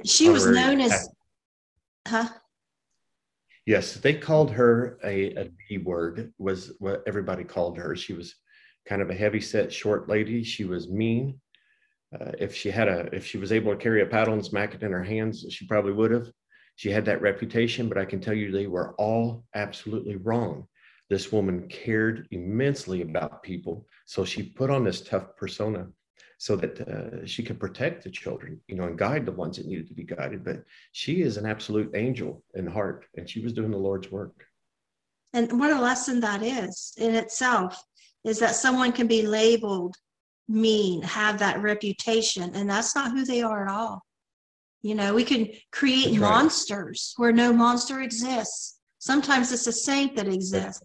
[0.04, 1.08] She was known as,
[2.06, 2.28] huh?
[3.66, 7.94] Yes, they called her a, a D word, was what everybody called her.
[7.94, 8.34] She was
[8.88, 10.42] kind of a heavy set, short lady.
[10.42, 11.40] She was mean.
[12.12, 14.74] Uh, if she had a, if she was able to carry a paddle and smack
[14.74, 16.28] it in her hands, she probably would have.
[16.74, 20.66] She had that reputation, but I can tell you they were all absolutely wrong.
[21.10, 25.88] This woman cared immensely about people, so she put on this tough persona
[26.38, 29.66] so that uh, she could protect the children, you know, and guide the ones that
[29.66, 30.42] needed to be guided.
[30.42, 34.44] But she is an absolute angel in heart, and she was doing the Lord's work.
[35.34, 37.82] And what a lesson that is in itself
[38.24, 39.96] is that someone can be labeled
[40.50, 44.04] mean, have that reputation, and that's not who they are at all.
[44.82, 48.78] You know, we can create that's monsters where no monster exists.
[48.98, 50.82] Sometimes it's a saint that exists.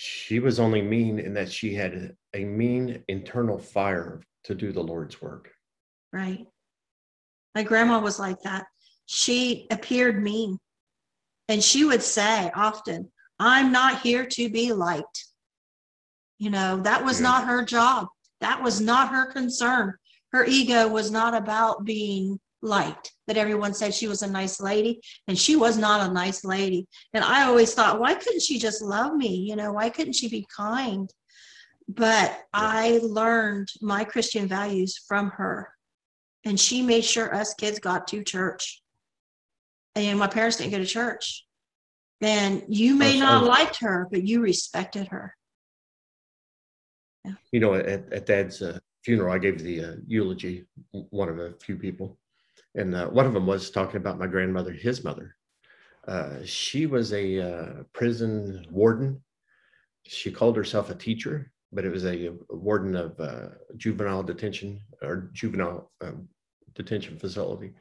[0.00, 4.80] She was only mean in that she had a mean internal fire to do the
[4.80, 5.50] Lord's work.
[6.12, 6.46] Right.
[7.56, 8.66] My grandma was like that.
[9.06, 10.56] She appeared mean.
[11.48, 13.10] And she would say often,
[13.40, 15.26] I'm not here to be liked.
[16.38, 17.26] You know, that was yeah.
[17.26, 18.06] not her job.
[18.40, 19.94] That was not her concern.
[20.30, 25.00] Her ego was not about being liked, that everyone said she was a nice lady,
[25.26, 26.86] and she was not a nice lady.
[27.14, 29.36] And I always thought, why couldn't she just love me?
[29.36, 31.10] You know, why couldn't she be kind?
[31.88, 35.72] But I learned my Christian values from her.
[36.44, 38.82] And she made sure us kids got to church.
[39.94, 41.44] And my parents didn't go to church.
[42.20, 45.34] And you may not liked her, but you respected her.
[47.24, 47.32] Yeah.
[47.52, 51.52] You know, at, at Dad's uh, funeral, I gave the uh, eulogy, one of a
[51.54, 52.18] few people.
[52.78, 55.34] And uh, one of them was talking about my grandmother, his mother.
[56.06, 59.20] Uh, she was a uh, prison warden.
[60.06, 64.80] She called herself a teacher, but it was a, a warden of uh, juvenile detention
[65.02, 66.28] or juvenile um,
[66.74, 67.72] detention facility.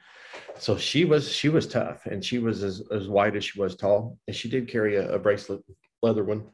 [0.57, 3.75] So she was she was tough, and she was as, as wide as she was
[3.75, 5.61] tall, and she did carry a, a bracelet,
[6.01, 6.47] leather one,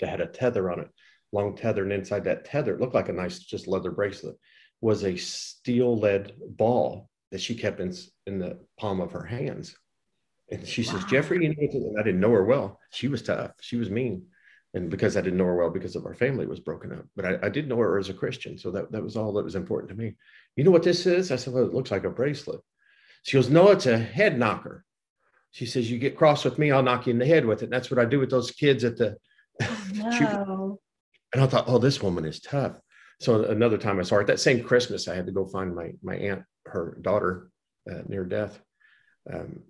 [0.00, 0.88] that had a tether on it
[1.32, 4.36] long tether, and inside that tether, it looked like a nice just leather bracelet,
[4.80, 7.94] was a steel lead ball that she kept in,
[8.26, 9.76] in the palm of her hands.
[10.50, 10.92] And she wow.
[10.92, 12.80] says, Jeffrey, you know, I didn't know her well.
[12.90, 13.52] She was tough.
[13.60, 14.26] She was mean.
[14.74, 17.24] And because I didn't know her well, because of our family was broken up, but
[17.24, 18.56] I, I did know her as a Christian.
[18.56, 20.14] So that, that was all that was important to me.
[20.54, 21.32] You know what this is?
[21.32, 22.60] I said, well, it looks like a bracelet.
[23.22, 24.84] She goes, no, it's a head knocker.
[25.50, 27.64] She says, you get cross with me, I'll knock you in the head with it.
[27.66, 29.16] And that's what I do with those kids at the,
[29.60, 30.80] oh, no.
[31.32, 32.76] And I thought, oh, this woman is tough.
[33.20, 35.92] So another time I saw her, that same Christmas, I had to go find my
[36.02, 37.50] my aunt, her daughter,
[37.90, 38.58] uh, near death.
[39.32, 39.60] Um,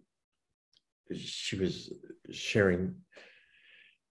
[1.14, 1.92] she was
[2.30, 2.94] sharing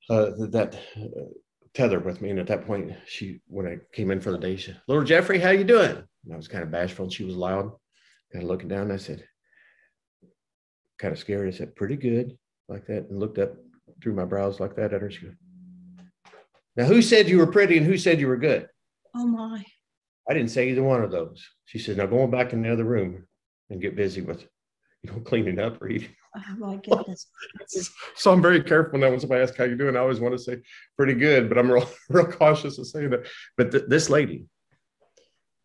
[0.09, 1.31] uh, that uh,
[1.73, 4.57] tether with me, and at that point, she when I came in for the day,
[4.57, 7.23] she said, "Little Jeffrey, how you doing?" And I was kind of bashful, and she
[7.23, 7.71] was loud,
[8.33, 8.91] kind of looking down.
[8.91, 9.23] I said,
[10.97, 11.47] kind of scared.
[11.47, 12.37] I said, "Pretty good,"
[12.67, 13.53] like that, and looked up
[14.03, 15.09] through my brows like that at her.
[15.09, 15.35] She goes,
[16.75, 18.67] now, who said you were pretty and who said you were good?
[19.15, 19.63] Oh, my.
[20.29, 21.43] I didn't say either one of those.
[21.65, 23.25] She says, now go on back in the other room
[23.69, 24.45] and get busy with,
[25.03, 26.15] you know, cleaning up or eating.
[26.35, 27.27] Oh, my goodness.
[28.15, 29.95] so I'm very careful now when somebody asks how you doing.
[29.95, 30.57] I always want to say
[30.97, 33.27] pretty good, but I'm real, real cautious of saying that.
[33.57, 34.45] But th- this lady,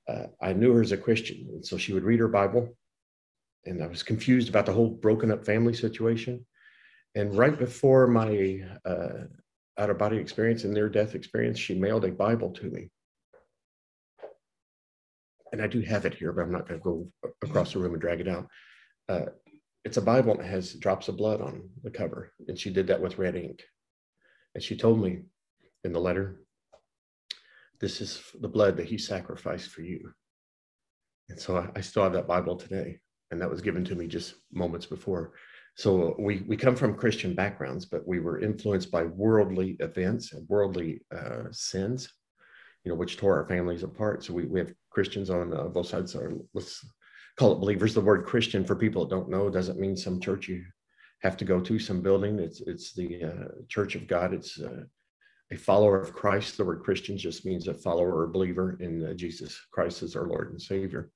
[0.09, 1.47] uh, I knew her as a Christian.
[1.53, 2.77] And so she would read her Bible.
[3.67, 6.45] And I was confused about the whole broken up family situation.
[7.15, 9.25] And right before my uh,
[9.79, 12.91] out of body experience and near death experience, she mailed a Bible to me.
[15.55, 17.09] And I do have it here, but I'm not going to go
[17.45, 18.49] across the room and drag it out.
[19.09, 19.27] Uh,
[19.85, 22.33] it's a Bible that has drops of blood on the cover.
[22.49, 23.63] And she did that with red ink.
[24.57, 25.21] And she told me
[25.85, 26.41] in the letter,
[27.81, 30.13] this is the blood that he sacrificed for you.
[31.29, 32.99] And so I, I still have that Bible today.
[33.31, 35.35] And that was given to me just moments before.
[35.77, 40.49] So we, we come from Christian backgrounds, but we were influenced by worldly events and
[40.49, 42.13] worldly uh, sins,
[42.85, 44.25] you know, which tore our families apart.
[44.25, 46.15] So we, we have Christians on uh, both sides.
[46.15, 46.85] Or let's
[47.37, 47.95] call it believers.
[47.95, 50.65] The word Christian for people that don't know doesn't mean some church you
[51.23, 52.39] have to go to, some building.
[52.39, 54.35] It's it's the uh, Church of God.
[54.35, 54.85] It's uh,
[55.51, 56.57] a follower of Christ.
[56.57, 60.27] The word Christian just means a follower or believer in uh, Jesus Christ as our
[60.27, 61.11] Lord and Savior.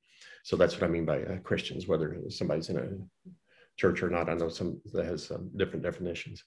[0.45, 3.35] So that's what I mean by uh, Christians, whether somebody's in a
[3.77, 4.31] church or not.
[4.31, 6.43] I know some that has um, different definitions,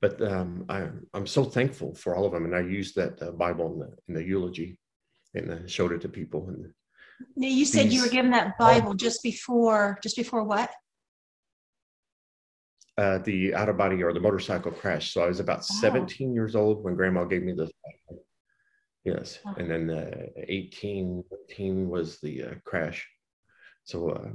[0.00, 2.44] but um, I, am so thankful for all of them.
[2.44, 4.78] And I used that uh, Bible in the, in the eulogy
[5.34, 6.48] and uh, showed it to people.
[6.48, 6.72] And
[7.36, 10.70] now you said these, you were given that Bible just before, just before what?
[12.96, 15.12] Uh, the out of body or the motorcycle crash.
[15.12, 15.80] So I was about oh.
[15.80, 17.70] 17 years old when grandma gave me this.
[19.04, 19.38] Yes.
[19.46, 19.54] Oh.
[19.56, 23.08] And then uh, 18, 18 was the uh, crash.
[23.84, 24.28] So uh,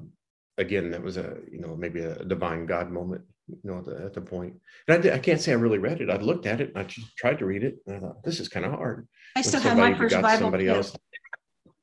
[0.57, 4.05] again, that was a, you know, maybe a divine God moment, you know, at the,
[4.05, 4.55] at the point.
[4.87, 6.09] And I, did, I can't say I really read it.
[6.09, 7.77] I looked at it and I just tried to read it.
[7.85, 9.07] And I thought, this is kind of hard.
[9.35, 10.39] I still have my first Bible.
[10.39, 10.95] Somebody else.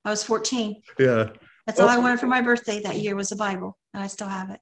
[0.05, 0.81] I was 14.
[0.99, 1.31] Yeah.
[1.67, 3.77] That's all I wanted for my birthday that year was a Bible.
[3.95, 4.61] And I still have it.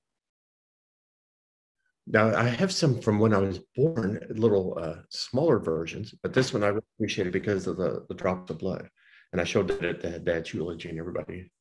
[2.10, 6.54] Now I have some from when I was born, little uh, smaller versions, but this
[6.54, 8.88] one I really appreciated because of the, the drops of blood.
[9.32, 11.52] And I showed it at the dad's eulogy and everybody,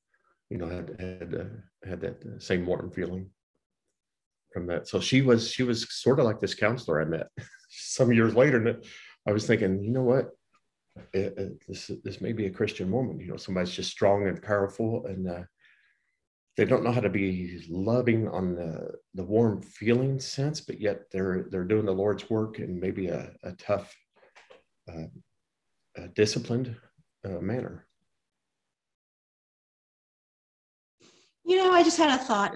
[0.50, 3.30] you know, had had uh, had that uh, same warm feeling
[4.58, 4.88] from that.
[4.88, 7.28] So she was she was sort of like this counselor I met
[7.70, 8.84] some years later, and
[9.28, 10.32] I was thinking, you know what,
[11.14, 13.20] it, it, this this may be a Christian woman.
[13.20, 15.44] You know, somebody's just strong and powerful, and uh,
[16.56, 21.02] they don't know how to be loving on the, the warm feeling sense, but yet
[21.12, 23.96] they're they're doing the Lord's work in maybe a, a tough,
[24.92, 25.06] uh,
[25.98, 26.76] a disciplined
[27.24, 27.86] uh, manner.
[31.46, 32.56] You know, I just had a thought.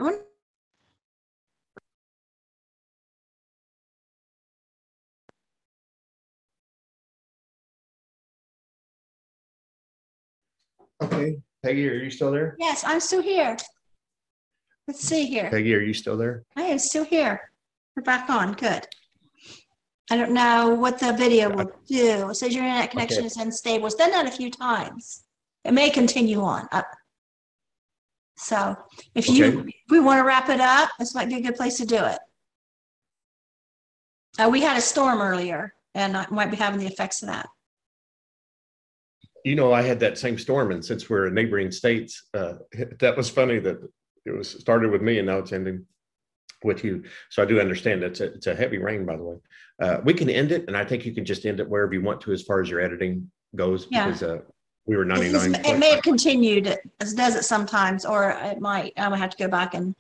[11.02, 11.38] Okay.
[11.66, 12.56] Pegi, are you still there?
[12.60, 13.58] Yes, I'm still here.
[14.88, 15.50] Let's see here.
[15.52, 16.44] Pegi, are you still there?
[16.56, 17.52] I am still here.
[17.96, 18.54] We're back on.
[18.54, 18.88] Good.
[20.10, 22.30] I don't know what the video will do.
[22.30, 23.28] It says your internet connection okay.
[23.28, 23.86] is unstable.
[23.86, 25.24] It's done that a few times.
[25.64, 26.68] It may continue on.
[26.72, 26.88] Up.
[28.36, 28.76] So
[29.14, 31.78] if you if we want to wrap it up, this might be a good place
[31.78, 32.20] to do it.
[34.40, 37.48] Uh, we had a storm earlier, and I might be having the effects of that.
[39.44, 42.54] You know, I had that same storm, and since we're in neighboring states, uh,
[43.00, 43.78] that was funny that
[44.26, 45.86] it was started with me and now it's ending
[46.64, 47.04] with you.
[47.30, 49.38] So I do understand it's a, it's a heavy rain, by the way.
[49.82, 52.02] Uh, we can end it, and I think you can just end it wherever you
[52.02, 53.88] want to as far as your editing goes.
[53.90, 54.06] Yeah.
[54.06, 54.42] Because uh,
[54.86, 55.56] we were 99.
[55.66, 58.94] It may have continued as does it sometimes, or it might.
[58.98, 59.96] I might have to go back and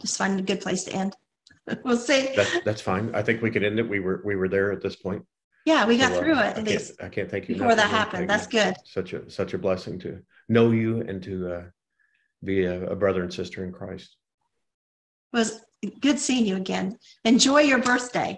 [0.00, 1.16] just find a good place to end.
[1.84, 2.30] we'll see.
[2.34, 3.14] That's, that's fine.
[3.14, 3.88] I think we could end it.
[3.88, 5.24] We were we were there at this point.
[5.64, 6.92] Yeah, we got so, uh, through it at least.
[7.00, 8.28] I can't thank you before that happened.
[8.28, 8.74] That's good.
[8.84, 11.62] Such a such a blessing to know you and to uh,
[12.42, 14.16] be a, a brother and sister in Christ.
[15.32, 15.60] It was
[16.00, 16.98] good seeing you again.
[17.24, 18.30] Enjoy your birthday.